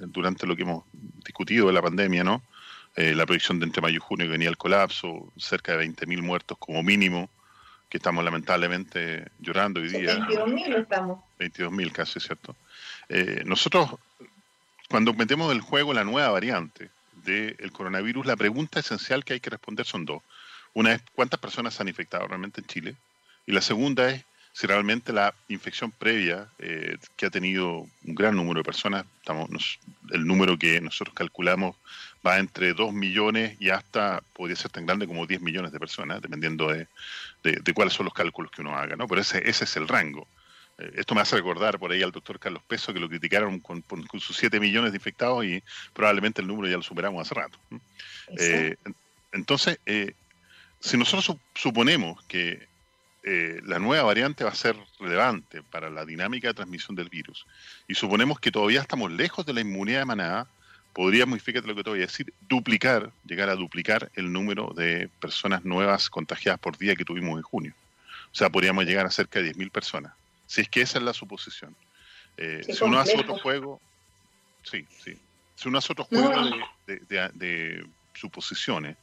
durante 0.00 0.46
lo 0.46 0.56
que 0.56 0.62
hemos 0.62 0.84
discutido 0.92 1.68
de 1.68 1.72
la 1.72 1.82
pandemia, 1.82 2.24
¿no? 2.24 2.42
Eh, 2.96 3.14
la 3.14 3.26
proyección 3.26 3.60
de 3.60 3.66
entre 3.66 3.82
mayo 3.82 3.96
y 3.96 4.00
junio 4.00 4.26
que 4.26 4.32
venía 4.32 4.48
el 4.48 4.56
colapso, 4.56 5.32
cerca 5.36 5.76
de 5.76 5.86
20.000 5.86 6.22
muertos 6.22 6.58
como 6.58 6.82
mínimo, 6.82 7.30
que 7.88 7.98
estamos 7.98 8.24
lamentablemente 8.24 9.26
llorando 9.38 9.80
hoy 9.80 9.88
día. 9.88 10.16
22.000 10.16 10.82
estamos. 10.82 11.20
22.000 11.38 11.92
casi, 11.92 12.18
¿cierto? 12.18 12.56
Eh, 13.08 13.42
nosotros, 13.46 13.90
cuando 14.88 15.12
metemos 15.14 15.52
el 15.52 15.60
juego 15.60 15.94
la 15.94 16.04
nueva 16.04 16.30
variante 16.30 16.90
del 17.24 17.70
coronavirus, 17.70 18.26
la 18.26 18.36
pregunta 18.36 18.80
esencial 18.80 19.24
que 19.24 19.34
hay 19.34 19.40
que 19.40 19.50
responder 19.50 19.86
son 19.86 20.04
dos. 20.04 20.22
Una 20.76 20.92
es, 20.92 21.02
¿cuántas 21.14 21.40
personas 21.40 21.72
se 21.72 21.82
han 21.82 21.88
infectado 21.88 22.28
realmente 22.28 22.60
en 22.60 22.66
Chile? 22.66 22.96
Y 23.46 23.52
la 23.52 23.62
segunda 23.62 24.10
es, 24.10 24.22
si 24.52 24.66
realmente 24.66 25.10
la 25.10 25.34
infección 25.48 25.90
previa 25.90 26.48
eh, 26.58 26.98
que 27.16 27.24
ha 27.24 27.30
tenido 27.30 27.78
un 28.04 28.14
gran 28.14 28.36
número 28.36 28.60
de 28.60 28.64
personas, 28.64 29.06
estamos, 29.20 29.78
el 30.10 30.26
número 30.26 30.58
que 30.58 30.78
nosotros 30.82 31.14
calculamos 31.14 31.76
va 32.26 32.36
entre 32.36 32.74
2 32.74 32.92
millones 32.92 33.56
y 33.58 33.70
hasta 33.70 34.22
podría 34.34 34.54
ser 34.54 34.70
tan 34.70 34.84
grande 34.84 35.06
como 35.06 35.26
10 35.26 35.40
millones 35.40 35.72
de 35.72 35.80
personas, 35.80 36.20
dependiendo 36.20 36.68
de, 36.68 36.86
cuáles 37.72 37.94
son 37.94 38.04
los 38.04 38.12
cálculos 38.12 38.50
que 38.50 38.60
uno 38.60 38.76
haga, 38.76 38.96
¿no? 38.96 39.08
Pero 39.08 39.22
ese, 39.22 39.48
ese 39.48 39.64
es 39.64 39.76
el 39.78 39.88
rango. 39.88 40.28
Eh, 40.76 40.92
esto 40.96 41.14
me 41.14 41.22
hace 41.22 41.36
recordar 41.36 41.78
por 41.78 41.90
ahí 41.90 42.02
al 42.02 42.12
doctor 42.12 42.38
Carlos 42.38 42.62
Peso, 42.68 42.92
que 42.92 43.00
lo 43.00 43.08
criticaron 43.08 43.60
con, 43.60 43.82
sus 44.20 44.36
7 44.36 44.60
millones 44.60 44.92
de 44.92 44.98
infectados 44.98 45.42
y 45.42 45.62
probablemente 45.94 46.42
el 46.42 46.48
número 46.48 46.68
ya 46.68 46.76
lo 46.76 46.82
superamos 46.82 47.22
hace 47.22 47.34
rato. 47.34 47.58
Eh, 48.36 48.76
entonces, 49.32 49.78
si 50.80 50.96
nosotros 50.96 51.36
suponemos 51.54 52.22
que 52.24 52.68
eh, 53.28 53.60
la 53.64 53.80
nueva 53.80 54.04
variante 54.04 54.44
va 54.44 54.50
a 54.50 54.54
ser 54.54 54.76
relevante 55.00 55.60
para 55.62 55.90
la 55.90 56.04
dinámica 56.04 56.46
de 56.46 56.54
transmisión 56.54 56.94
del 56.94 57.08
virus 57.08 57.44
y 57.88 57.94
suponemos 57.94 58.38
que 58.38 58.52
todavía 58.52 58.80
estamos 58.80 59.10
lejos 59.10 59.44
de 59.44 59.52
la 59.52 59.62
inmunidad 59.62 59.98
de 59.98 60.04
manada, 60.04 60.46
podríamos, 60.92 61.42
fíjate 61.42 61.66
lo 61.66 61.74
que 61.74 61.82
te 61.82 61.90
voy 61.90 61.98
a 61.98 62.06
decir, 62.06 62.32
duplicar, 62.48 63.10
llegar 63.24 63.48
a 63.48 63.56
duplicar 63.56 64.12
el 64.14 64.32
número 64.32 64.72
de 64.76 65.10
personas 65.20 65.64
nuevas 65.64 66.08
contagiadas 66.08 66.60
por 66.60 66.78
día 66.78 66.94
que 66.94 67.04
tuvimos 67.04 67.36
en 67.36 67.42
junio. 67.42 67.74
O 68.32 68.34
sea, 68.34 68.48
podríamos 68.48 68.84
llegar 68.84 69.06
a 69.06 69.10
cerca 69.10 69.40
de 69.40 69.52
10.000 69.52 69.70
personas, 69.72 70.12
si 70.46 70.60
es 70.60 70.68
que 70.68 70.82
esa 70.82 70.98
es 70.98 71.04
la 71.04 71.12
suposición. 71.12 71.74
Eh, 72.36 72.62
si 72.62 72.84
uno 72.84 73.00
hace 73.00 73.18
otro 73.18 73.38
juego, 73.38 73.80
sí, 74.62 74.86
sí. 75.04 75.18
Si 75.56 75.68
uno 75.68 75.78
hace 75.78 75.92
otro 75.92 76.04
juego 76.04 76.30
de 76.86 77.86
suposiciones, 78.14 78.96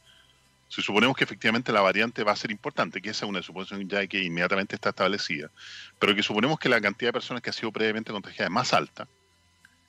si 0.68 0.82
suponemos 0.82 1.16
que 1.16 1.24
efectivamente 1.24 1.72
la 1.72 1.80
variante 1.80 2.24
va 2.24 2.32
a 2.32 2.36
ser 2.36 2.50
importante, 2.50 3.00
que 3.00 3.10
esa 3.10 3.26
es 3.26 3.30
una 3.30 3.42
suposición 3.42 3.88
ya 3.88 4.06
que 4.06 4.22
inmediatamente 4.22 4.74
está 4.74 4.90
establecida, 4.90 5.50
pero 5.98 6.14
que 6.14 6.22
suponemos 6.22 6.58
que 6.58 6.68
la 6.68 6.80
cantidad 6.80 7.08
de 7.08 7.14
personas 7.14 7.42
que 7.42 7.50
ha 7.50 7.52
sido 7.52 7.70
previamente 7.70 8.12
contagiada 8.12 8.46
es 8.46 8.52
más 8.52 8.72
alta 8.72 9.06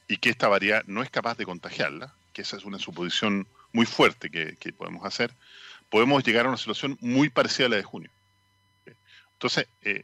y 0.08 0.18
que 0.18 0.30
esta 0.30 0.48
variante 0.48 0.92
no 0.92 1.02
es 1.02 1.10
capaz 1.10 1.38
de 1.38 1.46
contagiarla, 1.46 2.14
que 2.34 2.44
esa 2.44 2.58
es 2.58 2.66
una 2.66 2.80
suposición 2.80 3.48
muy 3.74 3.86
fuerte 3.86 4.30
que, 4.30 4.74
podemos 4.74 5.06
hacer, 5.06 5.34
podemos 5.90 6.24
llegar 6.24 6.46
a 6.46 6.50
una 6.50 6.58
situación 6.58 6.98
muy 7.02 7.30
parecida 7.30 7.68
a 7.68 7.70
la 7.70 7.76
de 7.78 7.84
junio. 7.84 8.10
Entonces, 9.34 9.68
eh, 9.82 10.04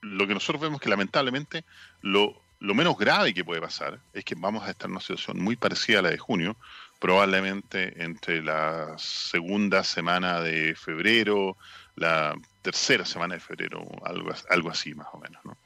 lo 0.00 0.26
que 0.26 0.34
nosotros 0.34 0.60
vemos 0.60 0.80
que 0.80 0.90
lamentablemente 0.90 1.64
lo, 2.02 2.40
lo 2.60 2.74
menos 2.74 2.96
grave 2.96 3.34
que 3.34 3.44
puede 3.44 3.60
pasar 3.60 4.00
es 4.12 4.24
que 4.24 4.34
vamos 4.34 4.64
a 4.64 4.70
estar 4.70 4.86
en 4.86 4.92
una 4.92 5.00
situación 5.00 5.40
muy 5.40 5.56
parecida 5.56 6.00
a 6.00 6.02
la 6.02 6.10
de 6.10 6.18
junio, 6.18 6.56
probablemente 6.98 8.02
entre 8.02 8.42
la 8.42 8.94
segunda 8.98 9.84
semana 9.84 10.40
de 10.40 10.74
febrero, 10.74 11.56
la 11.94 12.34
tercera 12.62 13.04
semana 13.04 13.34
de 13.34 13.40
febrero, 13.40 13.86
algo, 14.04 14.30
algo 14.48 14.70
así 14.70 14.94
más 14.94 15.08
o 15.12 15.18
menos, 15.18 15.44
¿no? 15.44 15.56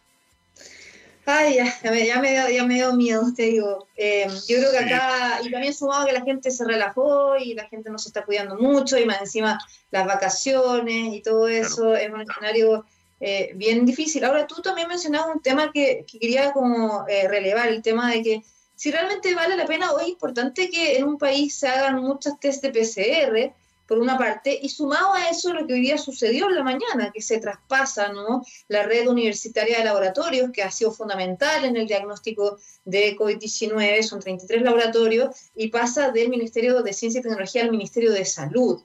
Ay, 1.27 1.57
ya, 1.57 1.91
me, 1.91 2.07
ya, 2.07 2.21
dio, 2.21 2.49
ya 2.49 2.65
me 2.65 2.75
dio 2.75 2.95
miedo, 2.95 3.23
te 3.35 3.45
digo. 3.45 3.87
Eh, 3.97 4.27
yo 4.49 4.57
creo 4.57 4.73
que 4.73 4.79
acá, 4.79 5.41
y 5.45 5.51
también 5.51 5.75
sumado 5.75 6.07
que 6.07 6.13
la 6.13 6.23
gente 6.23 6.51
se 6.51 6.65
relajó 6.65 7.37
y 7.37 7.55
la 7.55 7.69
gente 7.69 7.91
no 7.91 7.99
se 7.99 8.09
está 8.09 8.25
cuidando 8.25 8.57
mucho, 8.57 8.99
y 8.99 9.05
más 9.05 9.21
encima 9.21 9.59
las 9.91 10.07
vacaciones 10.07 11.15
y 11.15 11.23
todo 11.23 11.47
eso, 11.47 11.95
es 11.95 12.11
un 12.11 12.23
escenario 12.23 12.85
eh, 13.21 13.53
bien 13.55 13.85
difícil. 13.85 14.25
Ahora, 14.25 14.47
tú 14.47 14.63
también 14.63 14.89
mencionabas 14.89 15.35
un 15.35 15.43
tema 15.43 15.71
que, 15.73 16.05
quería 16.07 16.53
como 16.53 17.05
eh, 17.07 17.29
relevar, 17.29 17.69
el 17.69 17.83
tema 17.83 18.11
de 18.11 18.23
que 18.23 18.43
si 18.81 18.91
realmente 18.91 19.35
vale 19.35 19.59
la 19.59 19.67
pena, 19.67 19.93
hoy 19.93 20.05
es 20.05 20.09
importante 20.09 20.71
que 20.71 20.97
en 20.97 21.05
un 21.05 21.19
país 21.19 21.55
se 21.55 21.69
hagan 21.69 21.97
muchos 21.97 22.41
test 22.41 22.65
de 22.65 22.71
PCR, 22.71 23.55
por 23.87 23.99
una 23.99 24.17
parte, 24.17 24.59
y 24.63 24.71
sumado 24.71 25.13
a 25.13 25.29
eso 25.29 25.53
lo 25.53 25.67
que 25.67 25.75
hoy 25.75 25.81
día 25.81 25.99
sucedió 25.99 26.49
en 26.49 26.55
la 26.55 26.63
mañana, 26.63 27.11
que 27.13 27.21
se 27.21 27.41
traspasa 27.41 28.11
¿no? 28.11 28.43
la 28.69 28.85
red 28.85 29.07
universitaria 29.07 29.77
de 29.77 29.85
laboratorios, 29.85 30.51
que 30.51 30.63
ha 30.63 30.71
sido 30.71 30.93
fundamental 30.93 31.67
en 31.67 31.77
el 31.77 31.87
diagnóstico 31.87 32.59
de 32.87 33.19
COVID-19, 33.19 34.03
son 34.03 34.21
33 34.21 34.63
laboratorios, 34.63 35.37
y 35.55 35.69
pasa 35.69 36.11
del 36.11 36.31
Ministerio 36.31 36.83
de 36.83 36.95
Ciencia 36.95 37.19
y 37.19 37.23
Tecnología 37.23 37.63
al 37.63 37.73
Ministerio 37.73 38.13
de 38.13 38.25
Salud. 38.25 38.81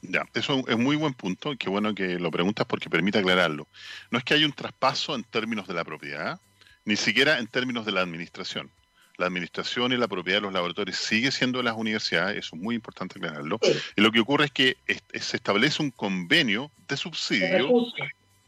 Ya, 0.00 0.26
eso 0.32 0.64
es 0.66 0.78
muy 0.78 0.96
buen 0.96 1.12
punto, 1.12 1.52
qué 1.58 1.68
bueno 1.68 1.94
que 1.94 2.18
lo 2.18 2.30
preguntas 2.30 2.64
porque 2.66 2.88
permite 2.88 3.18
aclararlo. 3.18 3.66
No 4.10 4.16
es 4.16 4.24
que 4.24 4.32
haya 4.32 4.46
un 4.46 4.54
traspaso 4.54 5.14
en 5.14 5.24
términos 5.24 5.68
de 5.68 5.74
la 5.74 5.84
propiedad, 5.84 6.40
ni 6.86 6.96
siquiera 6.96 7.38
en 7.38 7.46
términos 7.48 7.84
de 7.84 7.92
la 7.92 8.00
administración. 8.00 8.70
La 9.18 9.26
administración 9.26 9.92
y 9.92 9.96
la 9.96 10.08
propiedad 10.08 10.38
de 10.38 10.42
los 10.42 10.52
laboratorios 10.52 10.96
sigue 10.96 11.30
siendo 11.30 11.58
de 11.58 11.64
las 11.64 11.76
universidades, 11.76 12.38
eso 12.38 12.56
es 12.56 12.62
muy 12.62 12.74
importante 12.74 13.18
aclararlo. 13.18 13.58
Y 13.96 14.00
lo 14.00 14.12
que 14.12 14.20
ocurre 14.20 14.46
es 14.46 14.52
que 14.52 14.76
se 15.20 15.36
establece 15.36 15.82
un 15.82 15.90
convenio 15.90 16.70
de 16.88 16.96
subsidio 16.96 17.86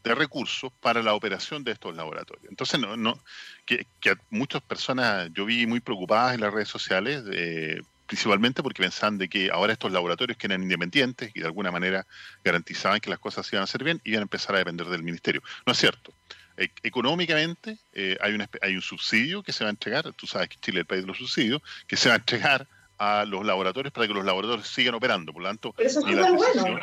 de 0.03 0.15
recursos 0.15 0.71
para 0.79 1.03
la 1.03 1.13
operación 1.13 1.63
de 1.63 1.71
estos 1.71 1.95
laboratorios. 1.95 2.49
Entonces, 2.49 2.79
no, 2.79 2.95
no 2.95 3.19
que, 3.65 3.85
muchas 4.29 4.61
personas 4.61 5.29
yo 5.33 5.45
vi 5.45 5.65
muy 5.67 5.79
preocupadas 5.79 6.33
en 6.33 6.41
las 6.41 6.53
redes 6.53 6.69
sociales, 6.69 7.23
eh, 7.31 7.81
principalmente 8.07 8.63
porque 8.63 8.81
pensaban 8.81 9.17
de 9.17 9.27
que 9.27 9.51
ahora 9.51 9.73
estos 9.73 9.91
laboratorios 9.91 10.37
que 10.37 10.47
eran 10.47 10.63
independientes 10.63 11.31
y 11.35 11.41
de 11.41 11.45
alguna 11.45 11.71
manera 11.71 12.07
garantizaban 12.43 12.99
que 12.99 13.09
las 13.09 13.19
cosas 13.19 13.51
iban 13.51 13.61
a 13.61 13.63
hacer 13.65 13.83
bien, 13.83 14.01
iban 14.03 14.21
a 14.21 14.23
empezar 14.23 14.55
a 14.55 14.59
depender 14.59 14.87
del 14.87 15.03
ministerio. 15.03 15.43
No 15.65 15.73
es 15.73 15.79
cierto. 15.79 16.13
E, 16.59 16.69
económicamente 16.83 17.77
eh, 17.93 18.17
hay, 18.19 18.37
hay 18.61 18.75
un 18.75 18.81
subsidio 18.81 19.41
que 19.41 19.53
se 19.53 19.63
va 19.63 19.69
a 19.69 19.71
entregar, 19.71 20.11
tú 20.13 20.27
sabes 20.27 20.49
que 20.49 20.57
Chile 20.57 20.79
es 20.79 20.81
el 20.81 20.85
país 20.85 21.01
de 21.01 21.07
los 21.07 21.17
subsidios, 21.17 21.61
que 21.87 21.95
se 21.95 22.09
va 22.09 22.15
a 22.15 22.17
entregar 22.17 22.67
a 22.97 23.23
los 23.23 23.45
laboratorios 23.45 23.93
para 23.93 24.07
que 24.07 24.13
los 24.13 24.25
laboratorios 24.25 24.67
sigan 24.67 24.93
operando. 24.93 25.31
Por 25.31 25.41
lo 25.41 25.47
tanto, 25.47 25.73
eso 25.77 26.05
es 26.05 26.15
bueno. 26.15 26.79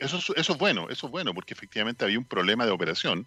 Eso, 0.00 0.16
eso 0.34 0.52
es 0.52 0.58
bueno, 0.58 0.88
eso 0.90 1.06
es 1.06 1.12
bueno, 1.12 1.32
porque 1.32 1.54
efectivamente 1.54 2.04
había 2.04 2.18
un 2.18 2.24
problema 2.24 2.66
de 2.66 2.72
operación. 2.72 3.24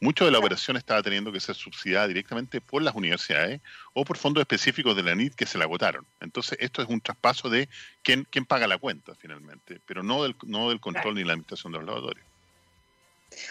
Mucho 0.00 0.24
de 0.24 0.30
la 0.30 0.38
operación 0.38 0.78
estaba 0.78 1.02
teniendo 1.02 1.30
que 1.30 1.38
ser 1.38 1.54
subsidiada 1.54 2.08
directamente 2.08 2.62
por 2.62 2.80
las 2.80 2.94
universidades 2.94 3.60
o 3.92 4.06
por 4.06 4.16
fondos 4.16 4.40
específicos 4.40 4.96
de 4.96 5.02
la 5.02 5.14
NIT 5.14 5.34
que 5.34 5.44
se 5.44 5.58
la 5.58 5.64
agotaron. 5.64 6.06
Entonces, 6.20 6.56
esto 6.62 6.80
es 6.80 6.88
un 6.88 7.02
traspaso 7.02 7.50
de 7.50 7.68
quién, 8.02 8.26
quién 8.30 8.46
paga 8.46 8.66
la 8.66 8.78
cuenta 8.78 9.14
finalmente, 9.16 9.82
pero 9.84 10.02
no 10.02 10.22
del, 10.22 10.34
no 10.46 10.70
del 10.70 10.80
control 10.80 11.16
ni 11.16 11.24
la 11.24 11.34
administración 11.34 11.72
de 11.74 11.80
los 11.80 11.86
laboratorios. 11.88 12.26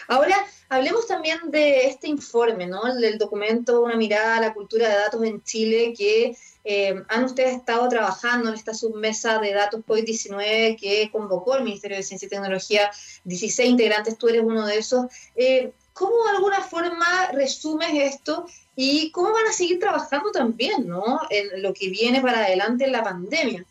Ahora, 0.08 0.36
hablemos 0.68 1.06
también 1.06 1.38
de 1.50 1.86
este 1.86 2.08
informe, 2.08 2.66
¿no? 2.66 2.94
Del 2.94 3.18
documento 3.18 3.82
Una 3.82 3.96
mirada 3.96 4.36
a 4.36 4.40
la 4.40 4.54
cultura 4.54 4.88
de 4.88 4.94
datos 4.94 5.22
en 5.24 5.42
Chile, 5.42 5.94
que 5.96 6.36
eh, 6.64 7.02
han 7.08 7.24
ustedes 7.24 7.56
estado 7.56 7.88
trabajando 7.88 8.48
en 8.48 8.54
esta 8.54 8.72
submesa 8.72 9.38
de 9.38 9.52
datos 9.52 9.82
COVID-19 9.86 10.78
que 10.80 11.10
convocó 11.12 11.56
el 11.56 11.64
Ministerio 11.64 11.98
de 11.98 12.02
Ciencia 12.02 12.26
y 12.26 12.30
Tecnología, 12.30 12.90
16 13.24 13.70
integrantes, 13.70 14.16
tú 14.16 14.28
eres 14.28 14.42
uno 14.42 14.66
de 14.66 14.78
esos. 14.78 15.06
Eh, 15.36 15.72
¿Cómo 15.92 16.24
de 16.24 16.30
alguna 16.30 16.60
forma 16.60 17.30
resumes 17.32 18.14
esto 18.14 18.46
y 18.74 19.12
cómo 19.12 19.32
van 19.32 19.46
a 19.46 19.52
seguir 19.52 19.78
trabajando 19.78 20.32
también, 20.32 20.88
¿no? 20.88 21.20
En 21.30 21.62
lo 21.62 21.72
que 21.72 21.88
viene 21.88 22.20
para 22.20 22.44
adelante 22.44 22.84
en 22.84 22.92
la 22.92 23.04
pandemia. 23.04 23.64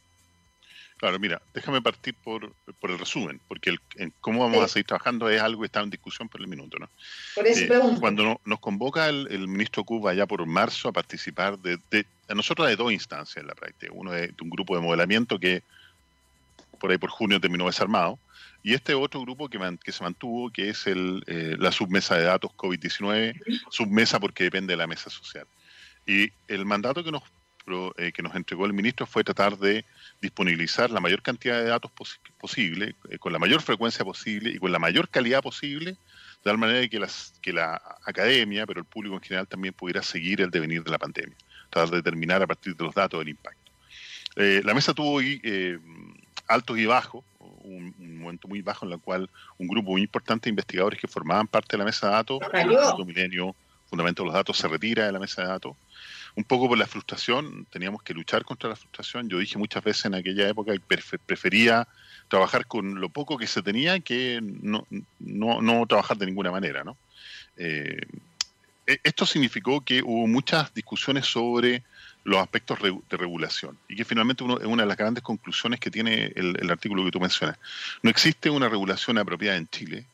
Claro, 1.04 1.20
mira, 1.20 1.42
déjame 1.54 1.82
partir 1.82 2.16
por, 2.16 2.56
el 2.84 2.98
resumen, 2.98 3.42
porque 3.50 3.72
el, 3.72 3.80
en 3.98 4.14
cómo 4.22 4.40
vamos 4.40 4.64
a 4.64 4.70
seguir 4.70 4.86
trabajando 4.86 5.30
es 5.30 5.42
algo 5.42 5.60
que 5.60 5.66
está 5.66 5.82
en 5.82 5.90
discusión 5.90 6.30
por 6.30 6.40
el 6.40 6.48
minuto, 6.48 6.80
¿no? 6.80 6.90
Por 7.36 7.46
eso 7.46 7.66
eh, 7.66 7.98
cuando 8.00 8.40
nos 8.46 8.60
convoca 8.62 9.10
el, 9.10 9.50
ministro 9.50 9.84
Cuba 9.84 10.14
ya 10.14 10.26
por 10.26 10.46
marzo 10.46 10.88
a 10.88 10.94
participar 10.94 11.60
de, 11.60 12.06
a 12.30 12.34
nosotros 12.34 12.70
de 12.70 12.78
dos 12.78 12.94
instancias 12.94 13.36
en 13.36 13.48
la 13.48 13.54
práctica. 13.54 13.92
Uno 13.94 14.14
de, 14.14 14.34
un 14.42 14.50
grupo 14.50 14.78
de 14.78 14.82
modelamiento 14.82 15.38
que 15.38 15.62
por 16.80 16.90
ahí 16.90 16.98
por 16.98 17.10
junio 17.10 17.38
terminó 17.42 17.66
desarmado, 17.66 18.18
y 18.64 18.74
este 18.74 18.94
otro 18.94 19.20
grupo 19.20 19.50
que, 19.50 19.60
que 19.84 19.92
se 19.92 20.04
mantuvo, 20.06 20.52
que 20.52 20.70
es 20.70 20.88
el, 20.88 21.22
eh, 21.28 21.58
la 21.60 21.74
submesa 21.74 22.16
de 22.16 22.24
datos 22.24 22.52
COVID-19, 22.52 23.62
submesa 23.72 24.22
porque 24.22 24.46
depende 24.46 24.72
de 24.72 24.78
la 24.78 24.88
mesa 24.88 25.10
social. 25.10 25.48
Y 26.08 26.32
el 26.48 26.66
mandato 26.66 27.04
que 27.04 27.12
nos 27.12 27.24
eh, 27.66 28.12
que 28.12 28.22
nos 28.22 28.36
entregó 28.36 28.66
el 28.66 28.74
ministro 28.74 29.06
fue 29.06 29.24
tratar 29.24 29.58
de 29.58 29.86
disponibilizar 30.22 30.92
la 30.92 31.00
mayor 31.00 31.22
cantidad 31.22 31.62
de 31.62 31.70
datos 31.70 31.92
posible, 32.38 32.96
eh, 33.10 33.18
con 33.18 33.32
la 33.32 33.40
mayor 33.40 33.62
frecuencia 33.62 34.04
posible 34.04 34.50
y 34.50 34.58
con 34.58 34.70
la 34.72 34.80
mayor 34.80 35.08
calidad 35.08 35.42
posible, 35.42 35.92
de 35.92 35.98
tal 36.44 36.58
manera 36.58 36.86
que, 36.90 37.00
las, 37.00 37.34
que 37.42 37.54
la 37.54 37.82
academia, 38.04 38.66
pero 38.66 38.82
el 38.82 38.86
público 38.86 39.16
en 39.16 39.22
general 39.22 39.48
también 39.48 39.74
pudiera 39.74 40.04
seguir 40.04 40.42
el 40.42 40.50
devenir 40.50 40.84
de 40.84 40.92
la 40.92 40.98
pandemia, 40.98 41.38
tratar 41.70 41.90
de 41.92 41.98
determinar 41.98 42.44
a 42.44 42.48
partir 42.48 42.76
de 42.76 42.84
los 42.84 42.94
datos 42.94 43.22
el 43.22 43.30
impacto. 43.30 43.72
Eh, 44.36 44.62
la 44.66 44.74
mesa 44.74 44.94
tuvo 44.94 45.22
altos 46.48 46.78
y 46.78 46.86
bajos, 46.86 47.24
un, 47.40 47.96
momento 48.20 48.50
muy 48.50 48.62
bajo 48.62 48.86
en 48.86 48.92
el 48.92 49.00
cual 49.00 49.30
un 49.58 49.68
grupo 49.70 49.92
muy 49.92 50.02
importante 50.02 50.46
de 50.46 50.50
investigadores 50.50 51.00
que 51.00 51.08
formaban 51.08 51.48
parte 51.48 51.70
de 51.72 51.78
la 51.78 51.86
mesa 51.86 52.08
de 52.08 52.14
datos, 52.14 52.40
el 52.52 53.06
Milenio, 53.06 53.56
Fundamento 53.86 54.24
de 54.24 54.28
los 54.28 54.34
Datos, 54.34 54.58
se 54.58 54.68
retira 54.68 55.06
de 55.06 55.12
la 55.12 55.20
mesa 55.20 55.44
de 55.44 55.48
datos 55.48 55.78
un 56.36 56.44
poco 56.44 56.68
por 56.68 56.78
la 56.78 56.88
frustración, 56.88 57.66
teníamos 57.70 58.02
que 58.02 58.14
luchar 58.14 58.44
contra 58.44 58.70
la 58.70 58.76
frustración. 58.76 59.30
Yo 59.30 59.38
dije 59.38 59.58
muchas 59.58 59.84
veces 59.84 60.06
en 60.06 60.16
aquella 60.16 60.48
época 60.48 60.74
que 60.74 61.18
prefería 61.26 61.88
trabajar 62.28 62.66
con 62.66 63.00
lo 63.00 63.10
poco 63.10 63.38
que 63.38 63.48
se 63.48 63.62
tenía 63.62 64.00
que 64.00 64.40
no, 64.42 64.88
no, 65.20 65.86
trabajar 65.86 66.18
de 66.18 66.26
ninguna 66.26 66.52
manera. 66.52 66.84
¿no? 66.84 66.98
Eh, 67.58 68.02
e-, 68.88 69.00
esto 69.04 69.26
significó 69.26 69.82
que 69.82 70.02
hubo 70.02 70.26
muchas 70.28 70.74
discusiones 70.74 71.28
sobre 71.28 71.84
los 72.24 72.40
aspectos 72.40 72.80
de 72.82 73.18
regulación 73.18 73.78
y 73.90 73.98
que 73.98 74.06
finalmente 74.06 74.46
uno, 74.46 74.58
es 74.58 74.66
una 74.66 74.84
de 74.84 74.88
las 74.88 74.98
grandes 74.98 75.24
conclusiones 75.24 75.82
que 75.82 75.92
tiene 75.92 76.32
el, 76.36 76.58
el 76.60 76.72
artículo 76.72 77.04
que 77.04 77.12
tú 77.12 77.20
mencionas. 77.20 77.60
No 78.02 78.10
existe 78.10 78.50
una 78.50 78.70
regulación 78.70 79.18
apropiada 79.18 79.58
en 79.58 79.68
Chile 79.68 80.06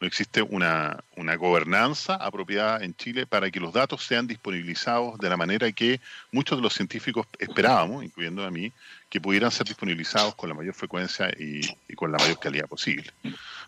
no 0.00 0.06
existe 0.06 0.42
una, 0.42 1.02
gobernanza 1.38 2.14
apropiada 2.16 2.84
en 2.84 2.94
Chile 2.94 3.26
para 3.26 3.50
que 3.50 3.60
los 3.60 3.72
datos 3.72 4.04
sean 4.04 4.26
disponibilizados 4.26 5.18
de 5.18 5.30
la 5.30 5.36
manera 5.36 5.70
que 5.72 6.00
muchos 6.32 6.58
de 6.58 6.62
los 6.62 6.74
científicos 6.74 7.26
esperábamos, 7.38 8.04
incluyendo 8.04 8.44
a 8.44 8.50
mí, 8.50 8.72
que 9.08 9.20
pudieran 9.20 9.50
ser 9.50 9.66
disponibilizados 9.66 10.34
con 10.34 10.48
la 10.48 10.54
mayor 10.54 10.74
frecuencia 10.74 11.30
y, 11.38 11.62
con 11.94 12.12
la 12.12 12.18
mayor 12.18 12.38
calidad 12.38 12.66
posible. 12.66 13.10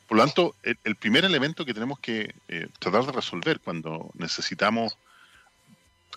Por 0.07 0.18
lo 0.18 0.24
tanto, 0.24 0.55
el, 0.62 0.97
primer 0.97 1.24
elemento 1.24 1.64
que 1.64 1.74
tenemos 1.74 1.99
que 1.99 2.35
eh, 2.49 2.68
tratar 2.79 3.07
de 3.07 3.12
resolver 3.12 3.61
cuando 3.61 4.11
necesitamos 4.14 4.99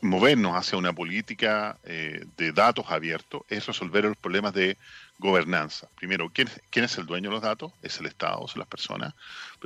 movernos 0.01 0.55
hacia 0.55 0.77
una 0.77 0.93
política 0.93 1.77
eh, 1.83 2.25
de 2.37 2.51
datos 2.51 2.85
abiertos 2.89 3.43
es 3.49 3.65
resolver 3.67 4.05
los 4.05 4.17
problemas 4.17 4.53
de 4.53 4.77
gobernanza. 5.21 5.87
Primero, 5.95 6.29
¿quién, 6.33 6.49
¿quién, 6.71 6.83
es 6.83 6.97
el 6.97 7.05
dueño 7.05 7.29
de 7.29 7.35
los 7.35 7.43
datos? 7.43 7.71
Es 7.83 7.99
el 7.99 8.07
Estado, 8.07 8.45
son 8.47 8.59
las 8.59 8.67
personas. 8.67 9.13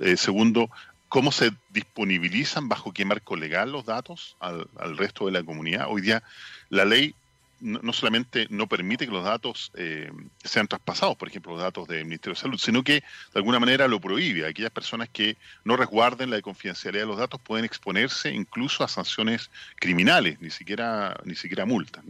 Eh, 0.02 0.18
segundo, 0.18 0.70
¿cómo 1.08 1.32
se 1.32 1.52
disponibilizan, 1.70 2.68
bajo 2.68 2.94
qué 2.94 3.06
marco 3.06 3.38
legal 3.38 3.72
los 3.72 3.86
datos 3.86 4.36
al, 4.40 4.68
resto 4.98 5.26
de 5.26 5.32
la 5.32 5.44
comunidad? 5.44 5.88
Hoy 5.90 6.02
día 6.02 6.22
la 6.70 6.84
ley 6.84 7.16
no, 7.62 7.94
solamente 7.94 8.48
no 8.50 8.68
permite 8.68 9.06
que 9.06 9.14
los 9.14 9.24
datos 9.24 9.72
eh, 9.76 10.12
sean 10.44 10.68
traspasados, 10.68 11.16
por 11.16 11.30
ejemplo, 11.30 11.54
los 11.54 11.62
datos 11.62 11.88
del 11.88 12.04
Ministerio 12.04 12.36
de 12.36 12.42
Salud, 12.42 12.58
sino 12.60 12.84
que 12.84 12.96
de 12.96 13.36
alguna 13.36 13.62
manera 13.62 13.88
lo 13.88 14.02
prohíbe. 14.02 14.46
Aquellas 14.46 14.72
personas 14.72 15.08
que 15.08 15.38
no 15.64 15.78
resguarden 15.78 16.30
la 16.32 16.42
confidencialidad 16.42 17.04
de 17.04 17.08
los 17.08 17.18
datos 17.18 17.40
pueden 17.40 17.64
exponerse 17.64 18.30
incluso 18.30 18.84
a 18.84 18.90
sanciones 18.90 19.50
criminales, 19.78 20.42
ni 20.42 20.50
siquiera, 20.50 21.18
ni 21.24 21.36
siquiera 21.36 21.66
multas. 21.66 22.04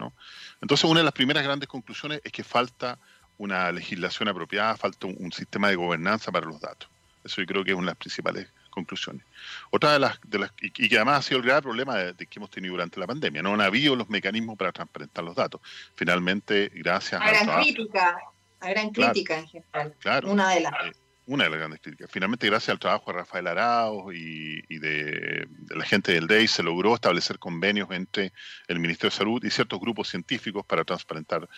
Entonces, 0.62 0.90
una 0.90 1.02
de 1.02 1.06
las 1.06 1.14
primeras 1.14 1.44
grandes 1.44 1.70
conclusiones 1.70 2.22
es 2.24 2.32
que 2.32 2.44
falta 2.44 2.98
una 3.38 3.72
legislación 3.72 4.30
apropiada, 4.30 4.78
falta 4.78 5.08
un 5.08 5.32
sistema 5.32 5.70
de 5.70 5.76
gobernanza 5.76 6.32
para 6.32 6.46
los 6.46 6.60
datos. 6.60 6.90
Eso 7.24 7.42
yo 7.42 7.48
creo 7.48 7.64
que 7.64 7.72
es 7.72 7.76
una 7.76 7.88
de 7.88 7.92
las 7.92 7.98
principales 7.98 8.48
conclusiones. 8.70 9.26
Otra 9.72 9.94
de 9.94 10.00
las, 10.00 10.20
de 10.24 10.40
las 10.40 10.52
y, 10.62 10.70
que 10.70 10.96
además 10.98 11.20
ha 11.20 11.22
sido 11.24 11.40
el 11.40 11.46
grave 11.46 11.64
problema 11.64 11.98
de, 11.98 12.28
que 12.28 12.40
hemos 12.40 12.52
tenido 12.52 12.74
durante 12.74 13.00
la 13.00 13.08
pandemia, 13.08 13.42
no 13.42 13.54
han 13.54 13.62
habido 13.62 13.96
los 13.96 14.10
mecanismos 14.10 14.58
para 14.58 14.72
transparentar 14.72 15.24
los 15.24 15.36
datos. 15.36 15.62
Finalmente, 15.96 16.72
gracias 16.76 17.20
a... 17.20 17.28
Gran 17.28 17.64
crítica, 17.64 18.18
a 18.60 18.70
gran 18.70 18.90
crítica 18.92 19.40
en 19.40 19.48
general. 19.48 19.96
Claro, 20.00 20.30
una 20.30 20.52
de 20.52 20.60
las... 20.60 20.74
Eh, 20.86 20.94
una 21.28 21.46
de 21.46 21.50
las 21.50 21.60
grandes 21.60 21.82
críticas. 21.82 22.10
Finalmente, 22.12 22.48
gracias 22.48 22.70
al 22.70 22.80
trabajo 22.80 23.12
de 23.12 23.18
Rafael 23.18 23.48
Arauz 23.48 24.14
y, 24.14 24.78
de, 24.78 25.48
la 25.70 25.84
gente 25.84 26.14
del 26.14 26.28
DEI, 26.28 26.48
se 26.48 26.62
logró 26.62 26.94
establecer 26.94 27.40
convenios 27.40 27.90
entre 27.92 28.32
el 28.68 28.80
Ministerio 28.80 29.10
de 29.10 29.18
Salud 29.18 29.44
y 29.44 29.50
ciertos 29.50 29.80
grupos 29.80 30.08
científicos 30.10 30.64
para 30.66 30.84
transparentar 30.84 31.50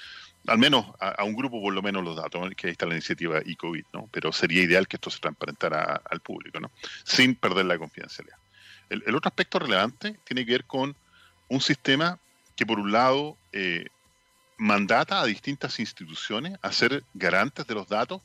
al 0.47 0.57
menos 0.57 0.85
a, 0.99 1.23
un 1.23 1.35
grupo 1.35 1.61
por 1.61 1.73
lo 1.73 1.81
menos 1.81 2.03
los 2.03 2.15
datos, 2.15 2.49
que 2.55 2.67
ahí 2.67 2.71
está 2.71 2.85
la 2.85 2.93
iniciativa 2.93 3.39
e-COVID, 3.39 3.83
¿no? 3.93 4.09
Pero 4.11 4.31
sería 4.31 4.63
ideal 4.63 4.87
que 4.87 4.95
esto 4.95 5.09
se 5.09 5.19
transparentara 5.19 6.01
al 6.09 6.21
público, 6.21 6.59
¿no? 6.59 6.71
Sin 7.03 7.35
perder 7.35 7.65
la 7.65 7.77
confidencialidad. 7.77 8.37
El, 8.89 9.13
otro 9.13 9.27
aspecto 9.27 9.59
relevante 9.59 10.17
tiene 10.23 10.45
que 10.45 10.53
ver 10.53 10.63
con 10.63 10.95
un 11.49 11.61
sistema 11.61 12.17
que 12.55 12.65
por 12.65 12.79
un 12.79 12.93
lado 12.93 13.37
eh, 13.51 13.87
mandata 14.57 15.21
a 15.21 15.25
distintas 15.25 15.79
instituciones 15.79 16.57
a 16.61 16.71
ser 16.71 17.03
garantes 17.13 17.67
de 17.67 17.75
los 17.75 17.87
datos. 17.89 18.21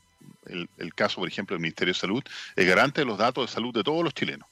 El, 0.46 0.68
el, 0.78 0.94
caso, 0.94 1.16
por 1.16 1.28
ejemplo, 1.28 1.54
del 1.54 1.62
Ministerio 1.62 1.92
de 1.92 1.98
Salud 1.98 2.22
es 2.54 2.66
garante 2.66 3.00
de 3.00 3.04
los 3.04 3.18
datos 3.18 3.46
de 3.46 3.52
salud 3.52 3.74
de 3.74 3.82
todos 3.82 4.04
los 4.04 4.14
chilenos. 4.14 4.48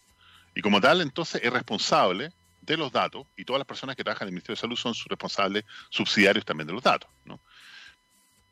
Y 0.56 0.62
como 0.62 0.80
tal, 0.80 1.00
entonces 1.00 1.40
es 1.44 1.52
responsable 1.52 2.32
de 2.62 2.76
los 2.76 2.90
datos 2.90 3.26
y 3.36 3.44
todas 3.44 3.58
las 3.58 3.66
personas 3.66 3.96
que 3.96 4.04
trabajan 4.04 4.26
en 4.26 4.30
el 4.30 4.34
Ministerio 4.34 4.56
de 4.56 4.60
Salud 4.60 4.76
son 4.76 4.94
sus 4.94 5.06
responsables 5.06 5.64
subsidiarios 5.88 6.44
también 6.44 6.66
de 6.66 6.72
los 6.72 6.82
datos. 6.82 7.08
¿no? 7.24 7.38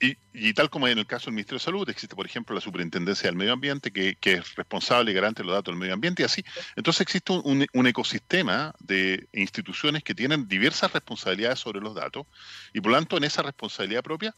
Y, 0.01 0.55
tal 0.55 0.71
como 0.71 0.87
en 0.87 0.99
el 0.99 1.07
caso 1.07 1.27
del 1.27 1.35
Ministerio 1.35 1.59
de 1.59 1.65
Salud, 1.65 1.91
existe, 1.91 2.15
por 2.15 2.25
ejemplo, 2.25 2.55
la 2.55 2.61
Superintendencia 2.61 3.29
del 3.29 3.37
Medio 3.37 3.53
Ambiente, 3.53 3.91
que, 3.91 4.17
es 4.23 4.55
responsable 4.55 5.11
y 5.11 5.15
garante 5.15 5.43
de 5.43 5.47
los 5.47 5.57
datos 5.57 5.73
del 5.73 5.81
medio 5.81 5.95
ambiente, 5.95 6.23
y 6.23 6.25
así. 6.25 6.45
Entonces 6.77 7.01
existe 7.01 7.33
un, 7.33 7.87
ecosistema 7.87 8.75
de 8.79 9.27
instituciones 9.33 10.05
que 10.05 10.15
tienen 10.15 10.47
diversas 10.47 10.93
responsabilidades 10.93 11.59
sobre 11.59 11.81
los 11.81 11.97
datos, 11.97 12.27
y 12.73 12.81
por 12.81 12.93
lo 12.93 12.99
tanto, 12.99 13.17
en 13.17 13.25
esa 13.25 13.43
responsabilidad 13.43 14.05
propia, 14.05 14.35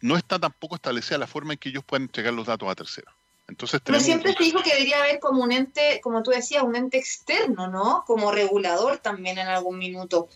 no 0.00 0.16
está 0.16 0.40
tampoco 0.40 0.74
establecida 0.74 1.18
la 1.18 1.28
forma 1.28 1.52
en 1.52 1.60
que 1.60 1.68
ellos 1.68 1.84
pueden 1.84 2.04
entregar 2.04 2.34
los 2.34 2.46
datos 2.46 2.68
a 2.68 2.74
terceros. 2.74 3.14
Entonces, 3.48 3.80
Pero 3.84 4.00
siempre 4.00 4.34
se 4.34 4.42
dijo 4.42 4.60
que 4.60 4.70
debería 4.70 4.98
haber 4.98 5.20
como 5.20 5.44
un 5.44 5.52
ente, 5.52 6.00
como 6.02 6.24
tú 6.24 6.32
decías, 6.32 6.64
un 6.64 6.74
ente 6.74 6.98
externo, 6.98 7.68
¿no? 7.68 8.02
Como 8.04 8.32
regulador 8.32 8.98
también 8.98 9.38
en 9.38 9.46
algún 9.46 9.78
minuto. 9.78 10.28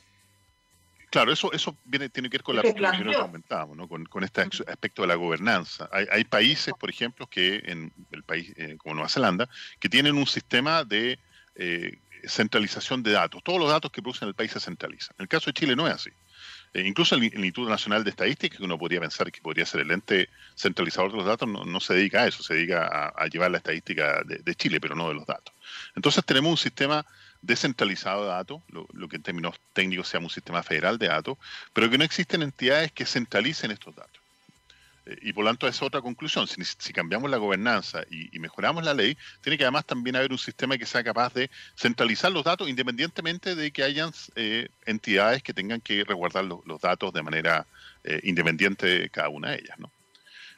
Claro, 1.10 1.32
eso, 1.32 1.52
eso 1.52 1.76
viene, 1.84 2.08
tiene 2.08 2.30
que 2.30 2.38
ver 2.38 2.44
con 2.44 2.54
la 2.54 2.62
que 2.62 2.72
comentábamos, 2.72 3.76
¿no? 3.76 3.88
con, 3.88 4.24
este 4.24 4.42
aspecto 4.42 5.02
de 5.02 5.08
la 5.08 5.16
gobernanza. 5.16 5.90
Hay, 5.92 6.22
países, 6.24 6.72
por 6.78 6.88
ejemplo, 6.88 7.26
que 7.26 7.62
en 7.64 7.92
el 8.12 8.22
país 8.22 8.52
eh, 8.56 8.76
como 8.78 8.94
Nueva 8.94 9.08
Zelanda, 9.08 9.48
que 9.80 9.88
tienen 9.88 10.16
un 10.16 10.26
sistema 10.26 10.84
de 10.84 11.18
eh, 11.56 11.98
centralización 12.26 13.02
de 13.02 13.12
datos. 13.12 13.42
Todos 13.42 13.58
los 13.58 13.68
datos 13.68 13.90
que 13.90 14.02
producen 14.02 14.28
el 14.28 14.34
país 14.34 14.52
se 14.52 14.60
centralizan. 14.60 15.16
En 15.18 15.24
el 15.24 15.28
caso 15.28 15.46
de 15.46 15.54
Chile 15.54 15.74
no 15.74 15.88
es 15.88 15.94
así. 15.94 16.10
Eh, 16.74 16.86
incluso 16.86 17.16
el, 17.16 17.24
Instituto 17.24 17.68
Nacional 17.68 18.04
de 18.04 18.10
Estadística, 18.10 18.56
que 18.56 18.62
uno 18.62 18.78
podría 18.78 19.00
pensar 19.00 19.32
que 19.32 19.40
podría 19.40 19.66
ser 19.66 19.80
el 19.80 19.90
ente 19.90 20.28
centralizador 20.54 21.10
de 21.10 21.16
los 21.16 21.26
datos, 21.26 21.48
no, 21.48 21.80
se 21.80 21.94
dedica 21.94 22.22
a 22.22 22.28
eso, 22.28 22.44
se 22.44 22.54
dedica 22.54 23.12
a, 23.16 23.26
llevar 23.26 23.50
la 23.50 23.58
estadística 23.58 24.22
de 24.24 24.54
Chile, 24.54 24.80
pero 24.80 24.94
no 24.94 25.08
de 25.08 25.14
los 25.14 25.26
datos. 25.26 25.52
Entonces 25.96 26.24
tenemos 26.24 26.50
un 26.50 26.56
sistema 26.56 27.04
descentralizado 27.42 28.24
de 28.24 28.28
datos, 28.28 28.62
lo, 28.68 29.08
que 29.08 29.16
en 29.16 29.22
términos 29.22 29.56
técnicos 29.72 30.08
se 30.08 30.16
llama 30.16 30.26
un 30.26 30.30
sistema 30.30 30.62
federal 30.62 30.98
de 30.98 31.08
datos, 31.08 31.38
pero 31.72 31.88
que 31.88 31.98
no 31.98 32.04
existen 32.04 32.42
entidades 32.42 32.92
que 32.92 33.06
centralicen 33.06 33.70
estos 33.70 33.94
datos. 33.94 34.20
Eh, 35.06 35.16
y 35.22 35.32
por 35.32 35.44
lo 35.44 35.50
tanto, 35.50 35.66
esa 35.66 35.76
es 35.76 35.82
otra 35.82 36.02
conclusión. 36.02 36.46
Si, 36.46 36.92
cambiamos 36.92 37.30
la 37.30 37.38
gobernanza 37.38 38.02
y, 38.10 38.38
mejoramos 38.38 38.84
la 38.84 38.92
ley, 38.92 39.16
tiene 39.40 39.56
que 39.56 39.64
además 39.64 39.86
también 39.86 40.16
haber 40.16 40.32
un 40.32 40.38
sistema 40.38 40.76
que 40.76 40.86
sea 40.86 41.02
capaz 41.02 41.32
de 41.32 41.50
centralizar 41.76 42.30
los 42.30 42.44
datos 42.44 42.68
independientemente 42.68 43.54
de 43.54 43.70
que 43.70 43.82
hayan 43.82 44.12
eh, 44.36 44.68
entidades 44.84 45.42
que 45.42 45.54
tengan 45.54 45.80
que 45.80 46.04
resguardar 46.04 46.44
los 46.44 46.80
datos 46.80 47.12
de 47.12 47.22
manera 47.22 47.66
eh, 48.04 48.20
independiente 48.24 49.08
cada 49.10 49.28
una 49.28 49.50
de 49.50 49.58
ellas. 49.58 49.78
¿no? 49.78 49.90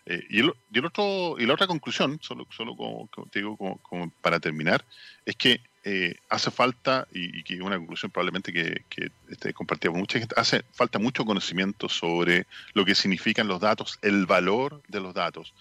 y, 0.04 0.40
el, 0.40 0.84
otro, 0.84 1.36
y 1.38 1.46
la 1.46 1.54
otra 1.54 1.68
conclusión, 1.68 2.18
solo, 2.20 2.48
solo 2.50 2.76
como, 2.76 3.08
te 3.30 3.38
digo 3.38 3.56
como 3.56 4.10
para 4.20 4.40
terminar, 4.40 4.84
es 5.24 5.36
que 5.36 5.60
eh, 5.84 6.14
hace 6.28 6.50
falta, 6.50 7.08
y, 7.12 7.42
que 7.42 7.54
es 7.54 7.60
una 7.60 7.76
conclusión 7.76 8.10
probablemente 8.10 8.52
que, 8.52 8.84
que 8.88 9.10
este, 9.28 9.52
compartida 9.52 9.90
mucha 9.90 10.18
gente, 10.18 10.34
hace 10.38 10.64
falta 10.72 10.98
mucho 10.98 11.24
conocimiento 11.24 11.88
sobre 11.88 12.46
lo 12.74 12.84
que 12.84 12.94
significan 12.94 13.48
los 13.48 13.60
datos, 13.60 13.98
el 14.02 14.26
valor 14.26 14.82
de 14.88 15.00
los 15.00 15.14
datos. 15.14 15.52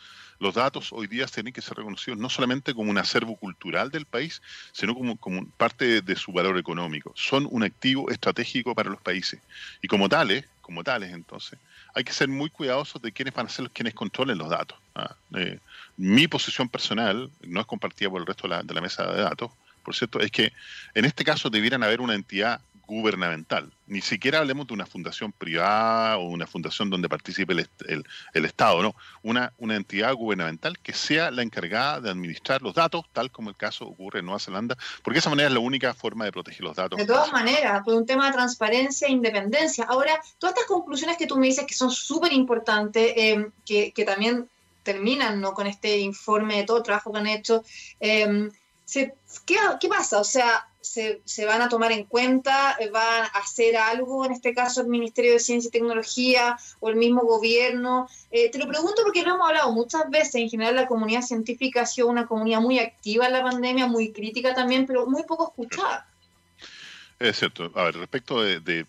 Los 0.42 0.56
datos 0.56 0.92
hoy 0.92 1.06
día 1.06 1.28
tienen 1.28 1.54
que 1.54 1.62
ser 1.62 1.78
reconocidos 1.78 2.20
no 2.20 2.28
solamente 2.28 2.74
como 2.74 2.90
un 2.90 2.98
acervo 2.98 3.36
cultural 3.36 3.92
del 3.92 4.08
país, 4.08 4.42
sino 4.72 4.96
como, 4.96 5.46
parte 5.58 6.02
de 6.02 6.16
su 6.16 6.32
valor 6.32 6.58
económico. 6.58 7.14
Son 7.16 7.48
un 7.52 7.62
activo 7.62 8.10
estratégico 8.10 8.74
para 8.74 8.90
los 8.90 9.00
países. 9.00 9.40
Y 9.84 9.88
como 9.88 10.10
tales, 10.10 10.46
como 10.62 10.84
tales 10.84 11.14
entonces, 11.14 11.60
hay 11.94 12.04
que 12.04 12.12
ser 12.12 12.28
muy 12.28 12.50
cuidadosos 12.50 13.00
de 13.04 13.12
quiénes 13.12 13.36
van 13.36 13.46
a 13.46 13.50
ser 13.50 13.66
los 13.66 13.72
quienes 13.72 13.94
controlen 13.94 14.40
los 14.40 14.50
datos. 14.50 14.80
¿ah? 14.96 15.16
Eh, 15.36 15.60
mi 15.98 16.28
posición 16.28 16.70
personal 16.70 17.30
no 17.44 17.60
es 17.60 17.68
compartida 17.68 18.10
por 18.10 18.22
el 18.22 18.26
resto 18.26 18.48
de 18.48 18.74
la 18.74 18.82
mesa 18.82 19.06
de 19.14 19.22
datos, 19.22 19.52
por 19.84 19.96
cierto, 19.96 20.20
es 20.20 20.32
que 20.32 20.54
en 20.94 21.06
este 21.06 21.24
caso 21.24 21.50
debieran 21.50 21.84
haber 21.84 22.02
una 22.02 22.16
entidad 22.16 22.62
gubernamental. 22.92 23.72
Ni 23.88 24.02
siquiera 24.02 24.40
hablemos 24.40 24.68
de 24.68 24.74
una 24.74 24.86
fundación 24.86 25.32
privada 25.32 26.18
o 26.18 26.26
una 26.26 26.46
fundación 26.46 26.90
donde 26.90 27.08
participe 27.08 27.54
el, 27.54 28.06
el, 28.34 28.46
Estado, 28.46 28.84
no. 28.84 28.96
Una, 29.24 29.54
una 29.60 29.78
entidad 29.78 30.14
gubernamental 30.14 30.78
que 30.78 30.92
sea 30.92 31.32
la 31.32 31.42
encargada 31.42 32.02
de 32.02 32.10
administrar 32.10 32.62
los 32.62 32.74
datos, 32.74 33.06
tal 33.14 33.32
como 33.32 33.50
el 33.50 33.56
caso 33.56 33.86
ocurre 33.86 34.20
en 34.20 34.26
Nueva 34.26 34.40
Zelanda, 34.40 34.78
porque 35.04 35.20
esa 35.20 35.30
manera 35.30 35.48
es 35.48 35.54
la 35.54 35.62
única 35.62 35.94
forma 35.94 36.26
de 36.26 36.34
proteger 36.34 36.64
los 36.64 36.76
datos. 36.76 37.00
De 37.00 37.06
todas 37.06 37.32
maneras, 37.32 37.82
por 37.86 37.94
un 37.94 38.06
tema 38.06 38.28
de 38.28 38.34
transparencia 38.34 39.08
e 39.08 39.12
independencia. 39.12 39.86
Ahora, 39.86 40.20
todas 40.38 40.54
estas 40.54 40.68
conclusiones 40.68 41.16
que 41.16 41.28
tú 41.28 41.38
me 41.38 41.48
dices 41.48 41.66
que 41.66 41.74
son 41.74 41.92
súper 41.92 42.34
importantes, 42.34 43.14
eh, 43.16 43.48
que, 43.66 43.94
que, 43.94 44.04
también 44.04 44.50
terminan 44.84 45.40
¿no? 45.40 45.54
con 45.54 45.66
este 45.66 46.00
informe 46.00 46.58
de 46.58 46.64
todo 46.64 46.78
el 46.78 46.84
trabajo 46.84 47.14
que 47.14 47.20
han 47.20 47.28
hecho, 47.28 47.64
eh, 48.02 48.50
¿qué, 48.92 49.14
¿qué 49.80 49.88
pasa? 49.88 50.20
O 50.20 50.24
sea, 50.24 50.68
se, 50.82 51.22
se, 51.26 51.46
van 51.46 51.62
a 51.62 51.70
tomar 51.70 51.92
en 51.92 52.06
cuenta, 52.06 52.76
eh, 52.80 52.90
van 52.90 53.24
a 53.24 53.40
hacer 53.40 53.78
algo, 53.78 54.26
en 54.26 54.32
este 54.32 54.54
caso 54.54 54.82
el 54.82 54.88
Ministerio 54.88 55.34
de 55.34 55.40
Ciencia 55.40 55.70
y 55.70 55.72
Tecnología 55.72 56.58
o 56.80 56.90
el 56.90 56.96
mismo 56.96 57.22
gobierno. 57.22 58.10
Eh, 58.32 58.50
te 58.50 58.58
lo 58.58 58.68
pregunto 58.68 59.04
porque 59.04 59.24
lo 59.24 59.36
hemos 59.36 59.48
hablado 59.48 59.72
muchas 59.72 60.10
veces, 60.10 60.36
en 60.36 60.50
general 60.50 60.76
la 60.76 60.88
comunidad 60.88 61.22
científica 61.22 61.82
ha 61.82 61.86
sido 61.86 62.08
una 62.08 62.26
comunidad 62.26 62.62
muy 62.62 62.80
activa 62.80 63.28
en 63.28 63.34
la 63.34 63.44
pandemia, 63.44 63.88
muy 63.88 64.12
crítica 64.12 64.54
también, 64.54 64.86
pero 64.86 65.06
muy 65.06 65.24
poco 65.24 65.50
escuchada. 65.50 66.08
Es 67.20 67.38
cierto. 67.38 67.72
A 67.76 67.84
ver, 67.84 67.96
respecto 67.98 68.42
de, 68.42 68.86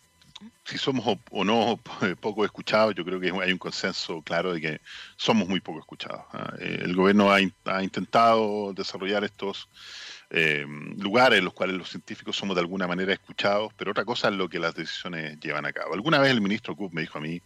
si 0.64 0.78
somos 0.78 1.18
o, 1.30 1.44
no 1.44 1.80
poco 2.20 2.44
escuchados, 2.44 2.94
yo 2.94 3.04
creo 3.04 3.20
que 3.20 3.30
hay 3.42 3.52
un 3.52 3.58
consenso 3.58 4.22
claro 4.22 4.52
de 4.52 4.60
que 4.60 4.80
somos 5.16 5.48
muy 5.48 5.60
poco 5.60 5.80
escuchados. 5.80 6.22
¿ah? 6.32 6.52
Eh, 6.58 6.80
el 6.82 6.94
gobierno 6.94 7.30
ha, 7.32 7.40
intentado 7.82 8.72
desarrollar 8.72 9.24
estos 9.24 9.68
eh, 10.30 10.64
lugares 10.98 11.38
en 11.38 11.44
los 11.44 11.54
cuales 11.54 11.76
los 11.76 11.90
científicos 11.90 12.36
somos 12.36 12.56
de 12.56 12.60
alguna 12.60 12.86
manera 12.86 13.12
escuchados, 13.12 13.72
pero 13.76 13.90
otra 13.90 14.04
cosa 14.04 14.28
es 14.28 14.34
lo 14.34 14.48
que 14.48 14.58
las 14.58 14.74
decisiones 14.74 15.38
llevan 15.40 15.66
a 15.66 15.72
cabo. 15.72 15.94
Alguna 15.94 16.18
vez 16.18 16.30
el 16.30 16.40
ministro 16.40 16.76
Cook 16.76 16.92
me 16.92 17.02
dijo 17.02 17.18
a 17.18 17.20
mí 17.20 17.42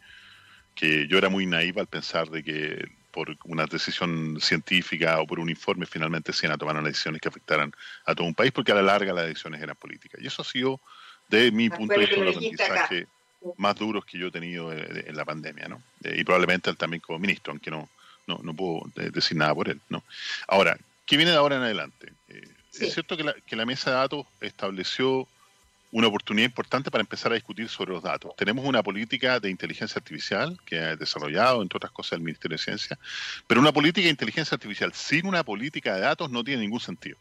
que 0.74 1.08
yo 1.08 1.18
era 1.18 1.28
muy 1.28 1.46
naiva 1.46 1.80
al 1.80 1.88
pensar 1.88 2.28
de 2.28 2.44
que 2.44 2.88
por 3.16 3.34
una 3.44 3.64
decisión 3.64 4.38
científica 4.42 5.18
o 5.20 5.26
por 5.26 5.40
un 5.40 5.48
informe 5.48 5.86
finalmente 5.86 6.34
se 6.34 6.44
iban 6.44 6.54
a 6.54 6.58
tomar 6.58 6.76
unas 6.76 6.92
decisiones 6.92 7.22
que 7.22 7.28
afectaran 7.28 7.72
a 8.04 8.14
todo 8.14 8.26
un 8.26 8.34
país, 8.34 8.52
porque 8.52 8.72
a 8.72 8.74
la 8.74 8.82
larga 8.82 9.14
las 9.14 9.26
decisiones 9.26 9.62
eran 9.62 9.74
políticas. 9.74 10.20
Y 10.20 10.26
eso 10.26 10.42
ha 10.42 10.44
sido, 10.44 10.82
de 11.28 11.50
mi 11.50 11.70
punto 11.70 11.94
de 11.94 12.00
vista, 12.00 12.16
los 12.16 12.36
aprendizajes 12.36 13.06
más 13.56 13.76
duros 13.76 14.04
que 14.04 14.18
yo 14.18 14.28
he 14.28 14.30
tenido 14.30 14.72
eh, 14.72 15.04
en 15.06 15.16
la 15.16 15.24
pandemia, 15.24 15.68
¿no? 15.68 15.82
Eh, 16.02 16.16
y 16.18 16.24
probablemente 16.24 16.70
él 16.70 16.76
también 16.76 17.00
como 17.00 17.18
ministro, 17.18 17.52
aunque 17.52 17.70
no, 17.70 17.88
no, 18.26 18.40
no 18.42 18.54
puedo 18.54 18.82
decir 18.94 19.36
nada 19.36 19.54
por 19.54 19.68
él, 19.68 19.80
¿no? 19.88 20.02
Ahora, 20.48 20.76
¿qué 21.04 21.16
viene 21.16 21.32
de 21.32 21.36
ahora 21.36 21.56
en 21.56 21.62
adelante? 21.62 22.12
Es 22.78 22.92
cierto 22.92 23.16
que 23.16 23.24
la, 23.24 23.34
que 23.46 23.56
la 23.56 23.64
mesa 23.64 23.90
de 23.90 23.96
datos 23.96 24.26
estableció 24.40 25.26
una 25.92 26.08
oportunidad 26.08 26.46
importante 26.46 26.90
para 26.90 27.00
empezar 27.00 27.32
a 27.32 27.36
discutir 27.36 27.68
sobre 27.68 27.92
los 27.92 28.02
datos. 28.02 28.34
Tenemos 28.36 28.64
una 28.64 28.82
política 28.82 29.40
de 29.40 29.48
inteligencia 29.48 29.98
artificial 29.98 30.58
que 30.66 30.78
ha 30.78 30.96
desarrollado, 30.96 31.62
entre 31.62 31.78
otras 31.78 31.92
cosas, 31.92 32.14
el 32.14 32.20
Ministerio 32.20 32.56
de 32.56 32.62
Ciencia, 32.62 32.98
pero 33.46 33.60
una 33.60 33.72
política 33.72 34.04
de 34.04 34.10
inteligencia 34.10 34.56
artificial 34.56 34.92
sin 34.92 35.26
una 35.26 35.42
política 35.42 35.94
de 35.94 36.00
datos 36.00 36.30
no 36.30 36.44
tiene 36.44 36.62
ningún 36.62 36.80
sentido, 36.80 37.16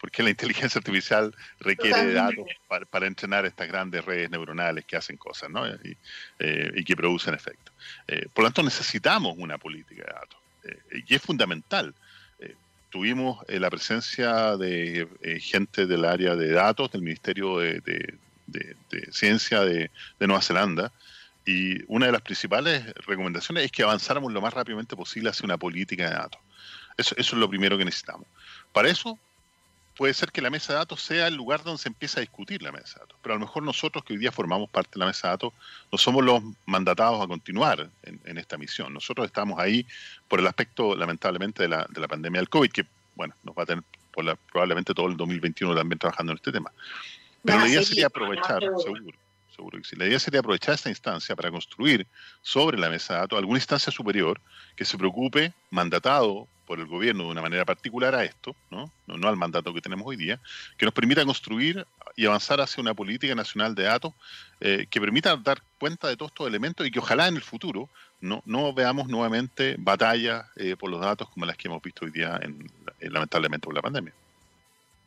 porque 0.00 0.22
la 0.22 0.30
inteligencia 0.30 0.78
artificial 0.78 1.34
requiere 1.60 2.06
de 2.06 2.12
datos 2.12 2.46
para, 2.68 3.06
entrenar 3.06 3.46
estas 3.46 3.68
grandes 3.68 4.04
redes 4.04 4.30
neuronales 4.30 4.84
que 4.84 4.96
hacen 4.96 5.16
cosas 5.16 5.50
¿no? 5.50 5.66
y, 5.66 5.96
eh, 6.38 6.84
que 6.84 6.96
producen 6.96 7.34
efectos. 7.34 7.74
Eh, 8.06 8.26
por 8.32 8.44
lo 8.44 8.50
tanto, 8.50 8.62
necesitamos 8.62 9.34
una 9.38 9.58
política 9.58 10.04
de 10.04 10.12
datos 10.12 10.38
eh, 10.64 11.02
y 11.06 11.14
es 11.14 11.22
fundamental 11.22 11.94
tuvimos 12.90 13.44
la 13.48 13.68
presencia 13.68 14.56
de 14.56 15.06
gente 15.42 15.84
del 15.84 16.06
área 16.06 16.34
de 16.34 16.52
datos 16.52 16.90
del 16.90 17.02
Ministerio 17.02 17.58
de, 17.58 18.14
Ciencia 19.10 19.60
de, 19.60 19.90
Nueva 20.20 20.40
Zelanda 20.40 20.90
y 21.44 21.82
una 21.86 22.06
de 22.06 22.12
las 22.12 22.22
principales 22.22 22.86
recomendaciones 23.06 23.66
es 23.66 23.72
que 23.72 23.82
avanzáramos 23.82 24.32
lo 24.32 24.40
más 24.40 24.54
rápidamente 24.54 24.96
posible 24.96 25.28
hacia 25.28 25.44
una 25.44 25.58
política 25.58 26.08
de 26.08 26.14
datos. 26.14 26.40
Eso, 26.96 27.14
eso 27.18 27.36
es 27.36 27.40
lo 27.40 27.50
primero 27.50 27.76
que 27.76 27.84
necesitamos. 27.84 28.26
Para 28.72 28.88
eso 28.88 29.18
puede 29.98 30.14
ser 30.14 30.30
que 30.30 30.40
la 30.40 30.48
mesa 30.48 30.74
de 30.74 30.78
datos 30.78 31.02
sea 31.02 31.26
el 31.26 31.34
lugar 31.34 31.64
donde 31.64 31.82
se 31.82 31.88
empieza 31.88 32.20
a 32.20 32.22
discutir 32.22 32.62
la 32.62 32.70
mesa 32.70 32.94
de 32.94 33.00
datos, 33.00 33.18
pero 33.20 33.34
a 33.34 33.36
lo 33.36 33.44
mejor 33.44 33.64
nosotros 33.64 34.04
que 34.04 34.12
hoy 34.12 34.20
día 34.20 34.30
formamos 34.30 34.70
parte 34.70 34.92
de 34.94 35.00
la 35.00 35.06
mesa 35.06 35.26
de 35.26 35.32
datos 35.32 35.52
no 35.90 35.98
somos 35.98 36.24
los 36.24 36.40
mandatados 36.66 37.20
a 37.20 37.26
continuar 37.26 37.90
en, 38.04 38.38
esta 38.38 38.56
misión. 38.56 38.94
Nosotros 38.94 39.26
estamos 39.26 39.58
ahí 39.58 39.84
por 40.28 40.38
el 40.38 40.46
aspecto, 40.46 40.94
lamentablemente, 40.94 41.64
de 41.64 41.68
la, 41.70 41.84
de 41.90 42.00
la 42.00 42.06
pandemia 42.06 42.40
del 42.40 42.48
COVID, 42.48 42.70
que 42.70 42.86
bueno, 43.16 43.34
nos 43.42 43.56
va 43.56 43.64
a 43.64 43.66
tener 43.66 43.82
probablemente 44.52 44.94
todo 44.94 45.08
el 45.08 45.16
2021 45.16 45.74
también 45.74 45.98
trabajando 45.98 46.30
en 46.30 46.36
este 46.36 46.52
tema. 46.52 46.70
Pero 47.42 47.58
la 47.58 47.68
idea 47.68 47.82
sería 47.82 48.06
aprovechar, 48.06 48.60
seguro, 48.60 49.18
La 49.96 50.06
idea 50.06 50.18
sería 50.18 50.40
aprovechar 50.40 50.74
esta 50.74 50.88
instancia 50.88 51.34
para 51.34 51.50
construir 51.50 52.06
sobre 52.42 52.78
la 52.78 52.88
mesa 52.88 53.14
de 53.14 53.20
datos 53.20 53.38
alguna 53.38 53.58
instancia 53.58 53.92
superior 53.92 54.40
que 54.76 54.84
se 54.84 54.96
preocupe, 54.96 55.52
mandatado 55.70 56.48
por 56.64 56.78
el 56.78 56.86
gobierno 56.86 57.24
de 57.24 57.30
una 57.30 57.42
manera 57.42 57.64
particular 57.64 58.14
a 58.14 58.24
esto, 58.24 58.54
¿no? 58.70 58.92
Al 59.08 59.36
mandato 59.36 59.72
que 59.72 59.80
tenemos 59.80 60.06
hoy 60.06 60.16
día, 60.16 60.38
que 60.76 60.84
nos 60.84 60.94
permita 60.94 61.24
construir 61.24 61.86
y 62.14 62.26
avanzar 62.26 62.60
hacia 62.60 62.80
una 62.80 62.94
política 62.94 63.34
nacional 63.34 63.74
de 63.74 63.84
datos 63.84 64.12
eh, 64.60 64.86
que 64.90 65.00
permita 65.00 65.36
dar 65.36 65.62
cuenta 65.78 66.08
de 66.08 66.16
todos 66.16 66.30
estos 66.30 66.46
elementos 66.46 66.86
y 66.86 66.90
que 66.90 66.98
ojalá 66.98 67.26
en 67.26 67.36
el 67.36 67.42
futuro 67.42 67.88
no, 68.20 68.72
veamos 68.74 69.08
nuevamente 69.08 69.76
batallas 69.78 70.46
eh, 70.56 70.76
por 70.76 70.90
los 70.90 71.00
datos 71.00 71.28
como 71.30 71.46
las 71.46 71.56
que 71.56 71.68
hemos 71.68 71.80
visto 71.82 72.04
hoy 72.04 72.10
día, 72.10 72.38
en, 72.42 72.70
lamentablemente, 73.00 73.64
por 73.64 73.74
la 73.74 73.82
pandemia. 73.82 74.12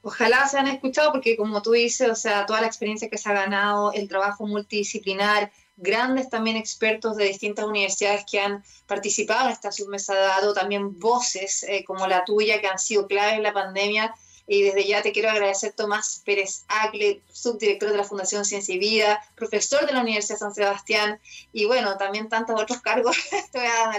Ojalá 0.03 0.47
se 0.47 0.57
han 0.57 0.67
escuchado 0.67 1.11
porque, 1.11 1.37
como 1.37 1.61
tú 1.61 1.71
dices, 1.71 2.09
o 2.09 2.15
sea, 2.15 2.45
toda 2.45 2.61
la 2.61 2.67
experiencia 2.67 3.09
que 3.09 3.17
se 3.17 3.29
ha 3.29 3.33
ganado, 3.33 3.91
el 3.93 4.07
trabajo 4.07 4.47
multidisciplinar, 4.47 5.51
grandes 5.77 6.29
también 6.29 6.57
expertos 6.57 7.17
de 7.17 7.25
distintas 7.25 7.65
universidades 7.65 8.25
que 8.29 8.39
han 8.39 8.63
participado 8.87 9.45
en 9.45 9.53
esta 9.53 9.71
submesa 9.71 10.15
datos, 10.15 10.55
también 10.55 10.99
voces 10.99 11.63
eh, 11.63 11.83
como 11.83 12.07
la 12.07 12.25
tuya 12.25 12.59
que 12.61 12.67
han 12.67 12.79
sido 12.79 13.07
clave 13.07 13.33
en 13.35 13.43
la 13.43 13.53
pandemia 13.53 14.13
y 14.47 14.63
desde 14.63 14.87
ya 14.87 15.01
te 15.01 15.11
quiero 15.11 15.29
agradecer 15.29 15.73
Tomás 15.73 16.21
Pérez 16.25 16.65
Acle, 16.67 17.21
subdirector 17.31 17.89
de 17.89 17.97
la 17.97 18.03
Fundación 18.03 18.45
Ciencia 18.45 18.75
y 18.75 18.79
Vida, 18.79 19.21
profesor 19.35 19.85
de 19.85 19.93
la 19.93 20.01
Universidad 20.01 20.37
San 20.37 20.53
Sebastián 20.53 21.19
y 21.53 21.65
bueno, 21.65 21.97
también 21.97 22.29
tantos 22.29 22.59
otros 22.59 22.81
cargos, 22.81 23.17
estoy 23.31 23.65
a 23.65 23.91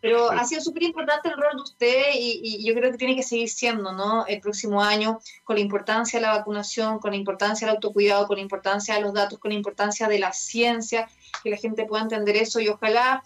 pero 0.00 0.30
ha 0.30 0.44
sido 0.44 0.60
súper 0.60 0.84
importante 0.84 1.28
el 1.28 1.34
rol 1.34 1.56
de 1.56 1.62
usted 1.62 2.04
y, 2.14 2.64
yo 2.64 2.74
creo 2.74 2.92
que 2.92 2.98
tiene 2.98 3.16
que 3.16 3.24
seguir 3.24 3.48
siendo, 3.48 3.92
¿no? 3.92 4.24
El 4.26 4.40
próximo 4.40 4.80
año, 4.80 5.18
con 5.42 5.56
la 5.56 5.62
importancia 5.62 6.20
de 6.20 6.26
la 6.26 6.36
vacunación, 6.36 7.00
con 7.00 7.10
la 7.10 7.16
importancia 7.16 7.66
del 7.66 7.76
autocuidado, 7.76 8.26
con 8.28 8.36
la 8.36 8.42
importancia 8.42 8.94
de 8.94 9.00
los 9.00 9.12
datos, 9.12 9.38
con 9.40 9.50
la 9.50 9.56
importancia 9.56 10.06
de 10.06 10.20
la 10.20 10.32
ciencia, 10.32 11.08
que 11.42 11.50
la 11.50 11.56
gente 11.56 11.86
pueda 11.86 12.04
entender 12.04 12.36
eso 12.36 12.60
y 12.60 12.68
ojalá 12.68 13.24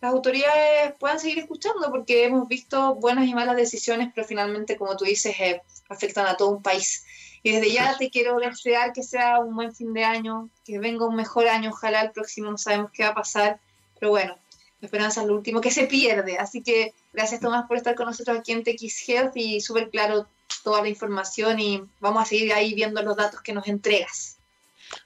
las 0.00 0.12
autoridades 0.12 0.94
puedan 0.98 1.20
seguir 1.20 1.38
escuchando 1.40 1.90
porque 1.90 2.24
hemos 2.24 2.48
visto 2.48 2.94
buenas 2.94 3.26
y 3.26 3.34
malas 3.34 3.56
decisiones, 3.56 4.10
pero 4.14 4.26
finalmente, 4.26 4.76
como 4.76 4.96
tú 4.96 5.04
dices, 5.04 5.38
eh, 5.38 5.62
afectan 5.88 6.26
a 6.26 6.36
todo 6.36 6.50
un 6.50 6.62
país. 6.62 7.04
Y 7.42 7.52
desde 7.52 7.72
ya 7.72 7.96
te 7.96 8.10
quiero 8.10 8.36
desear 8.38 8.92
que 8.92 9.02
sea 9.02 9.40
un 9.40 9.54
buen 9.54 9.74
fin 9.74 9.92
de 9.92 10.04
año, 10.04 10.48
que 10.64 10.78
venga 10.78 11.06
un 11.06 11.16
mejor 11.16 11.48
año, 11.48 11.70
ojalá 11.70 12.00
el 12.02 12.12
próximo 12.12 12.50
no 12.50 12.58
sabemos 12.58 12.90
qué 12.92 13.02
va 13.02 13.10
a 13.10 13.14
pasar, 13.14 13.60
pero 13.98 14.10
bueno, 14.10 14.36
la 14.80 14.86
esperanza 14.86 15.20
es 15.20 15.26
lo 15.26 15.34
último 15.34 15.60
que 15.60 15.70
se 15.70 15.86
pierde. 15.86 16.38
Así 16.38 16.62
que 16.62 16.94
gracias 17.12 17.40
Tomás 17.40 17.66
por 17.66 17.76
estar 17.76 17.94
con 17.94 18.06
nosotros 18.06 18.38
aquí 18.38 18.52
en 18.52 18.64
TX 18.64 19.08
Health 19.08 19.36
y 19.36 19.60
súper 19.60 19.90
claro 19.90 20.26
toda 20.64 20.82
la 20.82 20.88
información 20.88 21.60
y 21.60 21.82
vamos 22.00 22.22
a 22.22 22.26
seguir 22.26 22.52
ahí 22.52 22.74
viendo 22.74 23.02
los 23.02 23.16
datos 23.16 23.40
que 23.42 23.52
nos 23.52 23.68
entregas. 23.68 24.39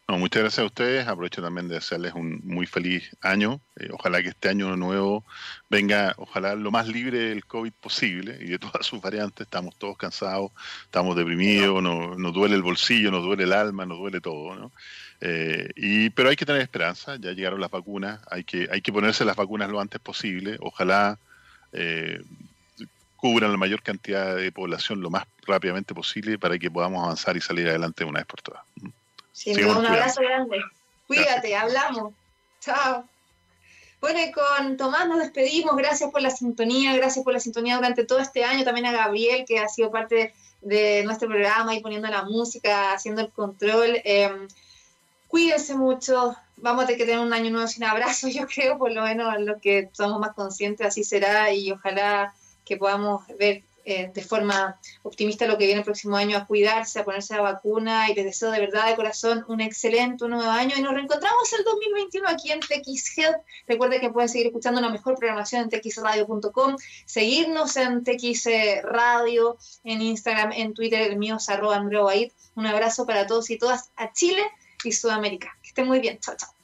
No, 0.08 0.18
muchas 0.18 0.42
gracias 0.42 0.62
a 0.62 0.66
ustedes. 0.66 1.06
Aprovecho 1.06 1.42
también 1.42 1.68
de 1.68 1.76
desearles 1.76 2.14
un 2.14 2.40
muy 2.44 2.66
feliz 2.66 3.10
año. 3.20 3.60
Eh, 3.76 3.88
ojalá 3.92 4.22
que 4.22 4.28
este 4.30 4.48
año 4.48 4.76
nuevo 4.76 5.24
venga, 5.70 6.14
ojalá 6.18 6.54
lo 6.54 6.70
más 6.70 6.88
libre 6.88 7.18
del 7.30 7.44
COVID 7.46 7.72
posible 7.72 8.38
y 8.40 8.48
de 8.48 8.58
todas 8.60 8.86
sus 8.86 9.00
variantes. 9.00 9.46
Estamos 9.46 9.76
todos 9.78 9.96
cansados, 9.96 10.52
estamos 10.84 11.16
deprimidos, 11.16 11.82
nos, 11.82 12.34
duele 12.34 12.54
el 12.54 12.62
bolsillo, 12.62 13.10
nos 13.10 13.24
duele 13.24 13.44
el 13.44 13.52
alma, 13.52 13.86
nos 13.86 13.98
duele 13.98 14.20
todo. 14.20 14.54
¿no? 14.56 14.72
Eh, 15.20 15.70
y, 15.76 16.10
pero 16.10 16.28
hay 16.28 16.36
que 16.36 16.46
tener 16.46 16.62
esperanza. 16.62 17.16
Ya 17.16 17.32
llegaron 17.32 17.60
las 17.60 17.70
vacunas. 17.70 18.20
Hay 18.30 18.44
que, 18.44 18.68
hay 18.70 18.80
que 18.80 18.92
ponerse 18.92 19.24
las 19.24 19.36
vacunas 19.36 19.70
lo 19.70 19.80
antes 19.80 20.00
posible. 20.00 20.56
Ojalá 20.60 21.18
eh, 21.72 22.22
cubran 23.16 23.52
la 23.52 23.56
mayor 23.56 23.82
cantidad 23.82 24.36
de 24.36 24.52
población 24.52 25.00
lo 25.00 25.08
más 25.08 25.24
rápidamente 25.46 25.94
posible 25.94 26.38
para 26.38 26.58
que 26.58 26.70
podamos 26.70 27.02
avanzar 27.02 27.36
y 27.38 27.40
salir 27.40 27.68
adelante 27.68 28.04
una 28.04 28.20
vez 28.20 28.26
por 28.26 28.42
todas. 28.42 28.62
Sí, 29.34 29.52
un 29.52 29.84
abrazo 29.84 30.20
grande. 30.20 30.62
Cuídate, 31.08 31.56
hablamos. 31.56 32.14
Chao. 32.60 33.04
Bueno, 34.00 34.20
y 34.20 34.30
con 34.30 34.76
Tomás 34.76 35.08
nos 35.08 35.18
despedimos. 35.18 35.76
Gracias 35.76 36.10
por 36.10 36.22
la 36.22 36.30
sintonía, 36.30 36.94
gracias 36.94 37.24
por 37.24 37.32
la 37.32 37.40
sintonía 37.40 37.74
durante 37.74 38.04
todo 38.04 38.20
este 38.20 38.44
año. 38.44 38.64
También 38.64 38.86
a 38.86 38.92
Gabriel, 38.92 39.44
que 39.46 39.58
ha 39.58 39.68
sido 39.68 39.90
parte 39.90 40.32
de 40.60 41.02
nuestro 41.04 41.28
programa 41.28 41.74
y 41.74 41.80
poniendo 41.80 42.08
la 42.08 42.22
música, 42.22 42.92
haciendo 42.92 43.22
el 43.22 43.32
control. 43.32 44.00
Em, 44.04 44.46
cuídense 45.26 45.74
mucho. 45.74 46.36
Vamos 46.56 46.84
a 46.84 46.86
tener 46.86 46.98
que 46.98 47.06
tener 47.06 47.20
un 47.20 47.32
año 47.32 47.50
nuevo 47.50 47.66
sin 47.66 47.82
abrazos, 47.82 48.32
yo 48.34 48.46
creo, 48.46 48.78
por 48.78 48.92
lo 48.92 49.02
menos 49.02 49.34
lo 49.40 49.58
que 49.58 49.90
somos 49.92 50.20
más 50.20 50.34
conscientes, 50.34 50.86
así 50.86 51.02
será. 51.02 51.52
Y 51.52 51.72
ojalá 51.72 52.32
que 52.64 52.76
podamos 52.76 53.26
ver 53.36 53.64
eh, 53.84 54.10
de 54.12 54.22
forma 54.22 54.78
optimista 55.02 55.46
lo 55.46 55.58
que 55.58 55.66
viene 55.66 55.80
el 55.80 55.84
próximo 55.84 56.16
año, 56.16 56.36
a 56.36 56.46
cuidarse, 56.46 56.98
a 56.98 57.04
ponerse 57.04 57.34
la 57.34 57.42
vacuna 57.42 58.10
y 58.10 58.14
les 58.14 58.24
deseo 58.24 58.50
de 58.50 58.60
verdad 58.60 58.88
de 58.88 58.96
corazón 58.96 59.44
un 59.48 59.60
excelente 59.60 60.26
nuevo 60.26 60.50
año 60.50 60.74
y 60.76 60.82
nos 60.82 60.94
reencontramos 60.94 61.52
el 61.58 61.64
2021 61.64 62.28
aquí 62.28 62.50
en 62.52 62.60
TX 62.60 63.18
Health. 63.18 63.36
Recuerden 63.66 64.00
que 64.00 64.10
pueden 64.10 64.28
seguir 64.28 64.46
escuchando 64.46 64.80
la 64.80 64.88
mejor 64.88 65.16
programación 65.16 65.68
en 65.70 65.80
txradio.com, 65.80 66.76
seguirnos 67.04 67.76
en 67.76 68.04
TX 68.04 68.48
Radio, 68.82 69.58
en 69.84 70.02
Instagram, 70.02 70.52
en 70.52 70.74
Twitter, 70.74 71.02
el 71.02 71.16
mío 71.16 71.36
es 71.36 71.48
arroba 71.48 71.80
Un 71.80 72.66
abrazo 72.66 73.06
para 73.06 73.26
todos 73.26 73.50
y 73.50 73.58
todas 73.58 73.90
a 73.96 74.12
Chile 74.12 74.42
y 74.82 74.92
Sudamérica. 74.92 75.56
Que 75.62 75.68
estén 75.68 75.86
muy 75.86 76.00
bien. 76.00 76.18
Chao, 76.20 76.36
chao. 76.36 76.63